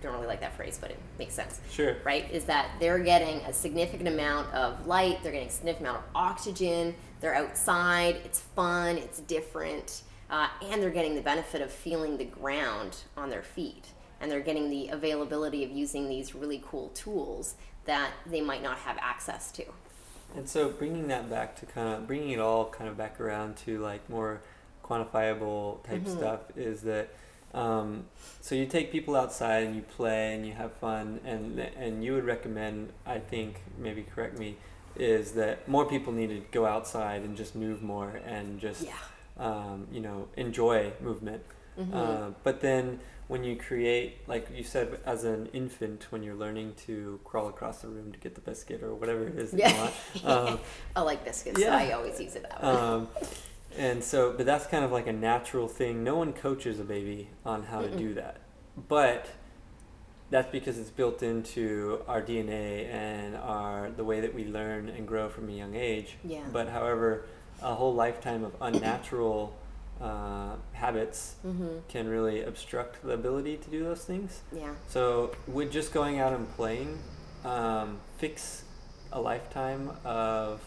Don't 0.01 0.13
really 0.13 0.27
like 0.27 0.41
that 0.41 0.55
phrase, 0.55 0.77
but 0.79 0.91
it 0.91 0.99
makes 1.19 1.33
sense. 1.33 1.59
Sure. 1.69 1.97
Right? 2.03 2.29
Is 2.31 2.45
that 2.45 2.71
they're 2.79 2.99
getting 2.99 3.37
a 3.41 3.53
significant 3.53 4.07
amount 4.07 4.53
of 4.53 4.87
light, 4.87 5.21
they're 5.23 5.31
getting 5.31 5.47
a 5.47 5.51
significant 5.51 5.87
amount 5.89 6.03
of 6.03 6.15
oxygen, 6.15 6.95
they're 7.19 7.35
outside, 7.35 8.17
it's 8.25 8.39
fun, 8.39 8.97
it's 8.97 9.19
different, 9.21 10.01
uh, 10.29 10.47
and 10.63 10.81
they're 10.81 10.89
getting 10.89 11.15
the 11.15 11.21
benefit 11.21 11.61
of 11.61 11.71
feeling 11.71 12.17
the 12.17 12.25
ground 12.25 12.97
on 13.17 13.29
their 13.29 13.43
feet. 13.43 13.87
And 14.19 14.31
they're 14.31 14.39
getting 14.39 14.69
the 14.69 14.89
availability 14.89 15.63
of 15.63 15.71
using 15.71 16.07
these 16.07 16.35
really 16.35 16.63
cool 16.65 16.89
tools 16.89 17.55
that 17.85 18.11
they 18.25 18.41
might 18.41 18.61
not 18.61 18.77
have 18.77 18.97
access 19.01 19.51
to. 19.53 19.65
And 20.35 20.47
so 20.47 20.69
bringing 20.69 21.07
that 21.07 21.29
back 21.29 21.55
to 21.57 21.65
kind 21.65 21.89
of 21.89 22.07
bringing 22.07 22.29
it 22.29 22.39
all 22.39 22.69
kind 22.69 22.89
of 22.89 22.97
back 22.97 23.19
around 23.19 23.57
to 23.57 23.79
like 23.79 24.07
more 24.09 24.41
quantifiable 24.83 25.83
type 25.83 26.07
stuff 26.07 26.41
is 26.55 26.81
that 26.81 27.09
um, 27.53 28.05
so 28.39 28.55
you 28.55 28.65
take 28.65 28.91
people 28.91 29.15
outside 29.15 29.63
and 29.63 29.75
you 29.75 29.81
play 29.81 30.33
and 30.35 30.45
you 30.45 30.53
have 30.53 30.71
fun 30.73 31.19
and 31.25 31.59
and 31.59 32.03
you 32.03 32.13
would 32.13 32.25
recommend 32.25 32.93
I 33.05 33.19
think 33.19 33.61
maybe 33.77 34.03
correct 34.15 34.37
me 34.39 34.57
is 34.95 35.31
that 35.33 35.67
more 35.67 35.85
people 35.85 36.11
need 36.13 36.27
to 36.27 36.41
go 36.51 36.65
outside 36.65 37.21
and 37.23 37.35
just 37.37 37.55
move 37.55 37.81
more 37.81 38.19
and 38.25 38.59
just 38.59 38.83
Yeah. 38.83 38.93
um, 39.37 39.87
you 39.91 40.01
know 40.01 40.27
enjoy 40.37 40.93
movement 41.01 41.43
uh, 41.93 42.29
but 42.43 42.61
then 42.61 42.99
when 43.27 43.43
you 43.43 43.55
create 43.55 44.17
like 44.27 44.47
you 44.55 44.63
said 44.63 44.99
as 45.05 45.23
an 45.23 45.47
infant 45.53 46.05
when 46.11 46.21
you're 46.21 46.35
learning 46.35 46.73
to 46.85 47.19
crawl 47.23 47.47
across 47.47 47.81
the 47.81 47.87
room 47.87 48.11
to 48.11 48.19
get 48.19 48.35
the 48.35 48.41
biscuit 48.41 48.83
or 48.83 48.93
whatever 48.93 49.25
it 49.27 49.35
is 49.39 49.51
that 49.51 49.57
you 49.57 49.63
Yeah. 49.63 49.81
want 49.81 50.25
um, 50.49 50.59
I 50.95 51.01
like 51.01 51.23
biscuits. 51.25 51.59
Yeah. 51.59 51.75
I 51.75 51.91
always 51.93 52.19
use 52.19 52.35
it 52.35 52.43
that 52.43 52.61
way. 52.61 53.07
And 53.77 54.03
so, 54.03 54.33
but 54.35 54.45
that's 54.45 54.65
kind 54.67 54.83
of 54.85 54.91
like 54.91 55.07
a 55.07 55.13
natural 55.13 55.67
thing. 55.67 56.03
No 56.03 56.15
one 56.15 56.33
coaches 56.33 56.79
a 56.79 56.83
baby 56.83 57.29
on 57.45 57.63
how 57.63 57.81
to 57.81 57.89
do 57.95 58.13
that. 58.15 58.37
But 58.87 59.27
that's 60.29 60.49
because 60.51 60.77
it's 60.77 60.89
built 60.89 61.21
into 61.23 62.01
our 62.07 62.21
DNA 62.21 62.87
and 62.89 63.35
our 63.35 63.89
the 63.89 64.03
way 64.03 64.21
that 64.21 64.33
we 64.33 64.45
learn 64.45 64.87
and 64.89 65.07
grow 65.07 65.27
from 65.29 65.49
a 65.49 65.51
young 65.51 65.75
age. 65.75 66.17
Yeah. 66.23 66.43
But 66.51 66.69
however, 66.69 67.25
a 67.61 67.75
whole 67.75 67.93
lifetime 67.93 68.43
of 68.43 68.55
unnatural 68.61 69.55
uh, 70.01 70.55
habits 70.73 71.35
Mm-hmm. 71.45 71.79
can 71.89 72.07
really 72.09 72.41
obstruct 72.43 73.03
the 73.03 73.11
ability 73.13 73.57
to 73.57 73.69
do 73.69 73.83
those 73.83 74.03
things. 74.03 74.41
yeah. 74.55 74.73
So 74.87 75.35
would 75.47 75.71
just 75.71 75.93
going 75.93 76.19
out 76.19 76.33
and 76.33 76.49
playing 76.55 76.97
um, 77.45 77.99
fix 78.17 78.63
a 79.11 79.19
lifetime 79.19 79.91
of 80.05 80.61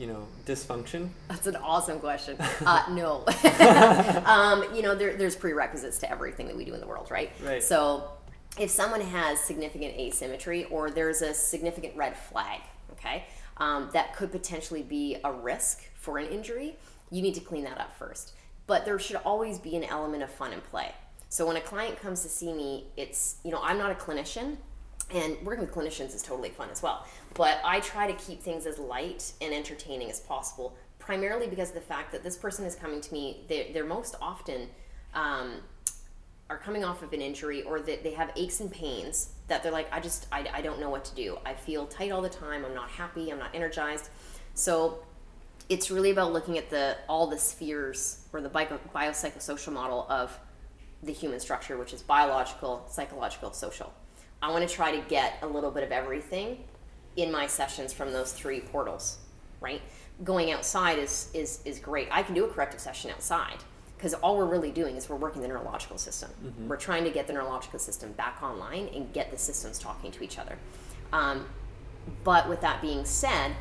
you 0.00 0.06
know 0.06 0.26
dysfunction? 0.46 1.10
That's 1.28 1.46
an 1.46 1.56
awesome 1.56 2.00
question. 2.00 2.36
Uh, 2.66 2.84
no. 2.90 3.24
um, 4.26 4.64
you 4.74 4.82
know, 4.82 4.94
there, 4.94 5.16
there's 5.16 5.34
prerequisites 5.34 5.98
to 5.98 6.10
everything 6.10 6.46
that 6.46 6.56
we 6.56 6.64
do 6.64 6.74
in 6.74 6.80
the 6.80 6.86
world, 6.86 7.10
right? 7.10 7.32
Right. 7.42 7.62
So 7.62 8.10
if 8.58 8.70
someone 8.70 9.00
has 9.00 9.40
significant 9.40 9.94
asymmetry 9.94 10.64
or 10.64 10.90
there's 10.90 11.22
a 11.22 11.32
significant 11.32 11.96
red 11.96 12.16
flag, 12.16 12.60
okay, 12.92 13.24
um, 13.56 13.88
that 13.92 14.14
could 14.14 14.30
potentially 14.30 14.82
be 14.82 15.16
a 15.24 15.32
risk 15.32 15.84
for 15.94 16.18
an 16.18 16.26
injury, 16.26 16.76
you 17.10 17.22
need 17.22 17.34
to 17.34 17.40
clean 17.40 17.64
that 17.64 17.78
up 17.78 17.96
first. 17.98 18.34
But 18.66 18.84
there 18.84 18.98
should 18.98 19.16
always 19.16 19.58
be 19.58 19.74
an 19.74 19.84
element 19.84 20.22
of 20.22 20.30
fun 20.30 20.52
and 20.52 20.62
play. 20.62 20.94
So 21.28 21.46
when 21.46 21.56
a 21.56 21.60
client 21.60 22.00
comes 22.00 22.22
to 22.22 22.28
see 22.28 22.52
me, 22.52 22.86
it's, 22.96 23.36
you 23.42 23.50
know, 23.50 23.60
I'm 23.62 23.78
not 23.78 23.90
a 23.90 23.94
clinician. 23.94 24.58
And 25.12 25.36
working 25.44 25.64
with 25.64 25.74
clinicians 25.74 26.14
is 26.14 26.22
totally 26.22 26.50
fun 26.50 26.68
as 26.70 26.82
well. 26.82 27.06
But 27.34 27.60
I 27.64 27.80
try 27.80 28.10
to 28.10 28.16
keep 28.24 28.42
things 28.42 28.66
as 28.66 28.78
light 28.78 29.32
and 29.40 29.52
entertaining 29.52 30.10
as 30.10 30.20
possible, 30.20 30.76
primarily 30.98 31.46
because 31.46 31.68
of 31.68 31.74
the 31.74 31.80
fact 31.80 32.12
that 32.12 32.22
this 32.22 32.36
person 32.36 32.64
is 32.64 32.74
coming 32.74 33.00
to 33.00 33.12
me. 33.12 33.44
They're, 33.48 33.66
they're 33.72 33.84
most 33.84 34.16
often 34.20 34.68
um, 35.14 35.56
are 36.48 36.58
coming 36.58 36.84
off 36.84 37.02
of 37.02 37.12
an 37.12 37.20
injury 37.20 37.62
or 37.62 37.80
that 37.80 38.02
they 38.02 38.12
have 38.12 38.32
aches 38.36 38.60
and 38.60 38.70
pains 38.72 39.30
that 39.46 39.62
they're 39.62 39.72
like, 39.72 39.92
I 39.92 40.00
just, 40.00 40.26
I, 40.32 40.46
I 40.52 40.60
don't 40.60 40.80
know 40.80 40.90
what 40.90 41.04
to 41.06 41.14
do. 41.14 41.38
I 41.46 41.54
feel 41.54 41.86
tight 41.86 42.10
all 42.10 42.22
the 42.22 42.28
time. 42.28 42.64
I'm 42.64 42.74
not 42.74 42.90
happy. 42.90 43.30
I'm 43.30 43.38
not 43.38 43.54
energized. 43.54 44.10
So 44.54 45.02
it's 45.68 45.90
really 45.90 46.10
about 46.10 46.32
looking 46.32 46.58
at 46.58 46.68
the 46.68 46.96
all 47.08 47.28
the 47.28 47.38
spheres 47.38 48.24
or 48.32 48.40
the 48.40 48.48
bio, 48.48 48.78
biopsychosocial 48.94 49.72
model 49.72 50.06
of 50.10 50.36
the 51.02 51.12
human 51.12 51.38
structure, 51.38 51.78
which 51.78 51.92
is 51.92 52.02
biological, 52.02 52.84
psychological, 52.90 53.52
social. 53.52 53.92
I 54.42 54.50
want 54.50 54.68
to 54.68 54.74
try 54.74 54.96
to 54.96 55.08
get 55.08 55.38
a 55.42 55.46
little 55.46 55.70
bit 55.70 55.82
of 55.82 55.92
everything 55.92 56.64
in 57.16 57.30
my 57.30 57.46
sessions 57.46 57.92
from 57.92 58.12
those 58.12 58.32
three 58.32 58.60
portals, 58.60 59.18
right? 59.60 59.82
Going 60.24 60.50
outside 60.52 60.98
is 60.98 61.30
is 61.34 61.60
is 61.64 61.78
great. 61.78 62.08
I 62.10 62.22
can 62.22 62.34
do 62.34 62.44
a 62.44 62.48
corrective 62.48 62.80
session 62.80 63.10
outside 63.10 63.58
because 63.96 64.14
all 64.14 64.36
we're 64.36 64.46
really 64.46 64.70
doing 64.70 64.96
is 64.96 65.08
we're 65.08 65.16
working 65.16 65.42
the 65.42 65.48
neurological 65.48 65.98
system. 65.98 66.30
Mm-hmm. 66.42 66.68
We're 66.68 66.76
trying 66.76 67.04
to 67.04 67.10
get 67.10 67.26
the 67.26 67.34
neurological 67.34 67.78
system 67.78 68.12
back 68.12 68.42
online 68.42 68.88
and 68.94 69.12
get 69.12 69.30
the 69.30 69.38
systems 69.38 69.78
talking 69.78 70.10
to 70.12 70.24
each 70.24 70.38
other. 70.38 70.56
Um, 71.12 71.46
but 72.24 72.48
with 72.48 72.62
that 72.62 72.80
being 72.80 73.04
said, 73.04 73.54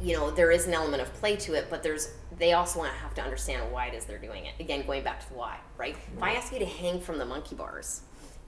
you 0.00 0.16
know 0.16 0.30
there 0.30 0.50
is 0.50 0.66
an 0.66 0.74
element 0.74 1.02
of 1.02 1.12
play 1.14 1.36
to 1.36 1.54
it, 1.54 1.68
but 1.70 1.82
there's 1.82 2.12
they 2.38 2.52
also 2.52 2.78
want 2.78 2.92
to 2.92 2.98
have 2.98 3.14
to 3.14 3.22
understand 3.22 3.70
why 3.72 3.86
it 3.86 3.94
is 3.94 4.04
they're 4.04 4.18
doing 4.18 4.46
it. 4.46 4.54
Again, 4.60 4.84
going 4.86 5.02
back 5.02 5.20
to 5.20 5.28
the 5.28 5.34
why, 5.34 5.58
right? 5.76 5.96
If 6.16 6.22
I 6.22 6.34
ask 6.34 6.52
you 6.52 6.58
to 6.58 6.66
hang 6.66 7.00
from 7.00 7.18
the 7.18 7.24
monkey 7.24 7.54
bars, 7.54 8.02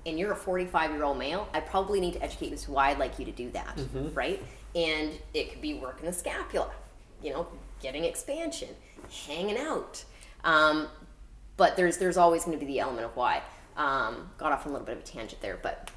and 0.07 0.19
you're 0.19 0.33
a 0.33 0.37
45 0.37 0.91
year 0.93 1.05
old 1.05 1.19
male, 1.19 1.49
I 1.53 1.61
probably 1.61 2.01
need 2.01 2.15
to 2.15 2.23
educate 2.23 2.49
you 2.49 2.55
as 2.55 2.65
to 2.65 2.73
why 2.73 2.91
I'd 2.91 2.99
like 2.99 3.19
you 3.19 3.25
to 3.25 3.33
do 3.33 3.51
that, 3.51 3.77
mm-hmm. 3.77 4.13
right? 4.15 4.43
And 4.75 5.13
it 5.33 5.51
could 5.51 5.61
be 5.61 5.75
working 5.75 6.07
the 6.07 6.13
scapula, 6.13 6.71
you 7.23 7.31
know, 7.31 7.47
getting 7.81 8.05
expansion, 8.05 8.71
hanging 9.27 9.59
out. 9.59 10.05
Um, 10.43 10.89
but 11.57 11.77
there's 11.77 11.99
there's 11.99 12.17
always 12.17 12.45
going 12.45 12.59
to 12.59 12.65
be 12.65 12.71
the 12.71 12.81
element 12.81 13.07
of 13.07 13.17
why. 13.17 13.43
Um, 13.77 14.31
got 14.39 14.53
off 14.53 14.67
on 14.67 14.71
a 14.71 14.73
little 14.73 14.87
bit 14.87 14.97
of 14.97 15.03
a 15.03 15.07
tangent 15.07 15.41
there, 15.41 15.59
but 15.61 15.91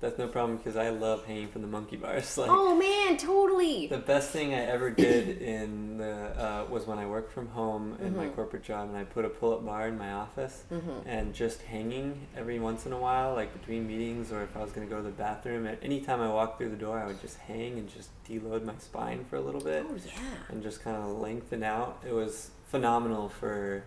that's 0.00 0.18
no 0.18 0.28
problem 0.28 0.56
because 0.56 0.76
I 0.76 0.88
love 0.88 1.26
hanging 1.26 1.48
from 1.48 1.60
the 1.60 1.68
monkey 1.68 1.96
bars. 1.96 2.36
Like, 2.40 2.48
oh 2.50 2.74
man, 2.74 3.18
totally. 3.18 3.86
The 3.86 3.98
best 3.98 4.30
thing 4.30 4.54
I 4.54 4.64
ever 4.64 4.88
did 4.90 5.42
in 5.42 5.98
the 5.98 6.32
uh, 6.40 6.64
was 6.70 6.86
when 6.86 6.98
I 6.98 7.06
worked 7.06 7.32
from 7.32 7.48
home 7.48 7.98
in 8.00 8.08
mm-hmm. 8.08 8.16
my 8.16 8.28
corporate 8.28 8.62
job, 8.62 8.88
and 8.88 8.96
I 8.96 9.04
put 9.04 9.26
a 9.26 9.28
pull-up 9.28 9.66
bar 9.66 9.88
in 9.88 9.98
my 9.98 10.12
office, 10.12 10.64
mm-hmm. 10.72 11.06
and 11.06 11.34
just 11.34 11.60
hanging 11.62 12.26
every 12.34 12.58
once 12.58 12.86
in 12.86 12.92
a 12.92 12.98
while, 12.98 13.34
like 13.34 13.52
between 13.52 13.86
meetings 13.86 14.32
or 14.32 14.42
if 14.42 14.56
I 14.56 14.62
was 14.62 14.72
going 14.72 14.86
to 14.86 14.90
go 14.90 14.96
to 14.98 15.02
the 15.02 15.10
bathroom. 15.10 15.66
At 15.66 15.80
any 15.82 16.00
time 16.00 16.22
I 16.22 16.28
walked 16.28 16.58
through 16.58 16.70
the 16.70 16.76
door, 16.76 16.98
I 16.98 17.06
would 17.06 17.20
just 17.20 17.36
hang 17.38 17.78
and 17.78 17.92
just 17.92 18.08
deload 18.24 18.64
my 18.64 18.74
spine 18.78 19.26
for 19.28 19.36
a 19.36 19.40
little 19.40 19.60
bit. 19.60 19.84
Oh 19.86 19.94
yeah. 19.94 20.12
And 20.48 20.62
just 20.62 20.82
kind 20.82 20.96
of 20.96 21.18
lengthen 21.18 21.62
out. 21.62 22.02
It 22.08 22.14
was 22.14 22.50
phenomenal 22.68 23.28
for 23.28 23.84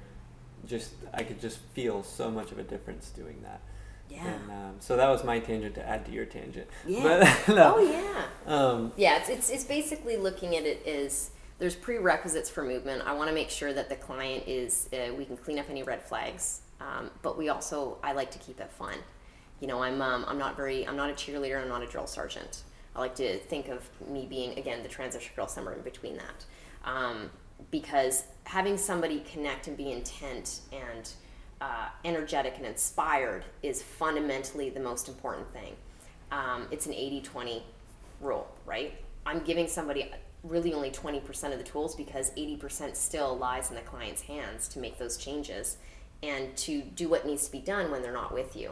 just 0.65 0.93
I 1.13 1.23
could 1.23 1.41
just 1.41 1.59
feel 1.73 2.03
so 2.03 2.29
much 2.29 2.51
of 2.51 2.59
a 2.59 2.63
difference 2.63 3.09
doing 3.09 3.41
that. 3.43 3.61
Yeah. 4.13 4.27
And 4.27 4.51
um, 4.51 4.75
so 4.79 4.95
that 4.95 5.09
was 5.09 5.23
my 5.23 5.39
tangent 5.39 5.75
to 5.75 5.87
add 5.87 6.05
to 6.05 6.11
your 6.11 6.25
tangent. 6.25 6.67
Yeah. 6.85 7.03
But, 7.03 7.55
no. 7.55 7.75
Oh 7.77 7.79
yeah. 7.79 8.23
Um, 8.45 8.91
yeah, 8.95 9.17
it's, 9.17 9.29
it's 9.29 9.49
it's 9.49 9.63
basically 9.63 10.17
looking 10.17 10.55
at 10.55 10.65
it 10.65 10.85
as 10.85 11.31
there's 11.57 11.75
prerequisites 11.75 12.49
for 12.49 12.63
movement. 12.63 13.03
I 13.05 13.13
want 13.13 13.29
to 13.29 13.33
make 13.33 13.49
sure 13.49 13.73
that 13.73 13.89
the 13.89 13.95
client 13.95 14.43
is 14.47 14.89
uh, 14.93 15.13
we 15.13 15.25
can 15.25 15.37
clean 15.37 15.59
up 15.59 15.69
any 15.69 15.83
red 15.83 16.03
flags, 16.03 16.61
um, 16.79 17.09
but 17.21 17.37
we 17.37 17.49
also 17.49 17.97
I 18.03 18.13
like 18.13 18.31
to 18.31 18.39
keep 18.39 18.59
it 18.59 18.71
fun. 18.71 18.95
You 19.59 19.67
know, 19.67 19.81
I'm 19.81 20.01
um, 20.01 20.25
I'm 20.27 20.37
not 20.37 20.55
very 20.55 20.87
I'm 20.87 20.97
not 20.97 21.09
a 21.09 21.13
cheerleader. 21.13 21.61
I'm 21.61 21.69
not 21.69 21.81
a 21.81 21.87
drill 21.87 22.07
sergeant. 22.07 22.63
I 22.95 22.99
like 22.99 23.15
to 23.15 23.39
think 23.39 23.69
of 23.69 23.89
me 24.07 24.27
being 24.27 24.59
again 24.59 24.83
the 24.83 24.89
transition 24.89 25.31
girl 25.35 25.47
somewhere 25.47 25.73
in 25.73 25.81
between 25.81 26.17
that, 26.17 26.45
um, 26.85 27.31
because 27.71 28.25
having 28.43 28.77
somebody 28.77 29.21
connect 29.21 29.67
and 29.67 29.75
be 29.75 29.91
intent 29.91 30.59
and 30.71 31.09
uh, 31.63 31.87
energetic 32.03 32.55
and 32.57 32.65
inspired 32.65 33.45
is 33.61 33.81
fundamentally 33.81 34.69
the 34.69 34.81
most 34.81 35.07
important 35.07 35.49
thing. 35.53 35.75
Um, 36.29 36.67
it's 36.71 36.87
an 36.87 36.93
80 36.93 37.21
20 37.21 37.63
rule, 38.19 38.53
right? 38.65 38.93
I'm 39.25 39.39
giving 39.39 39.67
somebody 39.67 40.11
really 40.43 40.73
only 40.73 40.91
20% 40.91 41.53
of 41.53 41.57
the 41.57 41.63
tools 41.63 41.95
because 41.95 42.31
80% 42.31 42.97
still 42.97 43.37
lies 43.37 43.69
in 43.69 43.75
the 43.75 43.81
client's 43.81 44.23
hands 44.23 44.67
to 44.69 44.79
make 44.79 44.97
those 44.97 45.15
changes 45.15 45.77
and 46.21 46.53
to 46.57 46.81
do 46.81 47.07
what 47.07 47.25
needs 47.25 47.45
to 47.45 47.51
be 47.51 47.59
done 47.59 47.91
when 47.91 48.01
they're 48.01 48.11
not 48.11 48.33
with 48.33 48.57
you. 48.57 48.71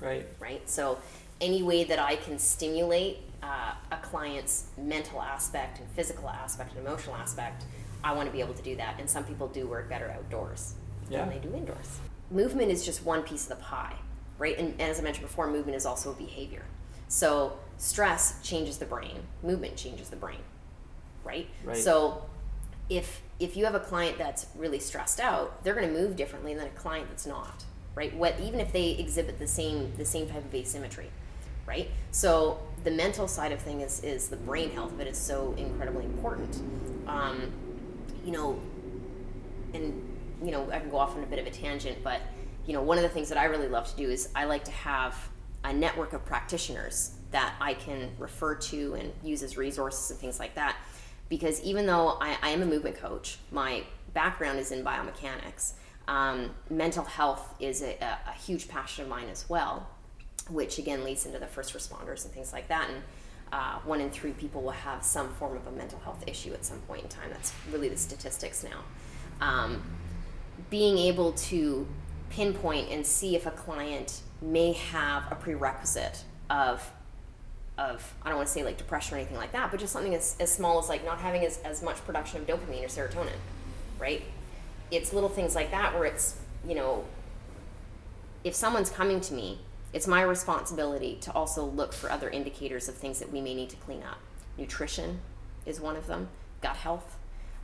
Right. 0.00 0.26
Right. 0.40 0.68
So, 0.68 0.98
any 1.40 1.62
way 1.62 1.84
that 1.84 1.98
I 1.98 2.16
can 2.16 2.38
stimulate 2.38 3.18
uh, 3.42 3.74
a 3.92 3.98
client's 3.98 4.68
mental 4.78 5.20
aspect 5.20 5.78
and 5.78 5.88
physical 5.90 6.28
aspect 6.30 6.74
and 6.74 6.84
emotional 6.84 7.14
aspect, 7.14 7.66
I 8.02 8.12
want 8.12 8.26
to 8.26 8.32
be 8.32 8.40
able 8.40 8.54
to 8.54 8.62
do 8.62 8.74
that. 8.76 8.96
And 8.98 9.08
some 9.08 9.22
people 9.22 9.46
do 9.46 9.66
work 9.66 9.88
better 9.88 10.10
outdoors 10.10 10.74
yeah. 11.10 11.20
than 11.20 11.28
they 11.28 11.38
do 11.38 11.54
indoors 11.54 12.00
movement 12.30 12.70
is 12.70 12.84
just 12.84 13.04
one 13.04 13.22
piece 13.22 13.44
of 13.44 13.50
the 13.50 13.64
pie, 13.64 13.96
right? 14.38 14.56
And, 14.58 14.72
and 14.72 14.82
as 14.82 14.98
I 14.98 15.02
mentioned 15.02 15.26
before, 15.26 15.50
movement 15.50 15.76
is 15.76 15.86
also 15.86 16.10
a 16.12 16.14
behavior. 16.14 16.64
So 17.08 17.58
stress 17.78 18.42
changes 18.42 18.78
the 18.78 18.86
brain, 18.86 19.20
movement 19.42 19.76
changes 19.76 20.08
the 20.08 20.16
brain, 20.16 20.40
right? 21.24 21.46
right. 21.64 21.76
So 21.76 22.24
if 22.88 23.22
if 23.38 23.56
you 23.56 23.64
have 23.64 23.74
a 23.74 23.80
client 23.80 24.16
that's 24.16 24.46
really 24.56 24.78
stressed 24.78 25.20
out, 25.20 25.62
they're 25.62 25.74
going 25.74 25.86
to 25.86 25.92
move 25.92 26.16
differently 26.16 26.54
than 26.54 26.66
a 26.66 26.70
client 26.70 27.08
that's 27.08 27.26
not, 27.26 27.64
right? 27.94 28.14
What 28.16 28.40
even 28.40 28.60
if 28.60 28.72
they 28.72 28.90
exhibit 28.92 29.38
the 29.38 29.46
same 29.46 29.92
the 29.96 30.04
same 30.04 30.28
type 30.28 30.44
of 30.44 30.54
asymmetry, 30.54 31.10
right? 31.66 31.90
So 32.10 32.58
the 32.84 32.90
mental 32.90 33.28
side 33.28 33.52
of 33.52 33.60
thing 33.60 33.80
is 33.80 34.02
is 34.02 34.28
the 34.28 34.36
brain 34.36 34.70
health 34.70 34.92
of 34.92 35.00
it 35.00 35.06
is 35.06 35.18
so 35.18 35.54
incredibly 35.56 36.04
important. 36.04 36.60
Um, 37.06 37.52
you 38.24 38.32
know, 38.32 38.58
and 39.74 40.02
you 40.42 40.50
know, 40.50 40.70
I 40.70 40.78
can 40.78 40.90
go 40.90 40.98
off 40.98 41.16
on 41.16 41.22
a 41.22 41.26
bit 41.26 41.38
of 41.38 41.46
a 41.46 41.50
tangent, 41.50 41.98
but 42.02 42.20
you 42.66 42.72
know, 42.72 42.82
one 42.82 42.98
of 42.98 43.02
the 43.02 43.08
things 43.08 43.28
that 43.28 43.38
I 43.38 43.44
really 43.44 43.68
love 43.68 43.88
to 43.90 43.96
do 43.96 44.10
is 44.10 44.28
I 44.34 44.44
like 44.44 44.64
to 44.64 44.72
have 44.72 45.16
a 45.64 45.72
network 45.72 46.12
of 46.12 46.24
practitioners 46.24 47.12
that 47.30 47.54
I 47.60 47.74
can 47.74 48.10
refer 48.18 48.54
to 48.54 48.94
and 48.94 49.12
use 49.22 49.42
as 49.42 49.56
resources 49.56 50.10
and 50.10 50.18
things 50.18 50.38
like 50.38 50.54
that. 50.54 50.76
Because 51.28 51.60
even 51.62 51.86
though 51.86 52.18
I, 52.20 52.36
I 52.42 52.50
am 52.50 52.62
a 52.62 52.66
movement 52.66 52.96
coach, 52.96 53.38
my 53.50 53.82
background 54.14 54.58
is 54.58 54.70
in 54.70 54.84
biomechanics. 54.84 55.72
Um, 56.08 56.50
mental 56.70 57.04
health 57.04 57.54
is 57.58 57.82
a, 57.82 57.96
a, 58.00 58.32
huge 58.32 58.68
passion 58.68 59.02
of 59.02 59.10
mine 59.10 59.28
as 59.28 59.48
well, 59.48 59.88
which 60.48 60.78
again 60.78 61.02
leads 61.02 61.26
into 61.26 61.40
the 61.40 61.48
first 61.48 61.74
responders 61.74 62.24
and 62.24 62.32
things 62.32 62.52
like 62.52 62.68
that. 62.68 62.88
And 62.88 63.02
uh, 63.52 63.80
one 63.84 64.00
in 64.00 64.10
three 64.10 64.30
people 64.30 64.62
will 64.62 64.70
have 64.70 65.02
some 65.02 65.28
form 65.34 65.56
of 65.56 65.66
a 65.66 65.72
mental 65.72 65.98
health 65.98 66.22
issue 66.28 66.52
at 66.52 66.64
some 66.64 66.78
point 66.82 67.02
in 67.02 67.08
time. 67.08 67.28
That's 67.30 67.52
really 67.72 67.88
the 67.88 67.96
statistics 67.96 68.64
now. 68.64 68.84
Um, 69.40 69.82
being 70.70 70.98
able 70.98 71.32
to 71.32 71.86
pinpoint 72.30 72.90
and 72.90 73.06
see 73.06 73.36
if 73.36 73.46
a 73.46 73.50
client 73.50 74.20
may 74.42 74.72
have 74.72 75.30
a 75.30 75.34
prerequisite 75.34 76.24
of 76.50 76.90
of 77.78 78.14
I 78.22 78.30
don't 78.30 78.38
want 78.38 78.48
to 78.48 78.54
say 78.54 78.64
like 78.64 78.78
depression 78.78 79.16
or 79.16 79.18
anything 79.18 79.36
like 79.36 79.52
that, 79.52 79.70
but 79.70 79.78
just 79.78 79.92
something 79.92 80.14
as, 80.14 80.36
as 80.40 80.50
small 80.52 80.78
as 80.78 80.88
like 80.88 81.04
not 81.04 81.18
having 81.18 81.44
as, 81.44 81.58
as 81.58 81.82
much 81.82 81.96
production 82.06 82.40
of 82.40 82.46
dopamine 82.46 82.82
or 82.82 82.88
serotonin, 82.88 83.36
right? 83.98 84.22
It's 84.90 85.12
little 85.12 85.28
things 85.28 85.54
like 85.54 85.70
that 85.72 85.92
where 85.94 86.06
it's, 86.06 86.38
you 86.66 86.74
know, 86.74 87.04
if 88.44 88.54
someone's 88.54 88.88
coming 88.88 89.20
to 89.20 89.34
me, 89.34 89.60
it's 89.92 90.06
my 90.06 90.22
responsibility 90.22 91.18
to 91.20 91.32
also 91.32 91.64
look 91.64 91.92
for 91.92 92.10
other 92.10 92.30
indicators 92.30 92.88
of 92.88 92.94
things 92.94 93.18
that 93.18 93.30
we 93.30 93.40
may 93.40 93.54
need 93.54 93.70
to 93.70 93.76
clean 93.76 94.02
up. 94.02 94.20
Nutrition 94.56 95.20
is 95.66 95.80
one 95.80 95.96
of 95.96 96.06
them, 96.06 96.28
gut 96.62 96.76
health, 96.76 97.15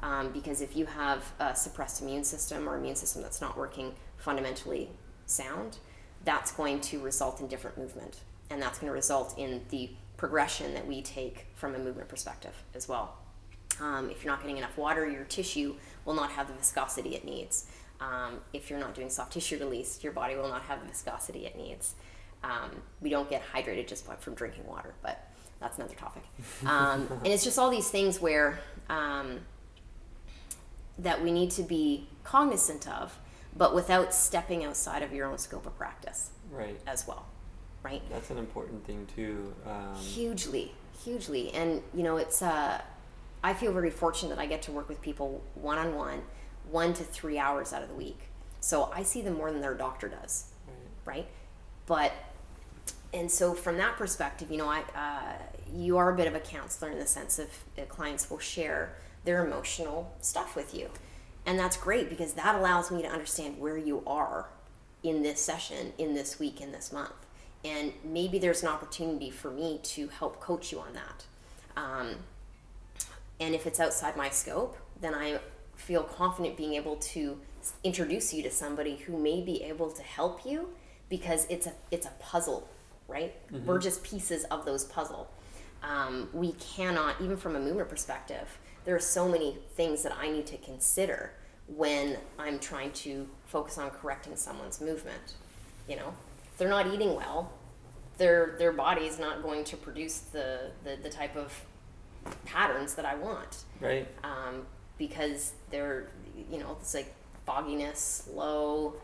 um, 0.03 0.33
because 0.33 0.61
if 0.61 0.77
you 0.77 0.87
have 0.87 1.33
a 1.39 1.55
suppressed 1.55 2.03
immune 2.03 2.25
system 2.25 2.69
or 2.69 2.77
immune 2.77 2.97
system 2.97 3.23
that's 3.23 3.41
not 3.41 3.57
working 3.57 3.95
fundamentally 4.17 4.91
sound, 5.27 5.79
that's 6.25 6.53
going 6.53 6.81
to 6.81 7.01
result 7.01 7.41
in 7.41 7.47
different 7.47 7.79
movement. 7.79 8.21
And 8.51 8.61
that's 8.61 8.79
going 8.79 8.89
to 8.89 8.95
result 8.95 9.39
in 9.39 9.63
the 9.71 9.91
progression 10.17 10.75
that 10.75 10.87
we 10.87 11.03
take 11.03 11.47
from 11.55 11.75
a 11.75 11.79
movement 11.79 12.09
perspective 12.09 12.55
as 12.75 12.89
well. 12.89 13.17
Um, 13.81 14.11
if 14.11 14.23
you're 14.23 14.33
not 14.33 14.43
getting 14.43 14.59
enough 14.59 14.77
water, 14.77 15.09
your 15.09 15.25
tissue 15.25 15.75
will 16.05 16.15
not 16.15 16.31
have 16.33 16.49
the 16.49 16.55
viscosity 16.55 17.15
it 17.15 17.25
needs. 17.25 17.67
Um, 18.01 18.41
if 18.53 18.69
you're 18.69 18.79
not 18.79 18.95
doing 18.95 19.09
soft 19.09 19.33
tissue 19.33 19.59
release, 19.59 20.03
your 20.03 20.13
body 20.13 20.37
will 20.37 20.49
not 20.49 20.63
have 20.63 20.81
the 20.81 20.89
viscosity 20.89 21.47
it 21.47 21.57
needs. 21.57 21.95
Um, 22.45 22.71
we 23.01 23.09
don't 23.09 23.31
get 23.31 23.43
hydrated 23.53 23.87
just 23.87 24.07
from 24.21 24.35
drinking 24.35 24.67
water, 24.67 24.95
but 25.03 25.31
that's 25.61 25.79
another 25.79 25.95
topic. 25.95 26.25
Um, 26.67 27.07
and 27.25 27.29
it's 27.29 27.45
just 27.45 27.59
all 27.59 27.71
these 27.71 27.89
things 27.89 28.21
where 28.21 28.59
um, 28.91 29.39
that 30.99 31.23
we 31.23 31.33
need 31.33 31.51
to 31.53 31.63
be 31.63 32.09
cognizant 32.25 32.89
of, 32.89 33.19
but 33.57 33.75
without 33.75 34.15
stepping 34.15 34.65
outside 34.65 35.03
of 35.03 35.13
your 35.13 35.27
own 35.27 35.39
scope 35.39 35.67
of 35.67 35.77
practice. 35.77 36.31
Right. 36.51 36.79
As 36.87 37.07
well. 37.07 37.27
Right. 37.83 38.03
That's 38.11 38.31
an 38.31 38.39
important 38.39 38.87
thing 38.87 39.07
too. 39.15 39.55
Um, 39.67 39.95
hugely, 39.97 40.73
hugely, 41.05 41.53
and 41.53 41.83
you 41.93 42.03
know, 42.03 42.17
it's. 42.17 42.43
Uh, 42.43 42.81
I 43.45 43.55
feel 43.55 43.73
very 43.73 43.91
fortunate 43.91 44.29
that 44.29 44.39
I 44.39 44.47
get 44.47 44.63
to 44.63 44.73
work 44.73 44.89
with 44.89 45.03
people 45.03 45.43
one 45.57 45.77
on 45.77 45.97
one, 45.97 46.23
one 46.71 46.95
to 46.95 47.03
three 47.03 47.39
hours 47.39 47.73
out 47.73 47.83
of 47.83 47.89
the 47.89 47.95
week. 47.95 48.21
So 48.61 48.89
I 48.95 49.03
see 49.03 49.21
them 49.21 49.35
more 49.35 49.51
than 49.51 49.61
their 49.61 49.75
doctor 49.75 50.09
does. 50.09 50.53
Right. 51.05 51.17
right? 51.17 51.27
But 51.87 52.13
and 53.13 53.31
so 53.31 53.53
from 53.55 53.77
that 53.79 53.97
perspective, 53.97 54.51
you 54.51 54.59
know, 54.59 54.69
I 54.69 54.83
uh, 54.95 55.43
you 55.75 55.97
are 55.99 56.13
a 56.13 56.17
bit 56.17 56.27
of 56.27 56.35
a 56.35 56.41
counselor 56.41 56.91
in 56.91 56.99
the 56.99 57.07
sense 57.07 57.39
of 57.39 57.49
uh, 57.79 57.83
clients 57.87 58.31
will 58.31 58.39
share 58.39 58.95
their 59.25 59.45
emotional 59.45 60.15
stuff 60.21 60.57
with 60.57 60.75
you, 60.75 60.91
and 61.47 61.59
that's 61.59 61.77
great 61.77 62.09
because 62.09 62.35
that 62.35 62.55
allows 62.55 62.91
me 62.91 63.03
to 63.03 63.09
understand 63.09 63.59
where 63.59 63.77
you 63.77 64.03
are 64.07 64.49
in 65.03 65.23
this 65.23 65.41
session, 65.41 65.93
in 65.99 66.15
this 66.15 66.39
week, 66.39 66.61
in 66.61 66.73
this 66.73 66.93
month, 66.93 67.27
and 67.65 67.93
maybe 68.05 68.39
there's 68.39 68.63
an 68.63 68.69
opportunity 68.69 69.31
for 69.31 69.51
me 69.51 69.81
to 69.83 70.09
help 70.09 70.41
coach 70.41 70.73
you 70.73 70.79
on 70.79 70.93
that. 70.95 71.25
Um, 71.77 72.17
and 73.41 73.55
if 73.55 73.67
it's 73.67 73.81
outside 73.81 74.17
my 74.17 74.29
scope, 74.29 74.77
then 75.01 75.15
I 75.15 75.41
feel 75.75 76.03
confident 76.03 76.57
being 76.57 76.75
able 76.75 76.97
to 76.97 77.39
introduce 77.83 78.33
you 78.33 78.43
to 78.43 78.51
somebody 78.51 78.97
who 78.97 79.17
may 79.17 79.41
be 79.41 79.63
able 79.63 79.91
to 79.91 80.03
help 80.03 80.45
you 80.47 80.69
because 81.09 81.47
it's 81.49 81.67
a 81.67 81.73
it's 81.91 82.07
a 82.07 82.13
puzzle 82.21 82.69
right? 83.13 83.35
Mm-hmm. 83.53 83.67
We're 83.67 83.79
just 83.79 84.03
pieces 84.03 84.45
of 84.45 84.65
those 84.65 84.85
puzzle. 84.85 85.31
Um, 85.83 86.29
we 86.33 86.53
cannot, 86.53 87.17
even 87.21 87.37
from 87.37 87.57
a 87.57 87.61
movement 87.61 87.89
perspective, 87.89 88.59
there 88.85 88.95
are 88.95 89.01
so 89.01 89.29
many 89.29 89.57
things 89.75 90.03
that 90.03 90.17
I 90.19 90.29
need 90.31 90.47
to 90.47 90.59
consider 90.59 91.33
when 91.67 92.17
I'm 92.39 92.59
trying 92.59 92.93
to 92.93 93.29
focus 93.47 93.79
on 93.79 93.91
correcting 93.91 94.37
someone's 94.37 94.81
movement. 94.81 95.35
You 95.89 95.97
know, 95.97 96.15
if 96.45 96.59
they're 96.59 96.69
not 96.69 96.87
eating 96.87 97.15
well, 97.15 97.53
their 98.19 98.57
their 98.59 98.73
body 98.73 99.07
is 99.07 99.19
not 99.19 99.43
going 99.43 99.65
to 99.65 99.77
produce 99.77 100.19
the, 100.19 100.71
the, 100.85 100.97
the 101.03 101.11
type 101.11 101.37
of 101.37 101.53
patterns 102.45 102.95
that 102.95 103.05
I 103.05 103.15
want. 103.15 103.65
Right. 103.81 104.07
Um, 104.23 104.67
because 104.99 105.53
they're, 105.71 106.09
you 106.51 106.59
know, 106.59 106.77
it's 106.81 106.95
like 106.95 107.13
fogginess, 107.45 108.25
slow, 108.27 108.95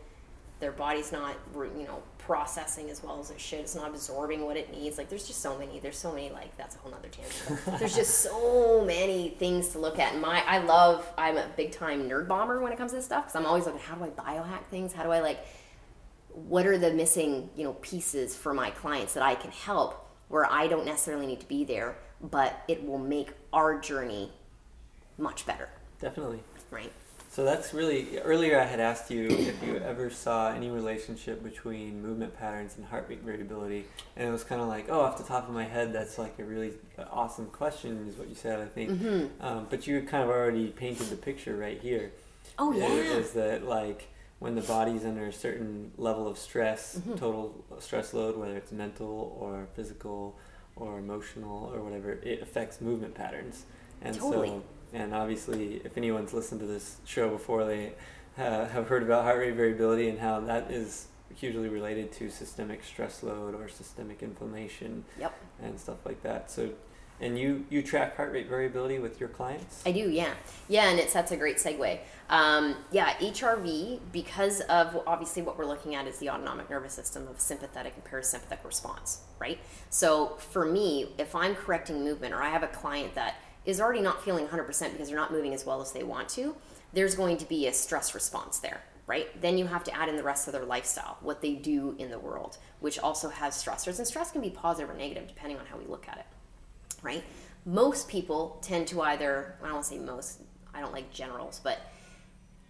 their 0.59 0.71
body's 0.71 1.11
not, 1.11 1.35
you 1.53 1.85
know, 1.85 2.01
processing 2.29 2.91
as 2.91 3.01
well 3.01 3.19
as 3.19 3.31
it 3.31 3.41
should. 3.41 3.61
It's 3.61 3.73
not 3.73 3.89
absorbing 3.89 4.45
what 4.45 4.55
it 4.55 4.71
needs. 4.71 4.99
Like 4.99 5.09
there's 5.09 5.25
just 5.25 5.41
so 5.41 5.57
many. 5.57 5.79
There's 5.79 5.97
so 5.97 6.11
many. 6.11 6.29
Like 6.29 6.55
that's 6.57 6.75
a 6.75 6.77
whole 6.77 6.91
nother 6.91 7.07
tangent. 7.07 7.79
there's 7.79 7.95
just 7.95 8.19
so 8.19 8.85
many 8.85 9.29
things 9.39 9.69
to 9.69 9.79
look 9.79 9.97
at. 9.97 10.13
And 10.13 10.21
my 10.21 10.43
I 10.45 10.59
love. 10.59 11.11
I'm 11.17 11.37
a 11.37 11.47
big 11.57 11.71
time 11.71 12.07
nerd 12.07 12.27
bomber 12.27 12.61
when 12.61 12.71
it 12.71 12.77
comes 12.77 12.91
to 12.91 12.97
this 12.97 13.05
stuff 13.05 13.23
because 13.23 13.35
I'm 13.35 13.47
always 13.47 13.65
looking. 13.65 13.81
How 13.81 13.95
do 13.95 14.03
I 14.03 14.09
biohack 14.09 14.65
things? 14.69 14.93
How 14.93 15.01
do 15.01 15.09
I 15.09 15.21
like? 15.21 15.43
What 16.31 16.67
are 16.67 16.77
the 16.77 16.93
missing 16.93 17.49
you 17.55 17.63
know 17.63 17.73
pieces 17.81 18.35
for 18.35 18.53
my 18.53 18.69
clients 18.69 19.15
that 19.15 19.23
I 19.23 19.33
can 19.33 19.49
help 19.49 20.07
where 20.27 20.45
I 20.45 20.67
don't 20.67 20.85
necessarily 20.85 21.25
need 21.25 21.39
to 21.39 21.47
be 21.47 21.63
there, 21.63 21.97
but 22.21 22.61
it 22.67 22.85
will 22.85 22.99
make 22.99 23.31
our 23.51 23.79
journey 23.79 24.31
much 25.17 25.47
better. 25.47 25.69
Definitely. 25.99 26.43
Right. 26.69 26.91
So 27.31 27.45
that's 27.45 27.75
really 27.75 28.17
earlier. 28.19 28.59
I 28.59 28.65
had 28.65 28.79
asked 28.79 29.11
you 29.11 29.27
if 29.29 29.63
you 29.63 29.77
ever 29.77 30.09
saw 30.09 30.51
any 30.51 30.71
relationship 30.71 31.43
between 31.43 32.01
movement 32.01 32.35
patterns 32.37 32.75
and 32.75 32.85
heart 32.85 33.05
rate 33.07 33.21
variability, 33.21 33.85
and 34.15 34.27
it 34.27 34.31
was 34.31 34.43
kind 34.43 34.59
of 34.59 34.67
like, 34.67 34.87
oh, 34.89 35.01
off 35.01 35.19
the 35.19 35.23
top 35.23 35.47
of 35.47 35.53
my 35.53 35.63
head, 35.63 35.93
that's 35.93 36.17
like 36.17 36.39
a 36.39 36.43
really 36.43 36.73
awesome 37.11 37.45
question, 37.47 38.07
is 38.09 38.15
what 38.15 38.29
you 38.29 38.35
said, 38.35 38.59
I 38.59 38.65
think. 38.65 38.89
Mm-hmm. 38.89 39.45
Um, 39.45 39.67
but 39.69 39.85
you 39.85 40.01
kind 40.01 40.23
of 40.23 40.29
already 40.29 40.69
painted 40.69 41.07
the 41.07 41.15
picture 41.15 41.55
right 41.55 41.79
here. 41.79 42.11
Oh 42.57 42.71
yeah. 42.71 42.87
Is 42.87 43.31
that 43.33 43.63
like 43.63 44.07
when 44.39 44.55
the 44.55 44.61
body's 44.61 45.05
under 45.05 45.27
a 45.27 45.33
certain 45.33 45.91
level 45.97 46.27
of 46.27 46.37
stress, 46.37 46.97
mm-hmm. 46.97 47.15
total 47.15 47.63
stress 47.77 48.11
load, 48.11 48.37
whether 48.37 48.57
it's 48.57 48.71
mental 48.71 49.37
or 49.39 49.67
physical 49.75 50.35
or 50.75 50.97
emotional 50.97 51.71
or 51.75 51.81
whatever, 51.83 52.13
it 52.23 52.41
affects 52.41 52.81
movement 52.81 53.13
patterns. 53.13 53.65
And 54.01 54.17
totally. 54.17 54.47
so 54.47 54.63
and 54.93 55.13
obviously, 55.13 55.81
if 55.85 55.97
anyone's 55.97 56.33
listened 56.33 56.61
to 56.61 56.67
this 56.67 56.97
show 57.05 57.29
before, 57.29 57.65
they 57.65 57.93
uh, 58.37 58.67
have 58.67 58.87
heard 58.87 59.03
about 59.03 59.23
heart 59.23 59.39
rate 59.39 59.55
variability 59.55 60.09
and 60.09 60.19
how 60.19 60.39
that 60.41 60.71
is 60.71 61.07
hugely 61.35 61.69
related 61.69 62.11
to 62.11 62.29
systemic 62.29 62.83
stress 62.83 63.23
load 63.23 63.55
or 63.55 63.67
systemic 63.69 64.23
inflammation 64.23 65.05
yep. 65.19 65.33
and 65.61 65.79
stuff 65.79 66.05
like 66.05 66.21
that. 66.23 66.49
So, 66.49 66.71
and 67.21 67.37
you 67.37 67.65
you 67.69 67.83
track 67.83 68.15
heart 68.15 68.31
rate 68.31 68.47
variability 68.47 68.97
with 68.97 69.19
your 69.19 69.29
clients? 69.29 69.83
I 69.85 69.91
do, 69.91 70.09
yeah, 70.09 70.33
yeah, 70.69 70.89
and 70.89 70.99
it's 70.99 71.13
that's 71.13 71.31
a 71.31 71.37
great 71.37 71.57
segue. 71.57 71.99
Um, 72.29 72.75
yeah, 72.91 73.13
HRV 73.15 73.99
because 74.11 74.61
of 74.61 75.01
obviously 75.05 75.41
what 75.41 75.57
we're 75.57 75.65
looking 75.65 75.95
at 75.95 76.07
is 76.07 76.17
the 76.19 76.29
autonomic 76.29 76.69
nervous 76.69 76.93
system 76.93 77.27
of 77.27 77.41
sympathetic 77.41 77.93
and 77.95 78.05
parasympathetic 78.05 78.63
response, 78.63 79.21
right? 79.37 79.59
So 79.89 80.37
for 80.37 80.65
me, 80.65 81.11
if 81.17 81.35
I'm 81.35 81.55
correcting 81.55 82.03
movement 82.03 82.33
or 82.33 82.41
I 82.41 82.49
have 82.49 82.63
a 82.63 82.67
client 82.67 83.15
that 83.15 83.35
is 83.69 83.79
already 83.79 84.01
not 84.01 84.23
feeling 84.23 84.47
100% 84.47 84.91
because 84.91 85.07
they're 85.07 85.17
not 85.17 85.31
moving 85.31 85.53
as 85.53 85.65
well 85.65 85.81
as 85.81 85.91
they 85.91 86.03
want 86.03 86.29
to, 86.29 86.55
there's 86.93 87.15
going 87.15 87.37
to 87.37 87.45
be 87.45 87.67
a 87.67 87.73
stress 87.73 88.13
response 88.13 88.59
there, 88.59 88.81
right? 89.07 89.39
Then 89.41 89.57
you 89.57 89.67
have 89.67 89.83
to 89.85 89.95
add 89.95 90.09
in 90.09 90.15
the 90.15 90.23
rest 90.23 90.47
of 90.47 90.53
their 90.53 90.65
lifestyle, 90.65 91.17
what 91.21 91.41
they 91.41 91.53
do 91.53 91.95
in 91.99 92.09
the 92.09 92.19
world, 92.19 92.57
which 92.79 92.99
also 92.99 93.29
has 93.29 93.61
stressors. 93.61 93.99
And 93.99 94.07
stress 94.07 94.31
can 94.31 94.41
be 94.41 94.49
positive 94.49 94.89
or 94.89 94.93
negative 94.93 95.27
depending 95.27 95.57
on 95.57 95.65
how 95.65 95.77
we 95.77 95.85
look 95.85 96.07
at 96.07 96.17
it, 96.17 96.25
right? 97.01 97.23
Most 97.65 98.07
people 98.07 98.59
tend 98.61 98.87
to 98.87 99.01
either, 99.01 99.55
I 99.61 99.65
don't 99.65 99.73
want 99.73 99.85
to 99.85 99.91
say 99.91 99.99
most, 99.99 100.41
I 100.73 100.81
don't 100.81 100.93
like 100.93 101.11
generals, 101.11 101.59
but 101.63 101.79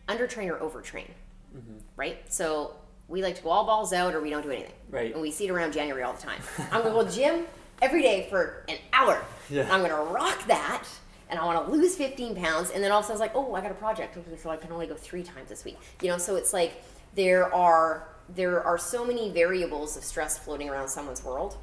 undertrain 0.08 0.50
or 0.50 0.58
overtrain, 0.58 1.10
mm-hmm. 1.56 1.78
right? 1.96 2.18
So 2.32 2.76
we 3.08 3.24
like 3.24 3.36
to 3.36 3.42
go 3.42 3.50
all 3.50 3.66
balls 3.66 3.94
out 3.94 4.14
or 4.14 4.22
we 4.22 4.30
don't 4.30 4.44
do 4.44 4.52
anything. 4.52 4.74
Right. 4.90 5.14
And 5.14 5.22
we 5.22 5.32
see 5.32 5.48
it 5.48 5.52
around 5.52 5.74
January 5.74 6.04
all 6.04 6.14
the 6.14 6.22
time. 6.22 6.42
I'm 6.72 6.82
going 6.82 6.86
to 6.86 6.92
go 6.92 7.04
to 7.04 7.08
the 7.08 7.16
gym 7.16 7.46
every 7.82 8.02
day 8.02 8.28
for 8.30 8.64
an 8.68 8.78
hour. 8.94 9.24
Yeah. 9.50 9.68
I'm 9.72 9.80
going 9.80 9.92
to 9.92 10.12
rock 10.12 10.46
that 10.48 10.84
and 11.30 11.40
I 11.40 11.46
want 11.46 11.66
to 11.66 11.72
lose 11.72 11.96
15 11.96 12.36
pounds. 12.36 12.72
And 12.72 12.84
then 12.84 12.92
all 12.92 13.00
of 13.00 13.06
a 13.06 13.08
sudden 13.08 13.22
it's 13.22 13.34
like, 13.34 13.36
oh, 13.36 13.54
I 13.54 13.62
got 13.62 13.72
a 13.72 13.76
project. 13.76 14.18
So 14.42 14.50
I 14.50 14.58
can 14.58 14.72
only 14.72 14.88
go 14.88 14.96
three 14.96 15.24
times 15.24 15.50
this 15.50 15.64
week. 15.64 15.78
You 16.02 16.10
know, 16.10 16.18
so 16.18 16.36
it's 16.36 16.54
like 16.54 16.84
there 17.16 17.54
are 17.54 18.08
there 18.36 18.64
are 18.64 18.78
so 18.78 19.04
many 19.04 19.32
variables 19.32 19.98
of 19.98 20.04
stress 20.04 20.38
floating 20.38 20.70
around 20.70 20.88
someone's 20.88 21.24
world 21.24 21.58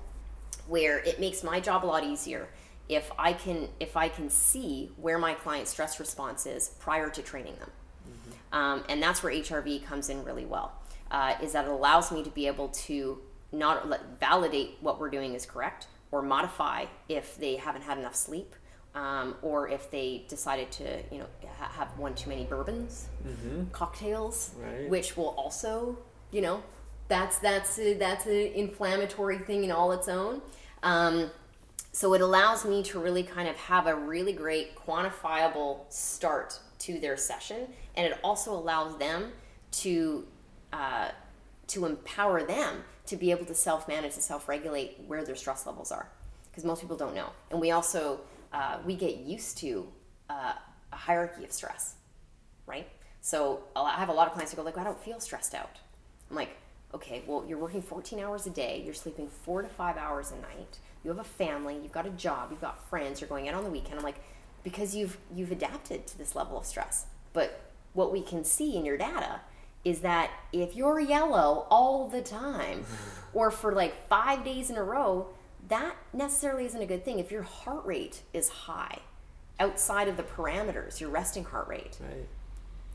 where 0.67 0.99
it 0.99 1.21
makes 1.21 1.45
my 1.45 1.61
job 1.61 1.85
a 1.85 1.87
lot 1.87 2.03
easier 2.03 2.49
if 2.89 3.11
I 3.19 3.33
can 3.33 3.69
if 3.81 3.97
I 3.97 4.09
can 4.09 4.31
see 4.31 4.91
where 4.97 5.19
my 5.19 5.35
client's 5.35 5.71
stress 5.71 6.01
response 6.01 6.47
is 6.47 6.71
prior 6.81 7.11
to 7.11 7.23
training 7.23 7.57
them. 7.59 7.71
Mm-hmm. 8.09 8.55
Um, 8.57 8.85
and 8.89 9.03
that's 9.03 9.23
where 9.23 9.33
HRV 9.33 9.85
comes 9.85 10.09
in 10.09 10.25
really 10.25 10.47
well. 10.47 10.73
Uh, 11.11 11.35
is 11.41 11.53
that 11.53 11.67
it 11.67 11.71
allows 11.71 12.11
me 12.11 12.25
to 12.25 12.31
be 12.31 12.49
able 12.49 12.69
to 12.69 13.21
not 13.53 14.19
validate 14.19 14.77
what 14.81 14.99
we're 14.99 15.11
doing 15.11 15.35
is 15.35 15.47
correct, 15.47 15.87
or 16.17 16.23
modify 16.23 16.87
if 17.09 17.37
they 17.37 17.57
haven't 17.57 17.83
had 17.83 17.99
enough 17.99 18.15
sleep. 18.15 18.55
Um, 18.95 19.35
or 19.43 19.69
if 19.69 19.91
they 19.91 20.25
decided 20.27 20.73
to, 20.73 21.03
you 21.13 21.19
know, 21.19 21.27
ha- 21.59 21.71
have 21.77 21.99
one 21.99 22.15
too 22.15 22.31
many 22.31 22.45
bourbons, 22.45 23.09
mm-hmm. 23.29 23.65
cocktails, 23.71 24.53
right. 24.59 24.89
which 24.89 25.19
will 25.19 25.35
also, 25.37 25.99
you 26.31 26.41
know, 26.41 26.63
that's 27.09 27.39
that's 27.39 27.79
a, 27.79 27.93
that's 27.93 28.25
an 28.25 28.33
inflammatory 28.33 29.37
thing 29.37 29.65
in 29.65 29.71
all 29.71 29.93
its 29.93 30.09
own. 30.09 30.41
Um, 30.83 31.31
so 31.93 32.15
it 32.15 32.23
allows 32.23 32.65
me 32.65 32.83
to 32.85 32.99
really 32.99 33.23
kind 33.23 33.49
of 33.49 33.57
have 33.57 33.87
a 33.87 33.95
really 33.95 34.33
great 34.33 34.75
quantifiable 34.77 35.81
start 35.91 36.59
to 36.79 36.99
their 36.99 37.19
session, 37.19 37.69
and 37.97 38.07
it 38.07 38.19
also 38.25 38.55
allows 38.55 38.97
them 38.97 39.33
to 39.73 40.27
uh, 40.73 41.11
to 41.67 41.85
empower 41.85 42.43
them 42.45 42.83
to 43.07 43.17
be 43.17 43.31
able 43.31 43.47
to 43.47 43.55
self 43.55 43.89
manage 43.89 44.15
and 44.15 44.23
self 44.23 44.49
regulate 44.49 45.01
where 45.07 45.25
their 45.25 45.37
stress 45.37 45.67
levels 45.67 45.93
are. 45.93 46.09
Because 46.51 46.65
most 46.65 46.81
people 46.81 46.97
don't 46.97 47.15
know. 47.15 47.31
And 47.51 47.61
we 47.61 47.71
also, 47.71 48.21
uh, 48.53 48.79
we 48.85 48.95
get 48.95 49.19
used 49.19 49.59
to 49.59 49.87
uh, 50.31 50.55
a 50.93 50.97
hierarchy 50.97 51.45
of 51.45 51.53
stress, 51.53 51.97
right? 52.67 52.89
So 53.21 53.61
I 53.75 53.97
have 53.97 54.09
a 54.09 54.13
lot 54.13 54.27
of 54.27 54.33
clients 54.33 54.53
who 54.53 54.57
go 54.57 54.63
like, 54.63 54.79
I 54.79 54.85
don't 54.85 55.03
feel 55.03 55.21
stressed 55.21 55.55
out. 55.55 55.79
I'm 56.31 56.37
like, 56.37 56.57
okay, 56.95 57.23
well, 57.27 57.45
you're 57.47 57.59
working 57.59 57.83
14 57.83 58.21
hours 58.21 58.47
a 58.47 58.51
day, 58.51 58.83
you're 58.85 58.95
sleeping 58.95 59.29
four 59.29 59.63
to 59.63 59.69
five 59.69 59.97
hours 59.97 60.31
a 60.31 60.37
night, 60.37 60.79
you 61.05 61.11
have 61.11 61.19
a 61.19 61.25
family, 61.25 61.79
you've 61.83 61.93
got 61.93 62.07
a 62.07 62.11
job, 62.11 62.49
you've 62.51 62.61
got 62.61 62.89
friends, 62.89 63.21
you're 63.21 63.29
going 63.29 63.49
out 63.49 63.55
on 63.55 63.65
the 63.65 63.71
weekend. 63.71 63.99
I'm 63.99 64.05
like, 64.05 64.21
because 64.65 64.95
you've 64.95 65.19
you've 65.35 65.53
adapted 65.53 66.07
to 66.09 66.19
this 66.19 66.35
level 66.35 66.59
of 66.59 66.65
stress. 66.65 67.07
But 67.33 67.71
what 67.93 68.13
we 68.13 68.23
can 68.23 68.45
see 68.45 68.77
in 68.77 68.85
your 68.85 68.97
data 68.97 69.41
is 69.87 70.01
that 70.01 70.33
if 70.53 70.75
you're 70.75 70.99
yellow 70.99 71.65
all 71.71 72.09
the 72.09 72.21
time 72.21 72.85
or 73.33 73.53
for 73.53 73.71
like 73.71 74.09
five 74.09 74.45
days 74.45 74.69
in 74.69 74.77
a 74.77 74.83
row, 74.83 75.29
that 75.69 75.95
necessarily 76.13 76.67
isn't 76.67 76.83
a 76.83 76.87
good 76.87 77.05
thing. 77.05 77.21
If 77.21 77.31
your 77.31 77.45
heart 77.45 77.87
rate 77.87 78.23
is 78.33 78.49
high 78.49 78.99
outside 79.61 80.09
of 80.09 80.17
the 80.17 80.25
parameters, 80.25 80.99
your 80.99 81.11
resting 81.11 81.45
heart 81.45 81.69
rate, 81.69 81.99
right. 82.01 82.27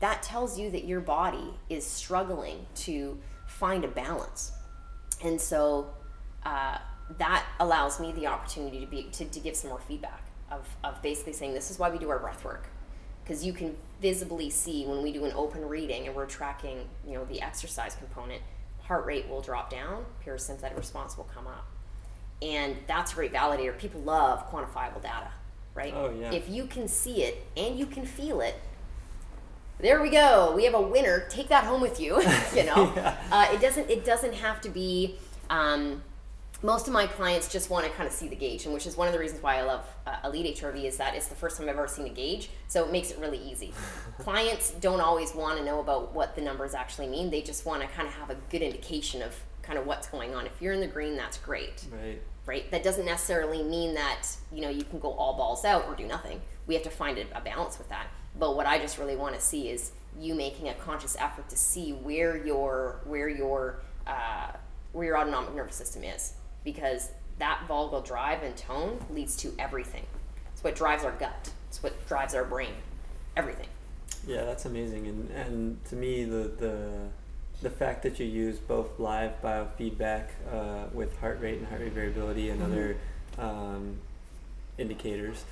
that 0.00 0.22
tells 0.22 0.58
you 0.58 0.70
that 0.70 0.84
your 0.84 1.00
body 1.00 1.54
is 1.70 1.86
struggling 1.86 2.66
to 2.74 3.18
find 3.46 3.86
a 3.86 3.88
balance. 3.88 4.52
And 5.24 5.40
so 5.40 5.94
uh, 6.44 6.76
that 7.16 7.46
allows 7.58 8.00
me 8.00 8.12
the 8.12 8.26
opportunity 8.26 8.80
to 8.80 8.86
be 8.86 9.04
to, 9.12 9.24
to 9.24 9.40
give 9.40 9.56
some 9.56 9.70
more 9.70 9.80
feedback 9.80 10.24
of, 10.50 10.68
of 10.84 11.00
basically 11.00 11.32
saying 11.32 11.54
this 11.54 11.70
is 11.70 11.78
why 11.78 11.88
we 11.88 11.96
do 11.96 12.10
our 12.10 12.18
breath 12.18 12.44
work 12.44 12.68
because 13.32 13.46
you 13.46 13.54
can 13.54 13.74
visibly 14.02 14.50
see 14.50 14.84
when 14.84 15.02
we 15.02 15.10
do 15.10 15.24
an 15.24 15.32
open 15.34 15.66
reading 15.66 16.06
and 16.06 16.14
we're 16.14 16.26
tracking, 16.26 16.86
you 17.06 17.14
know, 17.14 17.24
the 17.24 17.40
exercise 17.40 17.94
component, 17.94 18.42
heart 18.82 19.06
rate 19.06 19.26
will 19.26 19.40
drop 19.40 19.70
down, 19.70 20.04
parasympathetic 20.26 20.76
response 20.76 21.16
will 21.16 21.24
come 21.32 21.46
up. 21.46 21.66
And 22.42 22.76
that's 22.86 23.12
a 23.12 23.14
great 23.14 23.32
validator. 23.32 23.78
People 23.78 24.02
love 24.02 24.50
quantifiable 24.50 25.00
data, 25.00 25.30
right? 25.74 25.94
Oh, 25.96 26.10
yeah. 26.10 26.30
If 26.30 26.50
you 26.50 26.66
can 26.66 26.86
see 26.88 27.22
it 27.22 27.46
and 27.56 27.78
you 27.78 27.86
can 27.86 28.04
feel 28.04 28.42
it, 28.42 28.56
there 29.78 30.02
we 30.02 30.10
go. 30.10 30.52
We 30.54 30.64
have 30.64 30.74
a 30.74 30.82
winner. 30.82 31.26
Take 31.30 31.48
that 31.48 31.64
home 31.64 31.80
with 31.80 31.98
you. 31.98 32.20
you 32.54 32.64
know, 32.64 32.92
yeah. 32.96 33.16
uh, 33.32 33.46
it 33.50 33.62
doesn't. 33.62 33.88
It 33.88 34.04
doesn't 34.04 34.34
have 34.34 34.60
to 34.60 34.68
be. 34.68 35.18
Um, 35.48 36.02
most 36.62 36.86
of 36.86 36.92
my 36.92 37.06
clients 37.06 37.48
just 37.48 37.70
want 37.70 37.84
to 37.84 37.90
kind 37.92 38.06
of 38.06 38.12
see 38.12 38.28
the 38.28 38.36
gauge, 38.36 38.64
and 38.64 38.72
which 38.72 38.86
is 38.86 38.96
one 38.96 39.08
of 39.08 39.12
the 39.12 39.18
reasons 39.18 39.42
why 39.42 39.58
I 39.58 39.62
love 39.62 39.84
uh, 40.06 40.16
Elite 40.24 40.56
HRV 40.56 40.84
is 40.84 40.96
that 40.96 41.14
it's 41.14 41.26
the 41.26 41.34
first 41.34 41.56
time 41.56 41.68
I've 41.68 41.76
ever 41.76 41.88
seen 41.88 42.06
a 42.06 42.10
gauge, 42.10 42.50
so 42.68 42.84
it 42.84 42.92
makes 42.92 43.10
it 43.10 43.18
really 43.18 43.38
easy. 43.38 43.72
clients 44.18 44.70
don't 44.72 45.00
always 45.00 45.34
want 45.34 45.58
to 45.58 45.64
know 45.64 45.80
about 45.80 46.14
what 46.14 46.36
the 46.36 46.40
numbers 46.40 46.74
actually 46.74 47.08
mean; 47.08 47.30
they 47.30 47.42
just 47.42 47.66
want 47.66 47.82
to 47.82 47.88
kind 47.88 48.06
of 48.06 48.14
have 48.14 48.30
a 48.30 48.36
good 48.50 48.62
indication 48.62 49.22
of 49.22 49.34
kind 49.62 49.78
of 49.78 49.86
what's 49.86 50.08
going 50.08 50.34
on. 50.34 50.46
If 50.46 50.52
you're 50.60 50.72
in 50.72 50.80
the 50.80 50.86
green, 50.86 51.16
that's 51.16 51.38
great. 51.38 51.84
Right. 51.90 52.22
Right. 52.44 52.68
That 52.72 52.82
doesn't 52.82 53.06
necessarily 53.06 53.62
mean 53.62 53.94
that 53.94 54.26
you 54.52 54.62
know 54.62 54.68
you 54.68 54.84
can 54.84 54.98
go 54.98 55.12
all 55.12 55.36
balls 55.36 55.64
out 55.64 55.86
or 55.86 55.94
do 55.94 56.06
nothing. 56.06 56.40
We 56.66 56.74
have 56.74 56.82
to 56.84 56.90
find 56.90 57.18
a, 57.18 57.24
a 57.36 57.40
balance 57.40 57.78
with 57.78 57.88
that. 57.88 58.08
But 58.38 58.56
what 58.56 58.66
I 58.66 58.78
just 58.78 58.98
really 58.98 59.16
want 59.16 59.34
to 59.34 59.40
see 59.40 59.68
is 59.68 59.92
you 60.18 60.34
making 60.34 60.68
a 60.68 60.74
conscious 60.74 61.16
effort 61.18 61.48
to 61.48 61.56
see 61.56 61.92
where 61.92 62.36
your 62.36 63.00
where 63.04 63.28
your 63.28 63.80
uh, 64.06 64.52
where 64.92 65.06
your 65.06 65.18
autonomic 65.18 65.54
nervous 65.54 65.76
system 65.76 66.04
is 66.04 66.34
because 66.64 67.10
that 67.38 67.62
vagal 67.68 68.06
drive 68.06 68.42
and 68.42 68.56
tone 68.56 69.04
leads 69.10 69.36
to 69.36 69.52
everything. 69.58 70.06
It's 70.52 70.62
what 70.62 70.74
drives 70.74 71.04
our 71.04 71.12
gut. 71.12 71.50
It's 71.68 71.82
what 71.82 72.06
drives 72.06 72.34
our 72.34 72.44
brain. 72.44 72.74
Everything. 73.36 73.68
Yeah, 74.26 74.44
that's 74.44 74.64
amazing. 74.64 75.06
And 75.06 75.30
and 75.30 75.84
to 75.86 75.96
me, 75.96 76.24
the 76.24 76.50
the 76.58 77.08
the 77.62 77.70
fact 77.70 78.02
that 78.02 78.18
you 78.18 78.26
use 78.26 78.58
both 78.58 78.98
live 78.98 79.40
biofeedback 79.42 80.26
uh, 80.52 80.86
with 80.92 81.18
heart 81.20 81.40
rate 81.40 81.58
and 81.58 81.66
heart 81.66 81.80
rate 81.80 81.92
variability 81.92 82.50
and 82.50 82.60
mm-hmm. 82.60 82.72
other 82.72 82.96
um, 83.38 83.98
indicators, 84.78 85.44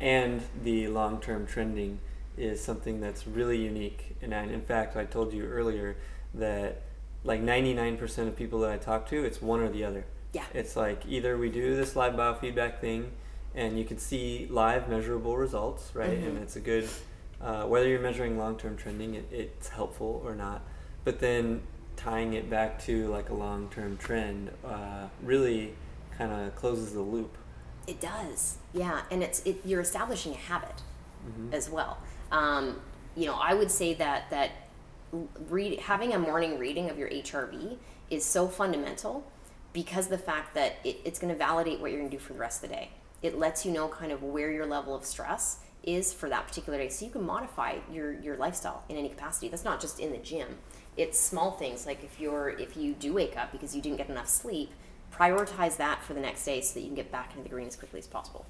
and 0.00 0.42
the 0.62 0.88
long 0.88 1.20
term 1.20 1.46
trending 1.46 1.98
is 2.36 2.62
something 2.62 3.00
that's 3.00 3.26
really 3.26 3.58
unique. 3.58 4.16
And 4.22 4.34
I, 4.34 4.44
in 4.44 4.62
fact, 4.62 4.96
I 4.96 5.04
told 5.04 5.32
you 5.32 5.44
earlier 5.44 5.96
that 6.34 6.82
like 7.24 7.42
99% 7.42 8.28
of 8.28 8.36
people 8.36 8.60
that 8.60 8.70
I 8.70 8.78
talk 8.78 9.08
to, 9.10 9.24
it's 9.24 9.40
one 9.40 9.60
or 9.60 9.68
the 9.68 9.84
other. 9.84 10.04
Yeah. 10.32 10.44
It's 10.54 10.76
like 10.76 11.02
either 11.06 11.36
we 11.36 11.50
do 11.50 11.76
this 11.76 11.94
live 11.94 12.14
biofeedback 12.14 12.80
thing 12.80 13.12
and 13.54 13.78
you 13.78 13.84
can 13.84 13.98
see 13.98 14.46
live 14.50 14.88
measurable 14.88 15.36
results, 15.36 15.90
right? 15.94 16.10
Mm-hmm. 16.10 16.28
And 16.28 16.38
it's 16.38 16.56
a 16.56 16.60
good, 16.60 16.88
uh, 17.40 17.64
whether 17.64 17.86
you're 17.86 18.00
measuring 18.00 18.38
long 18.38 18.56
term 18.56 18.76
trending, 18.76 19.14
it, 19.14 19.28
it's 19.30 19.68
helpful 19.68 20.22
or 20.24 20.34
not. 20.34 20.62
But 21.04 21.20
then 21.20 21.62
tying 21.96 22.32
it 22.34 22.48
back 22.48 22.82
to 22.84 23.08
like 23.08 23.28
a 23.28 23.34
long 23.34 23.68
term 23.68 23.96
trend 23.96 24.50
uh, 24.64 25.08
really 25.22 25.74
kind 26.16 26.32
of 26.32 26.54
closes 26.54 26.92
the 26.92 27.00
loop. 27.00 27.36
It 27.86 28.00
does, 28.00 28.58
yeah, 28.72 29.02
and 29.10 29.22
it's 29.22 29.42
it, 29.44 29.60
you're 29.64 29.80
establishing 29.80 30.32
a 30.32 30.36
habit 30.36 30.82
mm-hmm. 31.26 31.52
as 31.52 31.68
well. 31.68 31.98
Um, 32.30 32.80
you 33.16 33.26
know, 33.26 33.34
I 33.34 33.54
would 33.54 33.70
say 33.70 33.94
that 33.94 34.30
that 34.30 34.50
read 35.50 35.80
having 35.80 36.14
a 36.14 36.18
morning 36.18 36.58
reading 36.58 36.88
of 36.88 36.98
your 36.98 37.10
HRV 37.10 37.76
is 38.08 38.24
so 38.24 38.48
fundamental 38.48 39.26
because 39.72 40.08
the 40.08 40.18
fact 40.18 40.54
that 40.54 40.76
it, 40.84 40.98
it's 41.04 41.18
going 41.18 41.32
to 41.32 41.38
validate 41.38 41.80
what 41.80 41.90
you're 41.90 42.00
going 42.00 42.10
to 42.10 42.16
do 42.16 42.22
for 42.22 42.32
the 42.32 42.38
rest 42.38 42.62
of 42.62 42.70
the 42.70 42.76
day. 42.76 42.90
It 43.22 43.38
lets 43.38 43.64
you 43.64 43.72
know 43.72 43.88
kind 43.88 44.12
of 44.12 44.22
where 44.22 44.50
your 44.50 44.66
level 44.66 44.94
of 44.94 45.04
stress 45.04 45.60
is 45.82 46.12
for 46.12 46.28
that 46.28 46.46
particular 46.46 46.78
day, 46.78 46.88
so 46.88 47.04
you 47.04 47.10
can 47.10 47.24
modify 47.24 47.76
your 47.90 48.12
your 48.12 48.36
lifestyle 48.36 48.84
in 48.88 48.96
any 48.96 49.08
capacity. 49.08 49.48
That's 49.48 49.64
not 49.64 49.80
just 49.80 50.00
in 50.00 50.12
the 50.12 50.18
gym. 50.18 50.58
It's 50.96 51.18
small 51.18 51.52
things 51.52 51.86
like 51.86 52.04
if 52.04 52.20
you're 52.20 52.50
if 52.50 52.76
you 52.76 52.94
do 52.94 53.12
wake 53.12 53.36
up 53.36 53.52
because 53.52 53.74
you 53.74 53.82
didn't 53.82 53.98
get 53.98 54.08
enough 54.08 54.28
sleep, 54.28 54.70
prioritize 55.12 55.76
that 55.76 56.02
for 56.02 56.14
the 56.14 56.20
next 56.20 56.44
day 56.44 56.60
so 56.60 56.74
that 56.74 56.80
you 56.80 56.86
can 56.86 56.94
get 56.94 57.10
back 57.12 57.30
into 57.32 57.44
the 57.44 57.48
green 57.48 57.66
as 57.66 57.76
quickly 57.76 58.00
as 58.00 58.06
possible. 58.06 58.44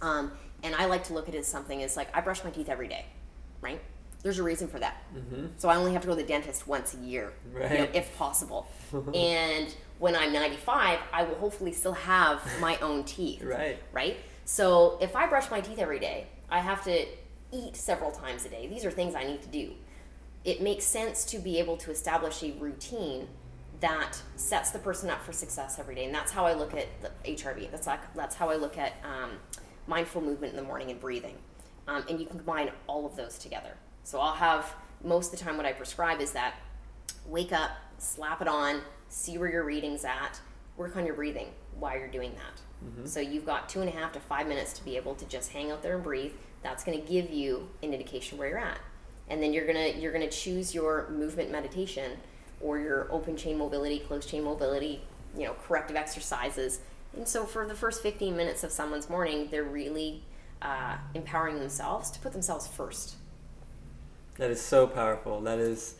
Um, 0.00 0.32
and 0.62 0.74
I 0.74 0.86
like 0.86 1.04
to 1.04 1.14
look 1.14 1.28
at 1.28 1.34
it 1.34 1.38
as 1.38 1.46
something 1.46 1.82
as 1.82 1.96
like 1.96 2.08
I 2.16 2.20
brush 2.20 2.44
my 2.44 2.50
teeth 2.50 2.68
every 2.68 2.88
day, 2.88 3.06
right? 3.60 3.80
There's 4.22 4.38
a 4.38 4.42
reason 4.42 4.68
for 4.68 4.80
that. 4.80 4.96
Mm-hmm. 5.14 5.46
So 5.58 5.68
I 5.68 5.76
only 5.76 5.92
have 5.92 6.02
to 6.02 6.08
go 6.08 6.14
to 6.14 6.20
the 6.20 6.26
dentist 6.26 6.66
once 6.66 6.94
a 6.94 6.98
year, 6.98 7.32
right. 7.52 7.70
you 7.70 7.78
know, 7.78 7.88
if 7.94 8.16
possible. 8.16 8.66
and 9.14 9.74
when 9.98 10.14
I'm 10.14 10.32
95, 10.32 10.98
I 11.12 11.22
will 11.24 11.34
hopefully 11.36 11.72
still 11.72 11.92
have 11.92 12.42
my 12.60 12.78
own 12.78 13.04
teeth. 13.04 13.42
right. 13.42 13.78
Right? 13.92 14.16
So 14.44 14.98
if 15.00 15.14
I 15.14 15.26
brush 15.26 15.50
my 15.50 15.60
teeth 15.60 15.78
every 15.78 15.98
day, 15.98 16.26
I 16.48 16.60
have 16.60 16.82
to 16.84 17.06
eat 17.52 17.76
several 17.76 18.10
times 18.10 18.44
a 18.46 18.48
day. 18.48 18.66
These 18.66 18.84
are 18.84 18.90
things 18.90 19.14
I 19.14 19.24
need 19.24 19.42
to 19.42 19.48
do. 19.48 19.72
It 20.44 20.62
makes 20.62 20.84
sense 20.84 21.24
to 21.26 21.38
be 21.38 21.58
able 21.58 21.76
to 21.78 21.90
establish 21.90 22.42
a 22.42 22.52
routine 22.52 23.28
that 23.80 24.16
sets 24.36 24.70
the 24.70 24.78
person 24.78 25.10
up 25.10 25.22
for 25.22 25.32
success 25.32 25.78
every 25.78 25.94
day. 25.94 26.04
And 26.04 26.14
that's 26.14 26.32
how 26.32 26.46
I 26.46 26.54
look 26.54 26.74
at 26.74 26.86
the 27.02 27.10
HRV. 27.30 27.70
That's 27.70 27.86
like 27.86 28.12
that's 28.14 28.34
how 28.34 28.50
I 28.50 28.56
look 28.56 28.78
at 28.78 28.94
um, 29.04 29.32
mindful 29.86 30.22
movement 30.22 30.52
in 30.52 30.56
the 30.56 30.64
morning 30.64 30.90
and 30.90 30.98
breathing. 30.98 31.36
Um, 31.86 32.04
and 32.08 32.20
you 32.20 32.26
can 32.26 32.36
combine 32.36 32.70
all 32.86 33.06
of 33.06 33.16
those 33.16 33.38
together. 33.38 33.76
So 34.04 34.20
I'll 34.20 34.34
have 34.34 34.74
most 35.02 35.32
of 35.32 35.38
the 35.38 35.44
time 35.44 35.56
what 35.56 35.66
I 35.66 35.72
prescribe 35.72 36.20
is 36.20 36.32
that 36.32 36.54
wake 37.26 37.52
up, 37.52 37.70
slap 37.98 38.42
it 38.42 38.48
on, 38.48 38.80
see 39.08 39.38
where 39.38 39.50
your 39.50 39.64
reading's 39.64 40.04
at, 40.04 40.40
work 40.76 40.96
on 40.96 41.04
your 41.06 41.14
breathing 41.14 41.48
while 41.78 41.96
you're 41.98 42.08
doing 42.08 42.32
that. 42.34 42.60
Mm-hmm. 42.84 43.06
So 43.06 43.20
you've 43.20 43.46
got 43.46 43.68
two 43.68 43.80
and 43.80 43.88
a 43.88 43.92
half 43.92 44.12
to 44.12 44.20
five 44.20 44.46
minutes 44.46 44.72
to 44.74 44.84
be 44.84 44.96
able 44.96 45.14
to 45.16 45.24
just 45.26 45.52
hang 45.52 45.70
out 45.70 45.82
there 45.82 45.94
and 45.94 46.04
breathe. 46.04 46.32
That's 46.62 46.84
going 46.84 47.00
to 47.00 47.06
give 47.06 47.30
you 47.30 47.68
an 47.82 47.92
indication 47.92 48.38
where 48.38 48.48
you're 48.48 48.58
at, 48.58 48.78
and 49.28 49.42
then 49.42 49.52
you're 49.52 49.66
gonna 49.66 49.88
you're 49.88 50.12
gonna 50.12 50.30
choose 50.30 50.74
your 50.74 51.08
movement 51.10 51.50
meditation 51.50 52.18
or 52.60 52.78
your 52.78 53.10
open 53.12 53.36
chain 53.36 53.56
mobility, 53.56 54.00
closed 54.00 54.28
chain 54.28 54.42
mobility, 54.42 55.02
you 55.36 55.44
know, 55.44 55.54
corrective 55.66 55.96
exercises. 55.96 56.80
And 57.16 57.26
so 57.26 57.44
for 57.44 57.66
the 57.66 57.74
first 57.74 58.02
15 58.02 58.36
minutes 58.36 58.64
of 58.64 58.72
someone's 58.72 59.08
morning, 59.08 59.48
they're 59.50 59.64
really 59.64 60.22
uh, 60.60 60.96
empowering 61.14 61.58
themselves 61.58 62.10
to 62.10 62.20
put 62.20 62.32
themselves 62.32 62.66
first. 62.66 63.16
That 64.36 64.50
is 64.50 64.60
so 64.60 64.86
powerful. 64.86 65.40
That 65.40 65.58
is, 65.58 65.96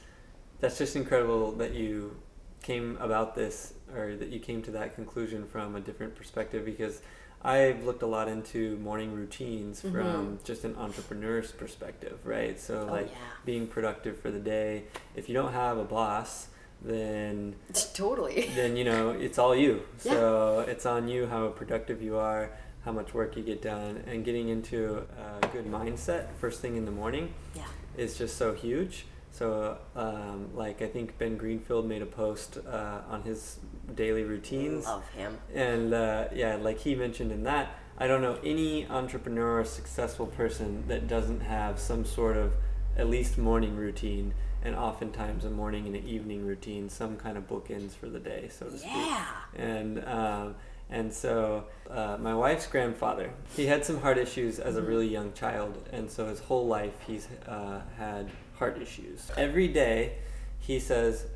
that's 0.61 0.79
just 0.79 0.97
incredible 0.97 1.53
that 1.53 1.75
you 1.75 2.17
came 2.63 2.97
about 3.01 3.35
this 3.35 3.75
or 3.95 4.17
that 4.17 4.29
you 4.29 4.39
came 4.39 4.63
to 4.63 4.71
that 4.73 4.95
conclusion 4.95 5.47
from 5.47 5.77
a 5.77 5.81
different 5.81 6.15
perspective 6.15 6.65
because 6.65 7.01
I've 7.43 7.85
looked 7.85 8.03
a 8.03 8.07
lot 8.07 8.29
into 8.29 8.77
morning 8.79 9.13
routines 9.13 9.81
mm-hmm. 9.81 9.93
from 9.93 10.39
just 10.45 10.65
an 10.65 10.75
entrepreneur's 10.77 11.53
perspective, 11.53 12.19
right? 12.25 12.59
So 12.59 12.87
oh, 12.89 12.93
like 12.93 13.11
yeah. 13.11 13.17
being 13.45 13.67
productive 13.67 14.21
for 14.21 14.31
the 14.31 14.41
day. 14.41 14.85
If 15.15 15.29
you 15.29 15.35
don't 15.35 15.53
have 15.53 15.79
a 15.79 15.85
boss, 15.85 16.49
then 16.83 17.55
totally. 17.95 18.51
Then 18.55 18.77
you 18.77 18.85
know 18.85 19.11
it's 19.11 19.39
all 19.39 19.55
you. 19.55 19.83
Yeah. 20.05 20.13
So 20.13 20.61
it's 20.69 20.87
on 20.87 21.09
you 21.09 21.27
how 21.27 21.49
productive 21.49 22.03
you 22.03 22.17
are, 22.17 22.51
how 22.85 22.93
much 22.93 23.15
work 23.15 23.37
you 23.37 23.43
get 23.43 23.63
done, 23.63 24.03
and 24.07 24.25
getting 24.25 24.49
into 24.49 25.05
a 25.43 25.47
good 25.49 25.67
mindset 25.67 26.29
first 26.41 26.61
thing 26.61 26.77
in 26.77 26.85
the 26.85 26.93
morning. 26.93 27.35
Yeah. 27.55 27.65
Is 27.97 28.17
just 28.17 28.37
so 28.37 28.55
huge. 28.55 29.07
So, 29.31 29.79
um, 29.95 30.51
like, 30.55 30.83
I 30.83 30.87
think 30.87 31.17
Ben 31.19 31.37
Greenfield 31.37 31.87
made 31.87 32.03
a 32.03 32.07
post 32.07 32.59
uh, 32.67 33.01
on 33.09 33.23
his 33.23 33.59
daily 33.95 34.25
routines. 34.25 34.85
Love 34.85 35.09
him. 35.11 35.39
And 35.55 35.95
uh, 35.95 36.29
yeah, 36.33 36.57
like 36.57 36.79
he 36.81 36.95
mentioned 36.95 37.31
in 37.31 37.45
that, 37.45 37.79
I 37.99 38.07
don't 38.07 38.23
know 38.23 38.39
any 38.45 38.87
entrepreneur 38.87 39.61
or 39.61 39.65
successful 39.65 40.27
person 40.27 40.85
that 40.89 41.07
doesn't 41.09 41.41
have 41.41 41.79
some 41.79 42.05
sort 42.05 42.37
of 42.37 42.55
at 42.97 43.09
least 43.09 43.39
morning 43.39 43.77
routine 43.77 44.35
and 44.63 44.75
oftentimes 44.75 45.45
a 45.45 45.51
morning 45.51 45.87
and 45.87 45.95
an 45.95 46.05
evening 46.07 46.45
routine, 46.45 46.89
some 46.89 47.17
kind 47.17 47.37
of 47.37 47.47
bookends 47.49 47.93
for 47.93 48.09
the 48.09 48.19
day, 48.19 48.49
so 48.51 48.67
to 48.67 48.77
speak. 48.77 48.91
Yeah. 48.93 49.27
And 49.57 50.05
um, 50.05 50.55
and 50.91 51.13
so 51.13 51.65
uh, 51.91 52.17
my 52.21 52.35
wife's 52.35 52.67
grandfather, 52.67 53.31
he 53.57 53.67
had 53.67 53.85
some 53.85 54.01
heart 54.01 54.19
issues 54.19 54.59
as 54.59 54.77
a 54.77 54.81
mm-hmm. 54.81 54.89
really 54.89 55.09
young 55.09 55.33
child, 55.33 55.89
and 55.93 56.11
so 56.11 56.27
his 56.27 56.41
whole 56.41 56.67
life 56.67 56.95
he's 57.07 57.29
uh, 57.47 57.81
had 57.97 58.31
heart 58.59 58.81
issues. 58.81 59.31
Every 59.37 59.69
day, 59.69 60.15
he 60.59 60.81
says, 60.81 61.27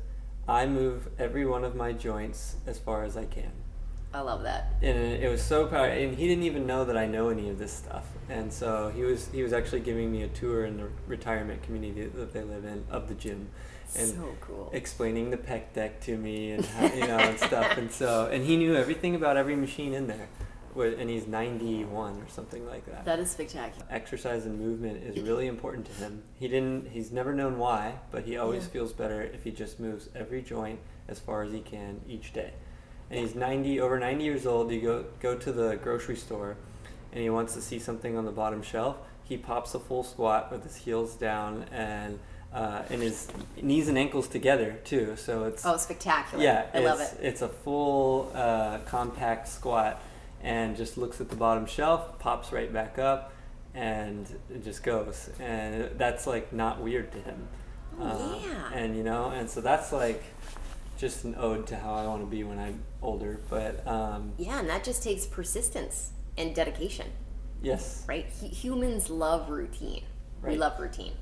I 0.47 0.65
move 0.65 1.07
every 1.17 1.45
one 1.45 1.63
of 1.63 1.75
my 1.75 1.93
joints 1.93 2.57
as 2.67 2.77
far 2.77 3.03
as 3.03 3.15
I 3.15 3.25
can. 3.25 3.51
I 4.13 4.19
love 4.19 4.43
that. 4.43 4.73
And 4.81 4.97
it 4.97 5.29
was 5.29 5.41
so 5.41 5.65
powerful. 5.65 5.97
And 5.97 6.15
he 6.15 6.27
didn't 6.27 6.43
even 6.43 6.67
know 6.67 6.85
that 6.85 6.95
I 6.95 7.07
know 7.07 7.29
any 7.29 7.49
of 7.49 7.57
this 7.57 7.71
stuff. 7.71 8.05
And 8.29 8.53
so 8.53 8.91
he 8.95 9.03
was 9.03 9.29
he 9.29 9.41
was 9.41 9.53
actually 9.53 9.79
giving 9.79 10.11
me 10.11 10.21
a 10.21 10.27
tour 10.27 10.65
in 10.65 10.77
the 10.77 10.87
retirement 11.07 11.63
community 11.63 12.05
that 12.05 12.31
they 12.31 12.43
live 12.43 12.63
in 12.63 12.85
of 12.91 13.07
the 13.07 13.15
gym, 13.15 13.49
and 13.95 14.09
so 14.09 14.35
cool. 14.41 14.69
explaining 14.73 15.29
the 15.29 15.37
pec 15.37 15.73
deck 15.73 16.01
to 16.01 16.17
me 16.17 16.51
and 16.51 16.65
how, 16.65 16.85
you 16.93 17.07
know 17.07 17.17
and 17.17 17.39
stuff. 17.39 17.77
And 17.77 17.91
so 17.91 18.29
and 18.31 18.45
he 18.45 18.57
knew 18.57 18.75
everything 18.75 19.15
about 19.15 19.37
every 19.37 19.55
machine 19.55 19.93
in 19.93 20.07
there 20.07 20.29
and 20.81 21.09
he's 21.09 21.27
91 21.27 22.21
or 22.21 22.27
something 22.27 22.65
like 22.67 22.85
that. 22.87 23.05
That 23.05 23.19
is 23.19 23.31
spectacular. 23.31 23.85
Exercise 23.89 24.45
and 24.45 24.59
movement 24.59 25.03
is 25.03 25.21
really 25.21 25.47
important 25.47 25.85
to 25.85 25.91
him. 25.93 26.23
He 26.39 26.47
didn't 26.47 26.89
he's 26.89 27.11
never 27.11 27.33
known 27.33 27.57
why, 27.57 27.95
but 28.11 28.23
he 28.23 28.37
always 28.37 28.63
yeah. 28.63 28.69
feels 28.69 28.93
better 28.93 29.21
if 29.21 29.43
he 29.43 29.51
just 29.51 29.79
moves 29.79 30.09
every 30.15 30.41
joint 30.41 30.79
as 31.07 31.19
far 31.19 31.43
as 31.43 31.51
he 31.51 31.59
can 31.59 32.01
each 32.07 32.33
day. 32.33 32.53
And 33.09 33.19
he's 33.19 33.35
90 33.35 33.79
over 33.81 33.99
90 33.99 34.23
years 34.23 34.45
old. 34.45 34.71
You 34.71 34.81
go 34.81 35.05
go 35.19 35.35
to 35.37 35.51
the 35.51 35.75
grocery 35.75 36.15
store 36.15 36.57
and 37.11 37.21
he 37.21 37.29
wants 37.29 37.53
to 37.53 37.61
see 37.61 37.79
something 37.79 38.17
on 38.17 38.25
the 38.25 38.31
bottom 38.31 38.61
shelf. 38.61 38.97
He 39.23 39.37
pops 39.37 39.75
a 39.75 39.79
full 39.79 40.03
squat 40.03 40.51
with 40.51 40.63
his 40.63 40.75
heels 40.75 41.15
down 41.15 41.65
and 41.71 42.19
uh, 42.53 42.83
and 42.89 43.01
his 43.01 43.27
knees 43.61 43.87
and 43.87 43.97
ankles 43.97 44.27
together 44.27 44.79
too. 44.83 45.15
So 45.15 45.45
it's 45.45 45.65
oh 45.65 45.77
spectacular. 45.77 46.43
Yeah, 46.43 46.65
I 46.73 46.79
love 46.79 46.99
it. 46.99 47.17
It's 47.21 47.41
a 47.41 47.49
full 47.49 48.31
uh, 48.33 48.79
compact 48.85 49.47
squat 49.47 50.01
and 50.41 50.75
just 50.75 50.97
looks 50.97 51.21
at 51.21 51.29
the 51.29 51.35
bottom 51.35 51.65
shelf, 51.65 52.19
pops 52.19 52.51
right 52.51 52.71
back 52.71 52.99
up, 52.99 53.33
and 53.73 54.27
it 54.53 54.63
just 54.63 54.83
goes. 54.83 55.29
And 55.39 55.89
that's 55.97 56.27
like 56.27 56.53
not 56.53 56.81
weird 56.81 57.11
to 57.13 57.19
him. 57.19 57.47
Oh, 57.99 58.05
uh, 58.05 58.39
yeah. 58.45 58.73
And 58.73 58.95
you 58.95 59.03
know, 59.03 59.29
and 59.29 59.49
so 59.49 59.61
that's 59.61 59.91
like 59.91 60.23
just 60.97 61.23
an 61.23 61.35
ode 61.37 61.67
to 61.67 61.75
how 61.75 61.93
I 61.95 62.05
want 62.05 62.21
to 62.21 62.27
be 62.27 62.43
when 62.43 62.59
I'm 62.59 62.83
older. 63.01 63.39
But 63.49 63.85
um, 63.87 64.33
yeah, 64.37 64.59
and 64.59 64.69
that 64.69 64.83
just 64.83 65.01
takes 65.01 65.25
persistence 65.25 66.11
and 66.37 66.53
dedication. 66.53 67.07
Yes. 67.61 68.03
Right. 68.07 68.25
H- 68.41 68.57
humans 68.57 69.09
love 69.09 69.49
routine. 69.49 70.03
Right. 70.41 70.53
We 70.53 70.57
love 70.57 70.79
routine. 70.79 71.13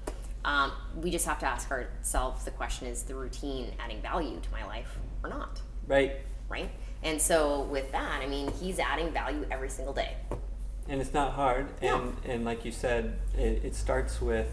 Um, 0.43 0.71
we 0.95 1.11
just 1.11 1.25
have 1.25 1.39
to 1.39 1.45
ask 1.45 1.69
ourselves 1.71 2.45
the 2.45 2.51
question: 2.51 2.87
Is 2.87 3.03
the 3.03 3.15
routine 3.15 3.73
adding 3.79 4.01
value 4.01 4.39
to 4.39 4.51
my 4.51 4.65
life 4.65 4.97
or 5.23 5.29
not? 5.29 5.61
Right. 5.87 6.15
Right. 6.49 6.69
And 7.03 7.21
so 7.21 7.63
with 7.63 7.91
that, 7.91 8.21
I 8.21 8.27
mean, 8.27 8.51
he's 8.51 8.79
adding 8.79 9.11
value 9.11 9.45
every 9.49 9.69
single 9.69 9.93
day. 9.93 10.15
And 10.87 11.01
it's 11.01 11.13
not 11.13 11.33
hard. 11.33 11.69
And 11.81 12.15
and 12.25 12.45
like 12.45 12.65
you 12.65 12.71
said, 12.71 13.17
it, 13.37 13.63
it 13.63 13.75
starts 13.75 14.21
with 14.21 14.49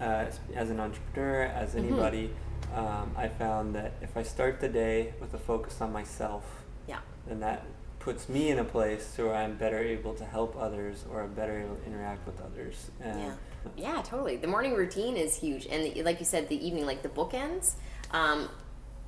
uh, 0.00 0.26
as 0.54 0.70
an 0.70 0.80
entrepreneur, 0.80 1.42
as 1.42 1.70
mm-hmm. 1.70 1.78
anybody. 1.78 2.28
Mm-hmm. 2.28 2.78
Um, 2.78 3.14
I 3.16 3.28
found 3.28 3.74
that 3.74 3.94
if 4.02 4.16
I 4.16 4.22
start 4.22 4.60
the 4.60 4.68
day 4.68 5.14
with 5.20 5.32
a 5.34 5.38
focus 5.38 5.80
on 5.80 5.92
myself, 5.92 6.44
yeah, 6.88 6.98
then 7.26 7.40
that 7.40 7.64
puts 8.00 8.28
me 8.28 8.50
in 8.50 8.58
a 8.58 8.64
place 8.64 9.14
where 9.16 9.34
I'm 9.34 9.56
better 9.56 9.78
able 9.78 10.14
to 10.14 10.24
help 10.24 10.56
others 10.56 11.04
or 11.10 11.22
I'm 11.22 11.34
better 11.34 11.60
able 11.60 11.76
to 11.76 11.86
interact 11.86 12.26
with 12.26 12.40
others. 12.40 12.90
And 13.00 13.20
yeah. 13.20 13.34
Yeah, 13.76 14.02
totally. 14.02 14.36
The 14.36 14.46
morning 14.46 14.74
routine 14.74 15.16
is 15.16 15.36
huge. 15.36 15.66
And 15.66 15.84
the, 15.84 16.02
like 16.02 16.18
you 16.18 16.24
said, 16.24 16.48
the 16.48 16.66
evening, 16.66 16.86
like 16.86 17.02
the 17.02 17.08
bookends, 17.08 17.74
um, 18.10 18.48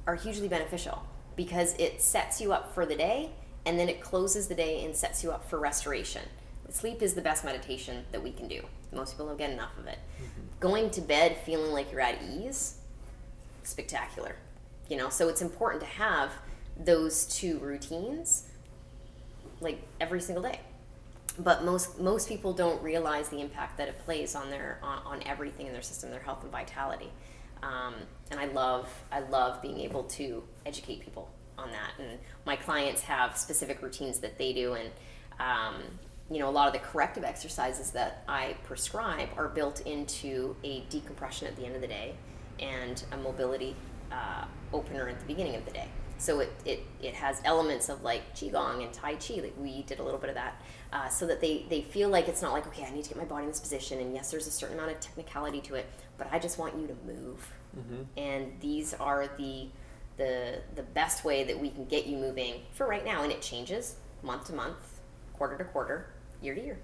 are 0.07 0.15
hugely 0.15 0.49
beneficial 0.49 1.03
because 1.37 1.75
it 1.79 2.01
sets 2.01 2.41
you 2.41 2.53
up 2.53 2.75
for 2.75 2.87
the 2.87 2.97
day 2.97 3.31
and 3.67 3.79
then 3.79 3.89
it 3.89 4.01
closes 4.01 4.49
the 4.49 4.55
day 4.55 4.85
and 4.85 4.97
sets 4.97 5.23
you 5.23 5.31
up 5.31 5.49
for 5.49 5.59
restoration. 5.59 6.23
Sleep 6.71 7.03
is 7.03 7.15
the 7.15 7.23
best 7.23 7.45
meditation 7.45 8.05
that 8.13 8.23
we 8.23 8.31
can 8.31 8.49
do. 8.49 8.63
Most 8.93 9.13
people 9.13 9.27
don't 9.27 9.39
get 9.39 9.51
enough 9.51 9.77
of 9.79 9.87
it. 9.87 9.99
Mm-hmm. 10.17 10.43
Going 10.61 10.91
to 10.91 11.01
bed 11.01 11.39
feeling 11.45 11.73
like 11.73 11.91
you're 11.93 12.01
at 12.01 12.23
ease, 12.23 12.79
spectacular. 13.63 14.37
You 14.89 14.97
know, 14.97 15.09
so 15.09 15.29
it's 15.29 15.43
important 15.43 15.83
to 15.83 15.89
have 15.89 16.33
those 16.79 17.25
two 17.27 17.59
routines 17.59 18.45
like 19.61 19.83
every 20.01 20.21
single 20.21 20.43
day 20.43 20.61
but 21.39 21.65
most 21.65 22.01
most 22.01 22.29
people 22.29 22.53
don't 22.53 22.83
realize 22.83 23.29
the 23.29 23.41
impact 23.41 23.79
that 23.79 23.89
it 23.89 23.99
plays 23.99 24.35
on 24.35 24.51
their 24.51 24.79
on, 24.83 25.03
on 25.05 25.23
everything 25.27 25.67
in 25.67 25.73
their 25.73 25.83
system 25.83 26.11
their 26.11 26.21
health 26.21 26.43
and 26.43 26.53
vitality. 26.53 27.11
Um, 27.63 27.95
and 28.31 28.39
i 28.39 28.47
love 28.47 28.89
i 29.11 29.21
love 29.21 29.61
being 29.61 29.81
able 29.81 30.05
to 30.05 30.43
educate 30.67 31.01
people 31.01 31.31
on 31.57 31.71
that. 31.73 31.93
And 31.99 32.19
my 32.47 32.57
clients 32.57 33.03
have 33.03 33.37
specific 33.37 33.83
routines 33.83 34.21
that 34.21 34.39
they 34.39 34.53
do. 34.53 34.75
And 34.75 34.91
um, 35.41 35.83
you 36.31 36.39
know 36.39 36.49
a 36.49 36.53
lot 36.53 36.67
of 36.67 36.75
the 36.75 36.87
corrective 36.87 37.25
exercises 37.25 37.91
that 37.93 38.23
i 38.29 38.55
prescribe 38.65 39.31
are 39.39 39.49
built 39.49 39.81
into 39.87 40.55
a 40.63 40.81
decompression 40.91 41.49
at 41.49 41.57
the 41.57 41.65
end 41.65 41.75
of 41.75 41.81
the 41.81 41.87
day 41.87 42.15
and 42.61 43.03
a 43.13 43.17
mobility 43.17 43.75
uh, 44.13 44.45
opener 44.73 45.09
at 45.09 45.19
the 45.19 45.27
beginning 45.27 45.55
of 45.55 45.65
the 45.65 45.71
day. 45.71 45.89
So 46.19 46.41
it, 46.41 46.51
it, 46.65 46.81
it 47.01 47.15
has 47.15 47.41
elements 47.45 47.89
of 47.89 48.03
like 48.03 48.35
qigong 48.35 48.83
and 48.83 48.93
tai 48.93 49.15
chi. 49.15 49.35
Like 49.35 49.55
we 49.59 49.83
did 49.83 50.01
a 50.01 50.03
little 50.03 50.19
bit 50.19 50.31
of 50.31 50.35
that 50.35 50.61
uh, 50.93 51.09
so 51.09 51.27
that 51.27 51.41
they, 51.41 51.67
they 51.69 51.83
feel 51.83 52.09
like 52.09 52.29
it's 52.29 52.43
not 52.43 52.53
like 52.53 52.67
okay 52.67 52.85
i 52.85 52.91
need 52.91 53.03
to 53.05 53.11
get 53.11 53.19
my 53.19 53.25
body 53.25 53.45
in 53.45 53.51
this 53.51 53.61
position 53.61 54.01
and 54.01 54.15
yes 54.15 54.31
there's 54.31 54.47
a 54.47 54.51
certain 54.51 54.79
amount 54.79 54.91
of 54.91 55.01
technicality 55.01 55.61
to 55.61 55.75
it 55.75 55.87
but 56.17 56.29
i 56.33 56.39
just 56.39 56.59
want 56.59 56.75
you 56.79 56.87
to 56.87 56.95
move 57.07 57.53
mm-hmm. 57.77 58.03
and 58.17 58.53
these 58.61 58.95
are 58.95 59.29
the 59.37 59.69
the 60.17 60.61
the 60.75 60.83
best 60.83 61.25
way 61.25 61.45
that 61.45 61.59
we 61.59 61.71
can 61.71 61.85
get 61.87 62.07
you 62.07 62.17
moving 62.17 62.55
for 62.73 62.87
right 62.87 63.05
now 63.05 63.23
and 63.23 63.33
it 63.33 63.41
changes 63.41 63.97
month 64.23 64.47
to 64.47 64.53
month 64.53 65.01
quarter 65.35 65.57
to 65.57 65.65
quarter 65.65 66.11
year 66.43 66.55
to 66.55 66.61
year 66.61 66.79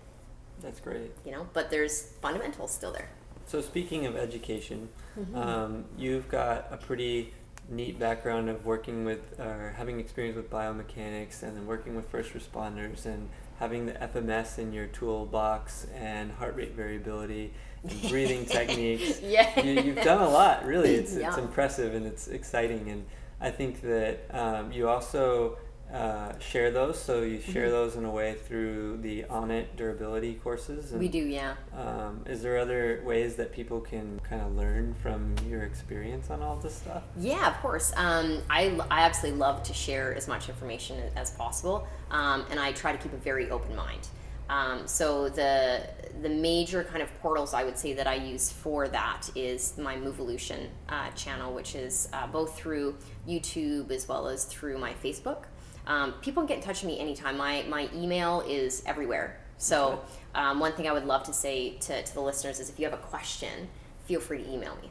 that's 0.63 0.81
great 0.81 1.11
you 1.25 1.33
know 1.33 1.47
but 1.53 1.71
there's 1.71 2.13
fundamentals 2.21 2.73
still 2.73 2.93
there 2.93 3.09
so 3.47 3.61
speaking 3.61 4.07
of 4.07 4.17
education 4.17 4.89
mm-hmm. 5.19 5.37
um, 5.37 5.85
you've 5.99 6.29
got 6.29 6.67
a 6.71 6.77
pretty 6.77 7.33
neat 7.69 7.99
background 7.99 8.49
of 8.49 8.65
working 8.67 9.05
with 9.05 9.39
or 9.41 9.75
having 9.77 9.99
experience 9.99 10.37
with 10.37 10.51
biomechanics 10.51 11.43
and 11.43 11.57
then 11.57 11.67
working 11.67 11.97
with 11.97 12.09
first 12.09 12.35
responders 12.35 13.07
and 13.07 13.29
having 13.59 13.87
the 13.87 13.93
FMS 13.93 14.59
in 14.59 14.73
your 14.73 14.87
toolbox 14.87 15.87
and 15.95 16.33
heart 16.33 16.57
rate 16.57 16.73
variability 16.73 17.53
and 17.83 18.11
breathing 18.11 18.47
techniques. 18.47 19.21
Yeah. 19.23 19.61
You, 19.61 19.95
have 19.95 20.05
done 20.05 20.23
a 20.23 20.29
lot, 20.29 20.65
really. 20.67 20.95
It's, 20.95 21.17
yeah. 21.17 21.29
it's 21.29 21.39
impressive 21.39 21.95
and 21.95 22.07
it's 22.07 22.29
exciting. 22.29 22.91
And 22.91 23.07
I 23.41 23.51
think 23.51 23.83
that 23.83 24.27
um, 24.31 24.73
you 24.73 24.89
also 24.89 25.59
uh, 25.93 26.37
share 26.39 26.71
those. 26.71 27.01
So 27.01 27.23
you 27.23 27.41
share 27.41 27.65
mm-hmm. 27.65 27.73
those 27.73 27.97
in 27.97 28.05
a 28.05 28.11
way 28.11 28.35
through 28.35 28.99
the 28.99 29.25
Onnit 29.25 29.77
durability 29.77 30.35
courses. 30.35 30.91
And, 30.91 31.01
we 31.01 31.09
do, 31.09 31.19
yeah. 31.19 31.55
Um, 31.77 32.25
is 32.27 32.43
there 32.43 32.59
other 32.59 33.03
ways 33.05 33.37
that 33.37 33.53
people 33.53 33.81
can 33.81 34.21
kind 34.29 34.43
of 34.43 34.57
learn 34.57 34.95
from 35.03 35.35
your 35.49 35.63
experience 35.63 36.31
on 36.31 36.43
all 36.43 36.57
this 36.57 36.75
stuff? 36.75 37.03
Yeah, 37.19 37.49
of 37.49 37.57
course. 37.59 37.93
Um, 37.97 38.43
I, 38.51 38.79
I 38.91 39.01
absolutely 39.01 39.39
love 39.39 39.63
to 39.65 39.75
share 39.75 40.15
as 40.15 40.27
much 40.27 40.49
information 40.49 41.01
as 41.17 41.31
possible, 41.33 41.87
um, 42.11 42.45
and 42.51 42.59
I 42.59 42.73
try 42.73 42.93
to 42.93 42.99
keep 42.99 43.13
a 43.13 43.19
very 43.19 43.51
open 43.51 43.77
mind. 43.77 44.09
Um, 44.49 44.87
so 44.87 45.29
the 45.31 45.89
the 46.21 46.29
major 46.29 46.85
kind 46.85 47.03
of 47.03 47.09
portals 47.21 47.55
I 47.55 47.65
would 47.65 47.79
say 47.79 47.95
that 47.95 48.07
I 48.07 48.15
use 48.15 48.53
for 48.53 48.89
that 48.89 49.31
is 49.35 49.77
my 49.79 49.97
Moveolution 49.97 50.69
uh, 50.89 51.11
channel, 51.11 51.55
which 51.55 51.75
is 51.75 52.09
uh, 52.13 52.27
both 52.27 52.55
through 52.57 52.97
YouTube 53.27 53.91
as 53.91 54.07
well 54.07 54.29
as 54.29 54.45
through 54.45 54.79
my 54.79 54.93
Facebook. 55.03 55.45
Um, 55.87 56.15
people 56.23 56.43
can 56.43 56.49
get 56.49 56.59
in 56.59 56.65
touch 56.65 56.83
with 56.83 56.93
me 56.93 57.01
anytime. 57.01 57.37
My, 57.37 57.65
my 57.69 57.89
email 57.95 58.43
is 58.49 58.83
everywhere. 58.87 59.41
So, 59.59 60.03
um, 60.35 60.59
one 60.59 60.73
thing 60.73 60.89
I 60.89 60.93
would 60.93 61.07
love 61.07 61.23
to 61.25 61.33
say 61.33 61.77
to, 61.81 62.03
to 62.03 62.15
the 62.15 62.21
listeners 62.21 62.59
is 62.59 62.69
if 62.69 62.79
you 62.79 62.85
have 62.87 62.95
a 62.95 63.03
question, 63.03 63.69
feel 64.05 64.21
free 64.21 64.43
to 64.43 64.51
email 64.51 64.77
me. 64.83 64.91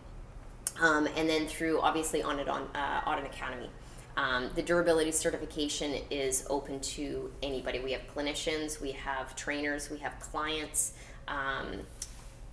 Um, 0.80 1.08
and 1.16 1.30
then 1.30 1.48
through 1.48 1.82
obviously 1.82 2.22
Onnit 2.22 2.50
on 2.50 2.68
uh, 2.74 3.02
Onnit 3.02 3.26
Academy. 3.26 3.70
Um, 4.16 4.52
the 4.56 4.62
durability 4.62 5.12
certification 5.12 5.96
is 6.12 6.46
open 6.50 6.80
to 6.82 7.32
anybody. 7.42 7.80
We 7.80 7.92
have 7.94 8.02
clinicians, 8.16 8.80
we 8.80 8.92
have 8.92 9.36
trainers, 9.36 9.90
we 9.90 9.98
have 10.00 10.20
clients. 10.20 10.94
Um, 11.28 11.82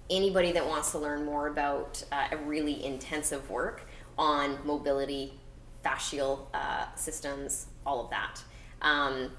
anybody 0.09 0.53
that 0.53 0.67
wants 0.67 0.91
to 0.93 0.99
learn 0.99 1.25
more 1.25 1.49
about 1.49 2.03
uh, 2.13 2.29
a 2.33 2.37
really 2.39 2.85
intensive 2.85 3.49
work 3.51 3.89
on 4.17 4.59
mobility, 4.65 5.35
fascial 5.85 6.47
uh, 6.55 6.87
systems, 6.95 7.67
all 7.87 8.05
of 8.05 8.11
that. 8.11 8.43
Um, 8.83 9.31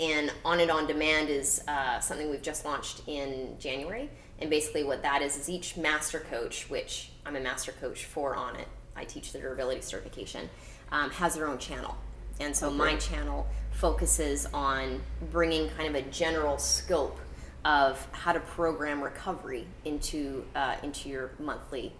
and 0.00 0.32
Onnit 0.44 0.72
on 0.72 0.86
demand 0.86 1.28
is 1.28 1.62
uh, 1.68 2.00
something 2.00 2.30
we've 2.30 2.42
just 2.42 2.64
launched 2.64 3.02
in 3.06 3.56
January. 3.58 4.10
And 4.40 4.50
basically, 4.50 4.82
what 4.82 5.02
that 5.02 5.22
is 5.22 5.36
is 5.36 5.48
each 5.48 5.76
master 5.76 6.20
coach, 6.20 6.68
which 6.68 7.10
I'm 7.24 7.36
a 7.36 7.40
master 7.40 7.72
coach 7.72 8.04
for 8.04 8.34
Onnit, 8.34 8.66
I 8.96 9.04
teach 9.04 9.32
the 9.32 9.38
durability 9.38 9.80
certification, 9.80 10.50
um, 10.90 11.10
has 11.10 11.36
their 11.36 11.46
own 11.46 11.58
channel. 11.58 11.96
And 12.40 12.56
so 12.56 12.66
okay. 12.68 12.76
my 12.76 12.96
channel 12.96 13.46
focuses 13.70 14.46
on 14.52 15.00
bringing 15.30 15.68
kind 15.70 15.94
of 15.94 15.94
a 15.94 16.08
general 16.10 16.58
scope 16.58 17.18
of 17.64 18.06
how 18.12 18.32
to 18.32 18.40
program 18.40 19.02
recovery 19.02 19.66
into 19.84 20.44
uh, 20.54 20.76
into 20.82 21.08
your 21.08 21.30
monthly 21.38 21.92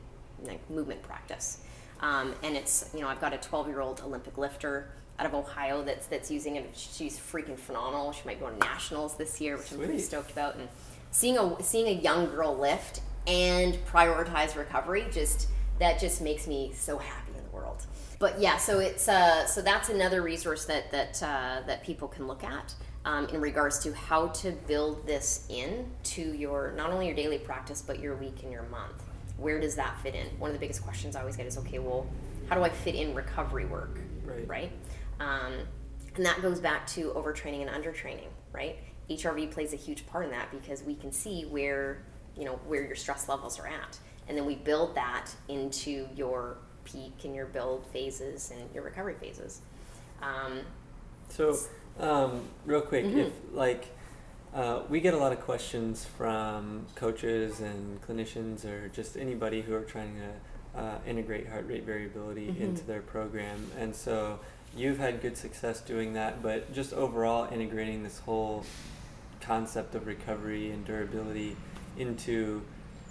like, 0.43 0.68
movement 0.68 1.03
practice. 1.03 1.61
Um, 2.01 2.35
and 2.43 2.57
it's 2.57 2.91
you 2.93 3.01
know 3.01 3.09
I've 3.09 3.20
got 3.20 3.33
a 3.33 3.39
12 3.39 3.68
year 3.68 3.81
old 3.81 4.03
Olympic 4.05 4.37
lifter 4.37 4.91
out 5.18 5.26
of 5.26 5.34
Ohio 5.34 5.82
that's 5.82 6.06
that's 6.06 6.30
using 6.30 6.56
it. 6.56 6.70
She's 6.74 7.18
freaking 7.18 7.58
phenomenal. 7.58 8.12
She 8.12 8.22
might 8.24 8.40
go 8.40 8.50
to 8.50 8.58
nationals 8.58 9.16
this 9.16 9.40
year, 9.40 9.56
which 9.56 9.66
Sweet. 9.66 9.80
I'm 9.80 9.86
pretty 9.86 10.00
stoked 10.00 10.32
about. 10.32 10.56
And 10.56 10.68
seeing 11.10 11.38
a 11.38 11.62
seeing 11.62 11.86
a 11.86 12.00
young 12.00 12.26
girl 12.26 12.56
lift 12.56 13.00
and 13.26 13.74
prioritize 13.86 14.56
recovery 14.56 15.06
just 15.12 15.48
that 15.78 16.00
just 16.00 16.20
makes 16.20 16.46
me 16.46 16.72
so 16.74 16.98
happy 16.98 17.32
in 17.36 17.44
the 17.44 17.56
world. 17.56 17.84
But 18.18 18.40
yeah, 18.40 18.56
so 18.56 18.80
it's 18.80 19.08
uh, 19.08 19.46
so 19.46 19.62
that's 19.62 19.88
another 19.88 20.22
resource 20.22 20.64
that 20.66 20.90
that 20.90 21.22
uh, 21.22 21.66
that 21.66 21.84
people 21.84 22.08
can 22.08 22.26
look 22.26 22.44
at. 22.44 22.74
Um, 23.06 23.26
in 23.26 23.42
regards 23.42 23.80
to 23.80 23.92
how 23.92 24.28
to 24.28 24.52
build 24.66 25.06
this 25.06 25.44
in 25.50 25.90
to 26.04 26.22
your 26.22 26.72
not 26.74 26.88
only 26.88 27.04
your 27.04 27.14
daily 27.14 27.36
practice 27.36 27.82
but 27.82 28.00
your 28.00 28.16
week 28.16 28.42
and 28.42 28.50
your 28.50 28.62
month 28.62 29.02
where 29.36 29.60
does 29.60 29.74
that 29.74 30.00
fit 30.00 30.14
in 30.14 30.26
one 30.38 30.48
of 30.48 30.54
the 30.54 30.58
biggest 30.58 30.82
questions 30.82 31.14
i 31.14 31.20
always 31.20 31.36
get 31.36 31.44
is 31.44 31.58
okay 31.58 31.78
well 31.78 32.06
how 32.48 32.56
do 32.56 32.62
i 32.62 32.70
fit 32.70 32.94
in 32.94 33.14
recovery 33.14 33.66
work 33.66 33.98
right, 34.24 34.48
right? 34.48 34.72
Um, 35.20 35.54
and 36.16 36.24
that 36.24 36.42
goes 36.42 36.60
back 36.60 36.86
to 36.88 37.10
overtraining 37.10 37.66
and 37.66 37.70
undertraining, 37.70 38.28
right? 38.52 38.78
HRV 39.10 39.50
plays 39.50 39.72
a 39.72 39.76
huge 39.76 40.06
part 40.06 40.24
in 40.24 40.30
that 40.30 40.50
because 40.50 40.82
we 40.82 40.94
can 40.94 41.12
see 41.12 41.44
where 41.44 42.02
you 42.36 42.44
know 42.44 42.58
where 42.66 42.84
your 42.84 42.96
stress 42.96 43.28
levels 43.28 43.58
are 43.58 43.66
at, 43.66 43.98
and 44.28 44.36
then 44.36 44.44
we 44.44 44.56
build 44.56 44.94
that 44.94 45.30
into 45.48 46.08
your 46.16 46.56
peak 46.84 47.12
and 47.24 47.34
your 47.34 47.46
build 47.46 47.86
phases 47.86 48.50
and 48.50 48.72
your 48.74 48.82
recovery 48.82 49.14
phases. 49.14 49.60
Um, 50.22 50.60
so, 51.28 51.56
um, 51.98 52.42
real 52.64 52.80
quick, 52.80 53.04
mm-hmm. 53.04 53.20
if 53.20 53.32
like 53.52 53.86
uh, 54.54 54.82
we 54.88 55.00
get 55.00 55.14
a 55.14 55.18
lot 55.18 55.32
of 55.32 55.40
questions 55.40 56.04
from 56.04 56.86
coaches 56.94 57.60
and 57.60 58.00
clinicians 58.02 58.64
or 58.64 58.88
just 58.88 59.16
anybody 59.16 59.62
who 59.62 59.74
are 59.74 59.82
trying 59.82 60.16
to 60.16 60.80
uh, 60.80 60.98
integrate 61.06 61.48
heart 61.48 61.66
rate 61.68 61.84
variability 61.84 62.48
mm-hmm. 62.48 62.62
into 62.62 62.84
their 62.84 63.02
program, 63.02 63.70
and 63.78 63.94
so 63.94 64.38
you've 64.77 64.99
had 64.99 65.20
good 65.20 65.37
success 65.37 65.81
doing 65.81 66.14
that, 66.14 66.43
but 66.43 66.72
just 66.72 66.93
overall 66.93 67.53
integrating 67.53 68.03
this 68.03 68.18
whole 68.20 68.64
concept 69.41 69.95
of 69.95 70.07
recovery 70.07 70.70
and 70.70 70.85
durability 70.85 71.57
into 71.97 72.62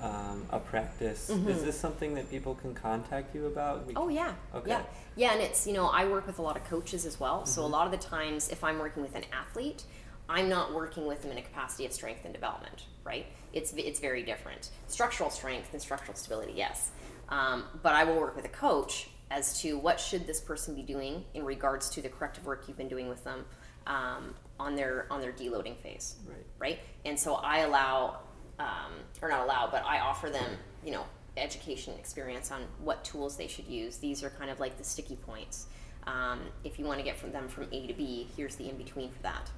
um, 0.01 0.45
a 0.49 0.59
practice. 0.59 1.29
Mm-hmm. 1.31 1.49
Is 1.49 1.63
this 1.63 1.79
something 1.79 2.15
that 2.15 2.29
people 2.29 2.55
can 2.55 2.73
contact 2.73 3.33
you 3.33 3.45
about? 3.45 3.87
We 3.87 3.93
oh 3.95 4.09
yeah, 4.09 4.33
okay. 4.53 4.71
yeah, 4.71 4.81
yeah. 5.15 5.33
And 5.33 5.41
it's 5.41 5.65
you 5.65 5.73
know 5.73 5.87
I 5.87 6.05
work 6.05 6.27
with 6.27 6.39
a 6.39 6.41
lot 6.41 6.57
of 6.57 6.63
coaches 6.65 7.05
as 7.05 7.19
well. 7.19 7.37
Mm-hmm. 7.37 7.47
So 7.47 7.61
a 7.61 7.65
mm-hmm. 7.65 7.73
lot 7.73 7.85
of 7.85 7.91
the 7.91 8.05
times, 8.05 8.49
if 8.49 8.63
I'm 8.63 8.79
working 8.79 9.01
with 9.01 9.15
an 9.15 9.23
athlete, 9.31 9.83
I'm 10.27 10.49
not 10.49 10.73
working 10.73 11.05
with 11.05 11.21
them 11.21 11.31
in 11.31 11.37
a 11.37 11.41
capacity 11.41 11.85
of 11.85 11.93
strength 11.93 12.25
and 12.25 12.33
development, 12.33 12.85
right? 13.03 13.27
It's 13.53 13.71
it's 13.73 13.99
very 13.99 14.23
different. 14.23 14.71
Structural 14.87 15.29
strength 15.29 15.69
and 15.71 15.81
structural 15.81 16.15
stability, 16.15 16.53
yes. 16.55 16.91
Um, 17.29 17.63
but 17.81 17.93
I 17.93 18.03
will 18.03 18.19
work 18.19 18.35
with 18.35 18.45
a 18.45 18.49
coach 18.49 19.07
as 19.31 19.59
to 19.61 19.77
what 19.77 19.99
should 19.99 20.27
this 20.27 20.39
person 20.39 20.75
be 20.75 20.83
doing 20.83 21.23
in 21.33 21.43
regards 21.43 21.89
to 21.89 22.01
the 22.01 22.09
corrective 22.09 22.45
work 22.45 22.65
you've 22.67 22.77
been 22.77 22.87
doing 22.87 23.09
with 23.09 23.23
them 23.23 23.45
um, 23.87 24.35
on 24.59 24.75
their 24.75 25.07
on 25.09 25.21
their 25.21 25.31
deloading 25.31 25.75
phase, 25.77 26.15
right? 26.27 26.45
Right. 26.59 26.79
And 27.05 27.19
so 27.19 27.35
I 27.35 27.59
allow, 27.59 28.19
um, 28.59 28.93
or 29.21 29.29
not 29.29 29.43
allow, 29.43 29.69
but 29.69 29.83
I 29.85 29.99
offer 29.99 30.29
them, 30.29 30.57
you 30.85 30.91
know, 30.91 31.05
education 31.37 31.93
experience 31.97 32.51
on 32.51 32.61
what 32.83 33.03
tools 33.03 33.35
they 33.37 33.47
should 33.47 33.67
use. 33.67 33.97
These 33.97 34.23
are 34.23 34.29
kind 34.29 34.49
of 34.49 34.59
like 34.59 34.77
the 34.77 34.83
sticky 34.83 35.15
points. 35.15 35.67
Um, 36.05 36.41
if 36.63 36.77
you 36.77 36.85
want 36.85 36.99
to 36.99 37.03
get 37.03 37.17
from 37.17 37.31
them 37.31 37.47
from 37.47 37.67
A 37.71 37.87
to 37.87 37.93
B, 37.93 38.27
here's 38.35 38.55
the 38.55 38.69
in 38.69 38.77
between 38.77 39.09
for 39.11 39.21
that. 39.23 39.49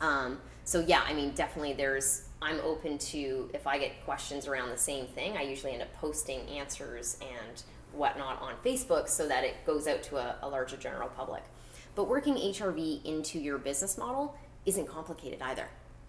Um, 0.00 0.40
so 0.64 0.80
yeah, 0.80 1.02
I 1.06 1.12
mean, 1.12 1.32
definitely 1.32 1.74
there's. 1.74 2.26
I'm 2.42 2.58
open 2.60 2.96
to 2.96 3.50
if 3.52 3.66
I 3.66 3.78
get 3.78 4.02
questions 4.04 4.46
around 4.46 4.70
the 4.70 4.78
same 4.78 5.06
thing. 5.06 5.36
I 5.36 5.42
usually 5.42 5.72
end 5.72 5.82
up 5.82 5.92
posting 5.94 6.40
answers 6.48 7.18
and 7.20 7.62
whatnot 7.92 8.40
on 8.40 8.54
Facebook 8.64 9.08
so 9.08 9.26
that 9.28 9.44
it 9.44 9.64
goes 9.66 9.86
out 9.86 10.02
to 10.04 10.16
a, 10.16 10.36
a 10.42 10.48
larger 10.48 10.76
general 10.76 11.08
public. 11.08 11.42
But 11.94 12.08
working 12.08 12.34
HRV 12.34 13.04
into 13.04 13.38
your 13.38 13.58
business 13.58 13.98
model 13.98 14.36
isn't 14.66 14.86
complicated 14.86 15.42
either. 15.42 15.68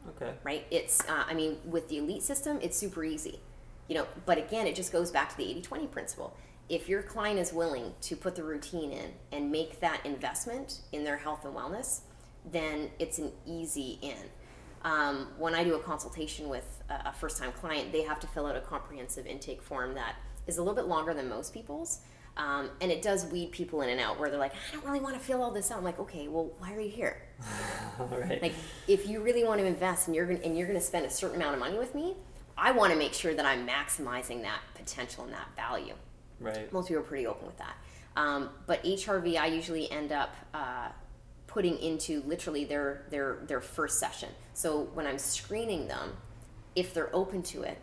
Okay. 0.10 0.34
Right? 0.44 0.66
It's, 0.72 1.02
uh, 1.08 1.24
I 1.28 1.34
mean, 1.34 1.58
with 1.66 1.90
the 1.90 1.98
elite 1.98 2.24
system, 2.24 2.60
it's 2.62 2.78
super 2.78 3.04
easy. 3.04 3.40
You 3.88 3.96
know, 3.96 4.08
but 4.26 4.38
again, 4.38 4.68
it 4.68 4.76
just 4.76 4.92
goes 4.92 5.12
back 5.12 5.30
to 5.30 5.38
the 5.38 5.50
80 5.50 5.62
20 5.62 5.88
principle. 5.88 6.38
If 6.70 6.88
your 6.88 7.02
client 7.02 7.40
is 7.40 7.52
willing 7.52 7.94
to 8.02 8.16
put 8.16 8.36
the 8.36 8.44
routine 8.44 8.92
in 8.92 9.12
and 9.32 9.52
make 9.52 9.82
that 9.82 10.06
investment 10.06 10.80
in 10.94 11.04
their 11.04 11.18
health 11.18 11.44
and 11.44 11.54
wellness, 11.54 12.02
then 12.50 12.90
it's 13.00 13.20
an 13.20 13.32
easy 13.46 14.00
in. 14.02 14.16
Um, 14.84 15.28
when 15.38 15.54
I 15.54 15.64
do 15.64 15.76
a 15.76 15.80
consultation 15.80 16.50
with 16.50 16.82
a 16.90 17.14
first 17.14 17.38
time 17.38 17.52
client, 17.52 17.92
they 17.92 18.04
have 18.04 18.20
to 18.22 18.28
fill 18.28 18.46
out 18.46 18.56
a 18.56 18.62
comprehensive 18.62 19.28
intake 19.28 19.62
form 19.62 19.94
that 19.96 20.16
is 20.48 20.58
a 20.58 20.62
little 20.62 20.76
bit 20.76 20.86
longer 20.86 21.14
than 21.14 21.30
most 21.30 21.54
people's. 21.54 22.02
Um, 22.38 22.70
and 22.80 22.92
it 22.92 23.02
does 23.02 23.26
weed 23.26 23.52
people 23.52 23.82
in 23.82 23.90
and 23.90 24.00
out 24.00 24.20
where 24.20 24.30
they're 24.30 24.40
like, 24.40 24.54
I 24.54 24.74
don't 24.74 24.86
really 24.86 25.02
want 25.02 25.16
to 25.16 25.20
fill 25.20 25.44
all 25.44 25.52
this 25.52 25.70
out. 25.70 25.78
I'm 25.78 25.84
like, 25.84 26.00
okay, 26.00 26.28
well, 26.28 26.52
why 26.60 26.74
are 26.74 26.80
you 26.80 26.90
here? 26.90 27.22
right. 28.00 28.42
Like, 28.42 28.54
if 28.88 29.08
you 29.08 29.22
really 29.22 29.44
want 29.44 29.60
to 29.60 29.66
invest 29.66 30.08
and 30.08 30.16
you're 30.16 30.26
gonna, 30.26 30.40
and 30.40 30.58
you're 30.58 30.68
going 30.68 30.80
to 30.80 30.86
spend 30.86 31.06
a 31.06 31.10
certain 31.10 31.36
amount 31.36 31.56
of 31.56 31.60
money 31.60 31.78
with 31.78 31.94
me, 31.94 32.16
I 32.58 32.72
want 32.72 32.94
to 32.94 32.98
make 32.98 33.14
sure 33.14 33.34
that 33.34 33.46
I'm 33.46 33.68
maximizing 33.68 34.44
that 34.44 34.60
potential 34.76 35.26
and 35.26 35.34
that 35.34 35.50
value. 35.56 35.94
Right. 36.40 36.72
Most 36.72 36.88
people 36.88 37.04
are 37.04 37.06
pretty 37.06 37.28
open 37.28 37.48
with 37.48 37.58
that. 37.58 37.76
Um, 38.16 38.50
but 38.66 38.84
HRV, 38.84 39.38
I 39.38 39.48
usually 39.48 39.92
end 39.92 40.12
up 40.12 40.36
uh, 40.54 40.90
putting 41.48 41.78
into 41.80 42.22
literally 42.24 42.66
their 42.66 43.06
their 43.10 43.40
their 43.48 43.62
first 43.62 44.00
session. 44.00 44.30
So 44.54 44.90
when 44.94 45.06
I'm 45.06 45.18
screening 45.18 45.88
them, 45.88 46.18
if 46.76 46.94
they're 46.94 47.14
open 47.16 47.42
to 47.44 47.64
it, 47.64 47.78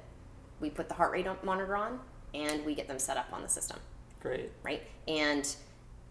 we 0.60 0.70
put 0.70 0.88
the 0.88 0.94
heart 0.94 1.12
rate 1.12 1.26
monitor 1.44 1.76
on 1.76 2.00
and 2.34 2.64
we 2.64 2.74
get 2.74 2.88
them 2.88 2.98
set 2.98 3.16
up 3.16 3.28
on 3.32 3.42
the 3.42 3.48
system. 3.48 3.78
Great. 4.20 4.50
Right? 4.62 4.82
And 5.06 5.54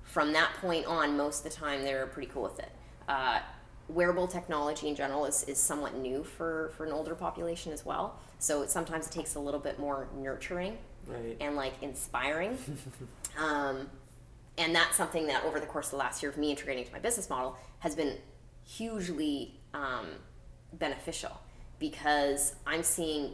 from 0.03 0.34
that 0.34 0.53
point 0.61 0.86
on, 0.86 1.18
most 1.18 1.45
of 1.45 1.51
the 1.51 1.57
time 1.57 1.84
they're 1.84 2.07
pretty 2.07 2.32
cool 2.32 2.43
with 2.43 2.59
it. 2.59 2.72
Uh, 3.07 3.39
wearable 3.89 4.28
technology 4.28 4.88
in 4.88 4.95
general 4.95 5.26
is, 5.26 5.43
is 5.43 5.57
somewhat 5.57 5.95
new 5.95 6.24
for, 6.24 6.72
for 6.76 6.86
an 6.86 6.91
older 6.91 7.15
population 7.15 7.72
as 7.72 7.86
well. 7.86 8.20
So 8.39 8.61
it, 8.61 8.70
sometimes 8.72 9.07
it 9.07 9.11
takes 9.11 9.36
a 9.36 9.39
little 9.39 9.59
bit 9.59 9.80
more 9.80 10.07
nurturing 10.15 10.78
right. 11.07 11.38
and 11.39 11.55
like 11.55 11.74
inspiring. 11.82 12.57
um, 13.38 13.89
and 14.57 14.76
that's 14.76 14.97
something 14.97 15.28
that 15.28 15.43
over 15.43 15.59
the 15.59 15.65
course 15.65 15.88
of 15.88 15.91
the 15.91 15.97
last 15.97 16.22
year 16.22 16.32
of 16.32 16.38
me 16.38 16.49
integrating 16.49 16.84
into 16.84 16.93
my 16.93 16.99
business 16.99 17.30
model 17.30 17.57
has 17.80 17.95
been 17.95 18.18
hugely 18.65 19.59
um, 19.74 20.07
beneficial 20.74 21.39
because 21.80 22.55
I'm 22.65 22.84
seeing 22.84 23.34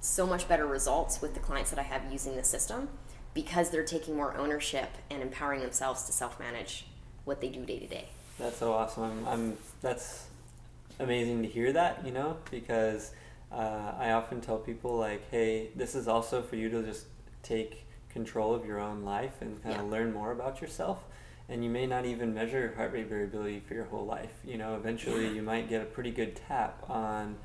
so 0.00 0.26
much 0.26 0.48
better 0.48 0.66
results 0.66 1.20
with 1.20 1.34
the 1.34 1.40
clients 1.40 1.70
that 1.70 1.78
I 1.78 1.82
have 1.82 2.10
using 2.10 2.36
the 2.36 2.44
system 2.44 2.88
because 3.34 3.70
they're 3.70 3.84
taking 3.84 4.16
more 4.16 4.36
ownership 4.36 4.90
and 5.10 5.22
empowering 5.22 5.60
themselves 5.60 6.04
to 6.04 6.12
self-manage 6.12 6.86
what 7.24 7.40
they 7.40 7.48
do 7.48 7.64
day 7.64 7.78
to 7.78 7.86
day. 7.86 8.08
That's 8.38 8.56
so 8.56 8.72
awesome. 8.72 9.04
I'm, 9.04 9.28
I'm 9.28 9.56
that's 9.82 10.26
amazing 10.98 11.42
to 11.42 11.48
hear 11.48 11.72
that, 11.72 12.04
you 12.04 12.12
know, 12.12 12.38
because 12.50 13.12
uh, 13.52 13.92
I 13.98 14.12
often 14.12 14.40
tell 14.40 14.58
people 14.58 14.96
like, 14.96 15.30
hey, 15.30 15.68
this 15.76 15.94
is 15.94 16.08
also 16.08 16.42
for 16.42 16.56
you 16.56 16.68
to 16.70 16.82
just 16.82 17.06
take 17.42 17.84
control 18.10 18.54
of 18.54 18.64
your 18.64 18.80
own 18.80 19.02
life 19.04 19.40
and 19.40 19.62
kind 19.62 19.80
of 19.80 19.88
learn 19.88 20.12
more 20.12 20.32
about 20.32 20.60
yourself. 20.60 20.98
And 21.48 21.64
you 21.64 21.70
may 21.70 21.86
not 21.86 22.06
even 22.06 22.32
measure 22.32 22.74
heart 22.76 22.92
rate 22.92 23.08
variability 23.08 23.60
for 23.60 23.74
your 23.74 23.84
whole 23.84 24.06
life. 24.06 24.32
You 24.44 24.56
know, 24.56 24.76
eventually 24.76 25.28
you 25.28 25.42
might 25.42 25.68
get 25.68 25.82
a 25.82 25.84
pretty 25.84 26.12
good 26.12 26.36
tap 26.48 26.84
on 26.88 27.36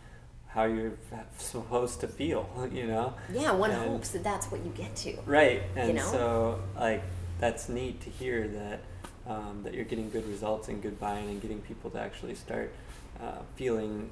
how 0.56 0.64
you're 0.64 0.94
supposed 1.38 2.00
to 2.00 2.08
feel, 2.08 2.50
you 2.72 2.88
know? 2.88 3.14
Yeah, 3.32 3.52
one 3.52 3.72
and, 3.72 3.90
hopes 3.90 4.10
that 4.12 4.24
that's 4.24 4.48
what 4.48 4.64
you 4.64 4.72
get 4.72 4.96
to. 4.98 5.18
Right. 5.26 5.64
And 5.76 5.90
you 5.90 5.94
know? 5.96 6.12
so, 6.12 6.60
like, 6.80 7.04
that's 7.40 7.68
neat 7.68 8.00
to 8.02 8.10
hear 8.10 8.48
that 8.48 8.80
um, 9.28 9.62
that 9.64 9.74
you're 9.74 9.86
getting 9.86 10.10
good 10.10 10.28
results 10.28 10.68
and 10.70 10.82
good 10.82 11.00
buy-in 11.00 11.28
and 11.28 11.42
getting 11.42 11.60
people 11.60 11.90
to 11.90 12.00
actually 12.00 12.36
start 12.36 12.72
uh, 13.20 13.40
feeling 13.56 14.12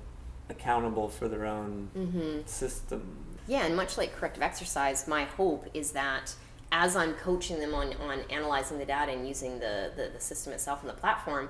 accountable 0.50 1.08
for 1.08 1.28
their 1.28 1.46
own 1.46 1.90
mm-hmm. 1.96 2.40
system. 2.46 3.16
Yeah, 3.48 3.66
and 3.66 3.76
much 3.76 3.98
like 3.98 4.14
corrective 4.14 4.44
exercise, 4.44 5.08
my 5.08 5.24
hope 5.24 5.68
is 5.74 5.92
that 5.92 6.34
as 6.72 6.96
I'm 6.96 7.14
coaching 7.14 7.60
them 7.60 7.76
on, 7.76 7.94
on 8.02 8.22
analyzing 8.32 8.80
the 8.80 8.86
data 8.86 9.12
and 9.12 9.28
using 9.28 9.60
the, 9.60 9.92
the, 9.96 10.10
the 10.14 10.20
system 10.20 10.52
itself 10.52 10.82
and 10.82 10.90
the 10.90 10.96
platform, 10.96 11.50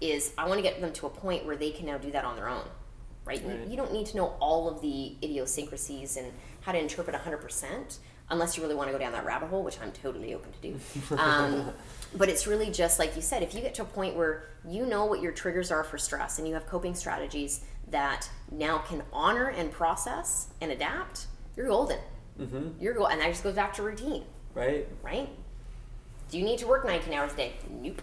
is 0.00 0.32
I 0.36 0.46
want 0.46 0.58
to 0.58 0.62
get 0.62 0.80
them 0.80 0.92
to 0.92 1.06
a 1.06 1.10
point 1.10 1.46
where 1.46 1.56
they 1.56 1.70
can 1.70 1.86
now 1.86 1.96
do 1.96 2.10
that 2.10 2.24
on 2.24 2.36
their 2.36 2.48
own 2.48 2.64
right? 3.24 3.42
right. 3.44 3.58
You, 3.60 3.70
you, 3.70 3.76
don't 3.76 3.92
need 3.92 4.06
to 4.06 4.16
know 4.16 4.34
all 4.40 4.68
of 4.68 4.80
the 4.80 5.16
idiosyncrasies 5.22 6.16
and 6.16 6.32
how 6.60 6.72
to 6.72 6.78
interpret 6.78 7.16
100% 7.16 7.98
unless 8.30 8.56
you 8.56 8.62
really 8.62 8.74
want 8.74 8.88
to 8.88 8.92
go 8.92 8.98
down 8.98 9.12
that 9.12 9.24
rabbit 9.24 9.48
hole, 9.48 9.62
which 9.62 9.78
I'm 9.80 9.92
totally 9.92 10.34
open 10.34 10.52
to 10.52 10.58
do. 10.60 11.16
Um, 11.18 11.72
but 12.16 12.28
it's 12.28 12.46
really 12.46 12.70
just 12.70 12.98
like 12.98 13.16
you 13.16 13.22
said, 13.22 13.42
if 13.42 13.54
you 13.54 13.60
get 13.60 13.74
to 13.74 13.82
a 13.82 13.86
point 13.86 14.14
where 14.14 14.48
you 14.66 14.86
know 14.86 15.04
what 15.04 15.20
your 15.20 15.32
triggers 15.32 15.70
are 15.70 15.84
for 15.84 15.98
stress 15.98 16.38
and 16.38 16.46
you 16.46 16.54
have 16.54 16.66
coping 16.66 16.94
strategies 16.94 17.64
that 17.90 18.28
now 18.50 18.78
can 18.78 19.02
honor 19.12 19.48
and 19.48 19.70
process 19.70 20.48
and 20.60 20.70
adapt, 20.70 21.26
you're 21.56 21.68
golden. 21.68 21.98
Mm-hmm. 22.40 22.80
You're 22.80 22.94
go- 22.94 23.06
and 23.06 23.20
that 23.20 23.28
just 23.28 23.42
goes 23.42 23.54
back 23.54 23.74
to 23.74 23.82
routine. 23.82 24.24
Right. 24.54 24.88
Right. 25.02 25.28
Do 26.30 26.38
you 26.38 26.44
need 26.44 26.58
to 26.60 26.66
work 26.66 26.86
19 26.86 27.12
hours 27.12 27.32
a 27.32 27.36
day? 27.36 27.52
Nope. 27.68 28.00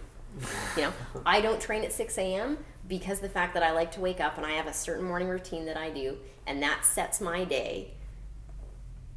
you 0.76 0.82
know, 0.82 0.92
I 1.26 1.40
don't 1.40 1.60
train 1.60 1.84
at 1.84 1.92
6 1.92 2.18
a.m 2.18 2.58
because 2.88 3.20
the 3.20 3.28
fact 3.28 3.54
that 3.54 3.62
I 3.62 3.72
like 3.72 3.92
to 3.92 4.00
wake 4.00 4.20
up 4.20 4.36
and 4.36 4.46
I 4.46 4.52
have 4.52 4.66
a 4.66 4.72
certain 4.72 5.04
morning 5.04 5.28
routine 5.28 5.66
that 5.66 5.76
I 5.76 5.90
do, 5.90 6.18
and 6.46 6.62
that 6.62 6.84
sets 6.84 7.20
my 7.20 7.44
day 7.44 7.92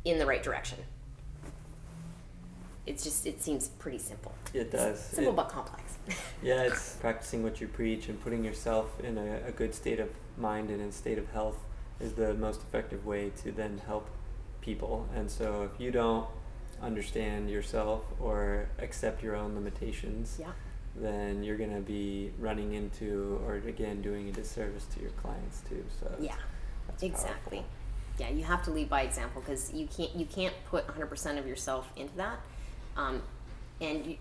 in 0.03 0.19
the 0.19 0.25
right 0.25 0.43
direction. 0.43 0.79
It's 2.85 3.03
just 3.03 3.25
it 3.25 3.41
seems 3.41 3.69
pretty 3.69 3.97
simple. 3.97 4.33
It 4.53 4.71
does. 4.71 4.99
simple 4.99 5.33
it, 5.33 5.35
but 5.35 5.49
complex. 5.49 5.97
yeah, 6.43 6.61
it's 6.63 6.95
practicing 6.97 7.41
what 7.41 7.59
you 7.59 7.67
preach 7.67 8.07
and 8.09 8.21
putting 8.21 8.43
yourself 8.43 8.99
in 8.99 9.17
a, 9.17 9.47
a 9.47 9.51
good 9.51 9.73
state 9.73 9.99
of 9.99 10.09
mind 10.37 10.69
and 10.69 10.81
in 10.81 10.91
state 10.91 11.17
of 11.17 11.31
health 11.31 11.57
is 11.99 12.13
the 12.13 12.35
most 12.35 12.61
effective 12.61 13.05
way 13.05 13.31
to 13.43 13.51
then 13.51 13.81
help 13.87 14.07
people. 14.61 15.07
And 15.15 15.31
so 15.31 15.67
if 15.73 15.81
you 15.81 15.89
don't 15.89 16.27
understand 16.81 17.49
yourself 17.49 18.03
or 18.19 18.69
accept 18.77 19.23
your 19.23 19.35
own 19.35 19.55
limitations, 19.55 20.37
yeah 20.39 20.51
then 20.97 21.43
you're 21.43 21.57
going 21.57 21.73
to 21.73 21.81
be 21.81 22.31
running 22.39 22.73
into 22.73 23.39
or 23.45 23.55
again 23.55 24.01
doing 24.01 24.29
a 24.29 24.31
disservice 24.31 24.85
to 24.95 25.01
your 25.01 25.11
clients 25.11 25.61
too. 25.67 25.83
So 25.99 26.11
yeah, 26.19 26.35
exactly. 27.01 27.57
Powerful. 27.57 27.65
Yeah, 28.17 28.29
you 28.29 28.45
have 28.45 28.63
to 28.63 28.71
lead 28.71 28.89
by 28.89 29.01
example 29.01 29.41
because 29.41 29.73
you 29.73 29.87
can't 29.87 30.15
you 30.15 30.25
can't 30.25 30.53
put 30.69 30.87
100% 30.87 31.37
of 31.37 31.45
yourself 31.45 31.91
into 31.97 32.15
that, 32.15 32.39
um, 32.95 33.21
and 33.81 34.05
you, 34.05 34.17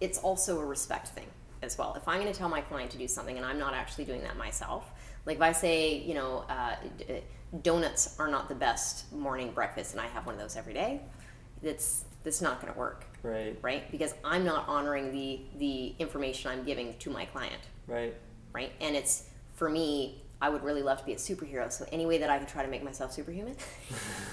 it's 0.00 0.18
also 0.18 0.58
a 0.58 0.64
respect 0.64 1.08
thing 1.08 1.26
as 1.62 1.78
well. 1.78 1.94
If 1.96 2.08
I'm 2.08 2.20
going 2.20 2.32
to 2.32 2.36
tell 2.36 2.48
my 2.48 2.60
client 2.60 2.90
to 2.92 2.98
do 2.98 3.06
something 3.06 3.36
and 3.36 3.46
I'm 3.46 3.58
not 3.58 3.74
actually 3.74 4.04
doing 4.04 4.22
that 4.22 4.36
myself, 4.36 4.90
like 5.26 5.36
if 5.36 5.42
I 5.42 5.52
say 5.52 5.98
you 5.98 6.14
know 6.14 6.44
uh, 6.48 6.74
donuts 7.62 8.18
are 8.18 8.28
not 8.28 8.48
the 8.48 8.54
best 8.56 9.12
morning 9.12 9.52
breakfast 9.52 9.92
and 9.92 10.00
I 10.00 10.08
have 10.08 10.26
one 10.26 10.34
of 10.34 10.40
those 10.40 10.56
every 10.56 10.74
day, 10.74 11.02
that's 11.62 12.04
that's 12.24 12.42
not 12.42 12.60
going 12.60 12.72
to 12.72 12.78
work 12.78 13.06
Right. 13.22 13.56
Right? 13.62 13.90
Because 13.90 14.14
I'm 14.24 14.44
not 14.44 14.68
honoring 14.68 15.12
the 15.12 15.40
the 15.58 15.94
information 15.98 16.50
I'm 16.50 16.64
giving 16.64 16.94
to 16.98 17.10
my 17.10 17.24
client. 17.26 17.62
Right. 17.86 18.14
Right? 18.52 18.72
And 18.80 18.96
it's 18.96 19.24
for 19.54 19.68
me, 19.68 20.22
I 20.42 20.48
would 20.48 20.64
really 20.64 20.82
love 20.82 20.98
to 20.98 21.04
be 21.04 21.12
a 21.12 21.16
superhero. 21.16 21.70
So 21.70 21.84
any 21.92 22.06
way 22.06 22.16
that 22.18 22.30
I 22.30 22.38
can 22.38 22.46
try 22.46 22.64
to 22.64 22.70
make 22.70 22.82
myself 22.82 23.12
superhuman. 23.12 23.56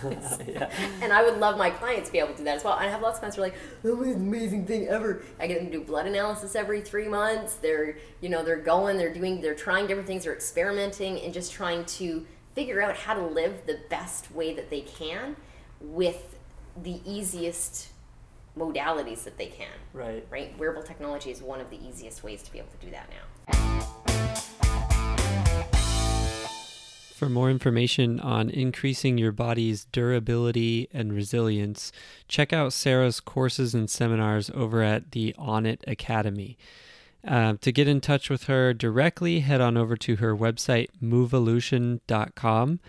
yeah. 0.47 0.69
And 1.01 1.11
I 1.11 1.21
would 1.23 1.37
love 1.37 1.57
my 1.57 1.69
clients 1.69 2.09
to 2.09 2.13
be 2.13 2.19
able 2.19 2.31
to 2.31 2.37
do 2.37 2.43
that 2.45 2.57
as 2.57 2.63
well. 2.63 2.73
I 2.73 2.87
have 2.87 3.01
lots 3.01 3.17
of 3.17 3.19
clients 3.19 3.35
who 3.35 3.43
are 3.43 3.45
like, 3.47 3.55
"Oh, 3.83 4.03
the 4.03 4.13
amazing 4.13 4.65
thing 4.65 4.87
ever." 4.87 5.23
I 5.39 5.47
get 5.47 5.59
them 5.59 5.69
to 5.69 5.79
do 5.79 5.83
blood 5.83 6.07
analysis 6.07 6.55
every 6.55 6.81
three 6.81 7.09
months. 7.09 7.55
They're, 7.55 7.97
you 8.21 8.29
know, 8.29 8.43
they're 8.43 8.55
going, 8.55 8.97
they're 8.97 9.13
doing, 9.13 9.41
they're 9.41 9.55
trying 9.55 9.87
different 9.87 10.07
things, 10.07 10.23
they're 10.23 10.33
experimenting, 10.33 11.19
and 11.21 11.33
just 11.33 11.51
trying 11.51 11.83
to 11.85 12.25
figure 12.55 12.81
out 12.81 12.95
how 12.95 13.13
to 13.13 13.21
live 13.21 13.65
the 13.67 13.79
best 13.89 14.31
way 14.31 14.53
that 14.53 14.69
they 14.69 14.81
can 14.81 15.35
with 15.81 16.37
the 16.81 17.01
easiest 17.05 17.89
modalities 18.57 19.23
that 19.23 19.37
they 19.37 19.47
can. 19.47 19.67
Right. 19.93 20.25
Right? 20.29 20.57
Wearable 20.57 20.83
technology 20.83 21.31
is 21.31 21.41
one 21.41 21.61
of 21.61 21.69
the 21.69 21.77
easiest 21.85 22.23
ways 22.23 22.43
to 22.43 22.51
be 22.51 22.59
able 22.59 22.69
to 22.79 22.85
do 22.85 22.91
that 22.91 23.09
now. 23.09 23.23
For 27.17 27.29
more 27.29 27.49
information 27.49 28.19
on 28.19 28.51
increasing 28.51 29.17
your 29.17 29.31
body's 29.31 29.85
durability 29.85 30.87
and 30.93 31.11
resilience, 31.11 31.91
check 32.27 32.53
out 32.53 32.73
Sarah's 32.73 33.19
courses 33.19 33.73
and 33.73 33.89
seminars 33.89 34.51
over 34.53 34.83
at 34.83 35.13
the 35.13 35.33
Onnit 35.39 35.79
Academy. 35.87 36.59
Uh, 37.27 37.55
to 37.59 37.71
get 37.71 37.87
in 37.87 38.01
touch 38.01 38.29
with 38.29 38.43
her 38.43 38.71
directly, 38.71 39.39
head 39.39 39.61
on 39.61 39.77
over 39.77 39.97
to 39.97 40.17
her 40.17 40.35
website, 40.35 40.89
moveolution.com. 41.01 42.79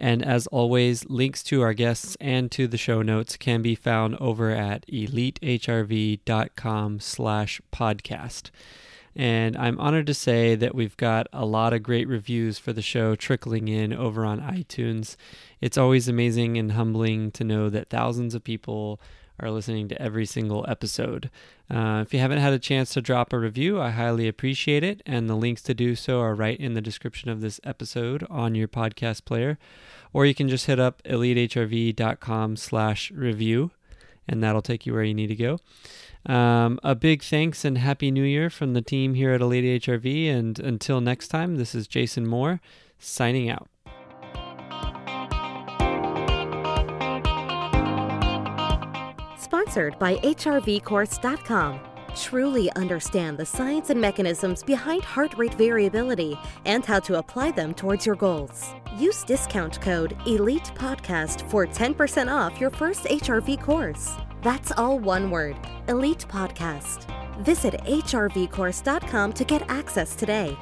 And 0.00 0.24
as 0.24 0.46
always, 0.46 1.04
links 1.10 1.42
to 1.44 1.60
our 1.60 1.74
guests 1.74 2.16
and 2.20 2.52
to 2.52 2.68
the 2.68 2.78
show 2.78 3.02
notes 3.02 3.36
can 3.36 3.62
be 3.62 3.74
found 3.74 4.14
over 4.20 4.50
at 4.50 4.86
elitehrv.com 4.86 7.00
slash 7.00 7.60
podcast. 7.72 8.50
And 9.16 9.56
I'm 9.56 9.80
honored 9.80 10.06
to 10.06 10.14
say 10.14 10.54
that 10.54 10.76
we've 10.76 10.96
got 10.96 11.26
a 11.32 11.44
lot 11.44 11.72
of 11.72 11.82
great 11.82 12.06
reviews 12.06 12.60
for 12.60 12.72
the 12.72 12.80
show 12.80 13.16
trickling 13.16 13.66
in 13.66 13.92
over 13.92 14.24
on 14.24 14.40
iTunes. 14.40 15.16
It's 15.60 15.76
always 15.76 16.06
amazing 16.06 16.56
and 16.56 16.72
humbling 16.72 17.32
to 17.32 17.42
know 17.42 17.68
that 17.68 17.88
thousands 17.88 18.36
of 18.36 18.44
people 18.44 19.00
are 19.40 19.50
listening 19.50 19.88
to 19.88 20.00
every 20.00 20.26
single 20.26 20.64
episode. 20.68 21.30
Uh, 21.70 22.02
if 22.04 22.12
you 22.14 22.20
haven't 22.20 22.38
had 22.38 22.52
a 22.52 22.58
chance 22.58 22.92
to 22.94 23.02
drop 23.02 23.32
a 23.32 23.38
review, 23.38 23.80
I 23.80 23.90
highly 23.90 24.26
appreciate 24.26 24.82
it. 24.82 25.02
And 25.06 25.28
the 25.28 25.36
links 25.36 25.62
to 25.62 25.74
do 25.74 25.94
so 25.94 26.20
are 26.20 26.34
right 26.34 26.58
in 26.58 26.74
the 26.74 26.80
description 26.80 27.30
of 27.30 27.40
this 27.40 27.60
episode 27.64 28.26
on 28.30 28.54
your 28.54 28.68
podcast 28.68 29.24
player. 29.24 29.58
Or 30.12 30.26
you 30.26 30.34
can 30.34 30.48
just 30.48 30.66
hit 30.66 30.80
up 30.80 31.02
elitehrv.com 31.02 32.56
slash 32.56 33.10
review, 33.10 33.70
and 34.26 34.42
that'll 34.42 34.62
take 34.62 34.86
you 34.86 34.94
where 34.94 35.04
you 35.04 35.14
need 35.14 35.28
to 35.28 35.36
go. 35.36 35.58
Um, 36.26 36.80
a 36.82 36.94
big 36.94 37.22
thanks 37.22 37.64
and 37.64 37.78
happy 37.78 38.10
new 38.10 38.24
year 38.24 38.50
from 38.50 38.74
the 38.74 38.82
team 38.82 39.14
here 39.14 39.32
at 39.32 39.40
Elite 39.40 39.82
HRV. 39.82 40.28
And 40.28 40.58
until 40.58 41.00
next 41.00 41.28
time, 41.28 41.56
this 41.56 41.74
is 41.74 41.86
Jason 41.86 42.26
Moore 42.26 42.60
signing 42.98 43.48
out. 43.48 43.68
Sponsored 49.48 49.98
by 49.98 50.16
HRVCourse.com. 50.16 51.80
Truly 52.14 52.70
understand 52.72 53.38
the 53.38 53.46
science 53.46 53.88
and 53.88 53.98
mechanisms 53.98 54.62
behind 54.62 55.02
heart 55.02 55.32
rate 55.38 55.54
variability 55.54 56.38
and 56.66 56.84
how 56.84 57.00
to 57.00 57.16
apply 57.16 57.52
them 57.52 57.72
towards 57.72 58.04
your 58.04 58.14
goals. 58.14 58.74
Use 58.98 59.24
discount 59.24 59.80
code 59.80 60.14
ELITE 60.26 60.70
PODCAST 60.74 61.48
for 61.48 61.66
10% 61.66 62.30
off 62.30 62.60
your 62.60 62.68
first 62.68 63.04
HRV 63.04 63.62
course. 63.62 64.16
That's 64.42 64.70
all 64.72 64.98
one 64.98 65.30
word 65.30 65.56
Elite 65.88 66.26
Podcast. 66.28 67.06
Visit 67.42 67.72
HRVCourse.com 67.84 69.32
to 69.32 69.44
get 69.44 69.62
access 69.70 70.14
today. 70.14 70.58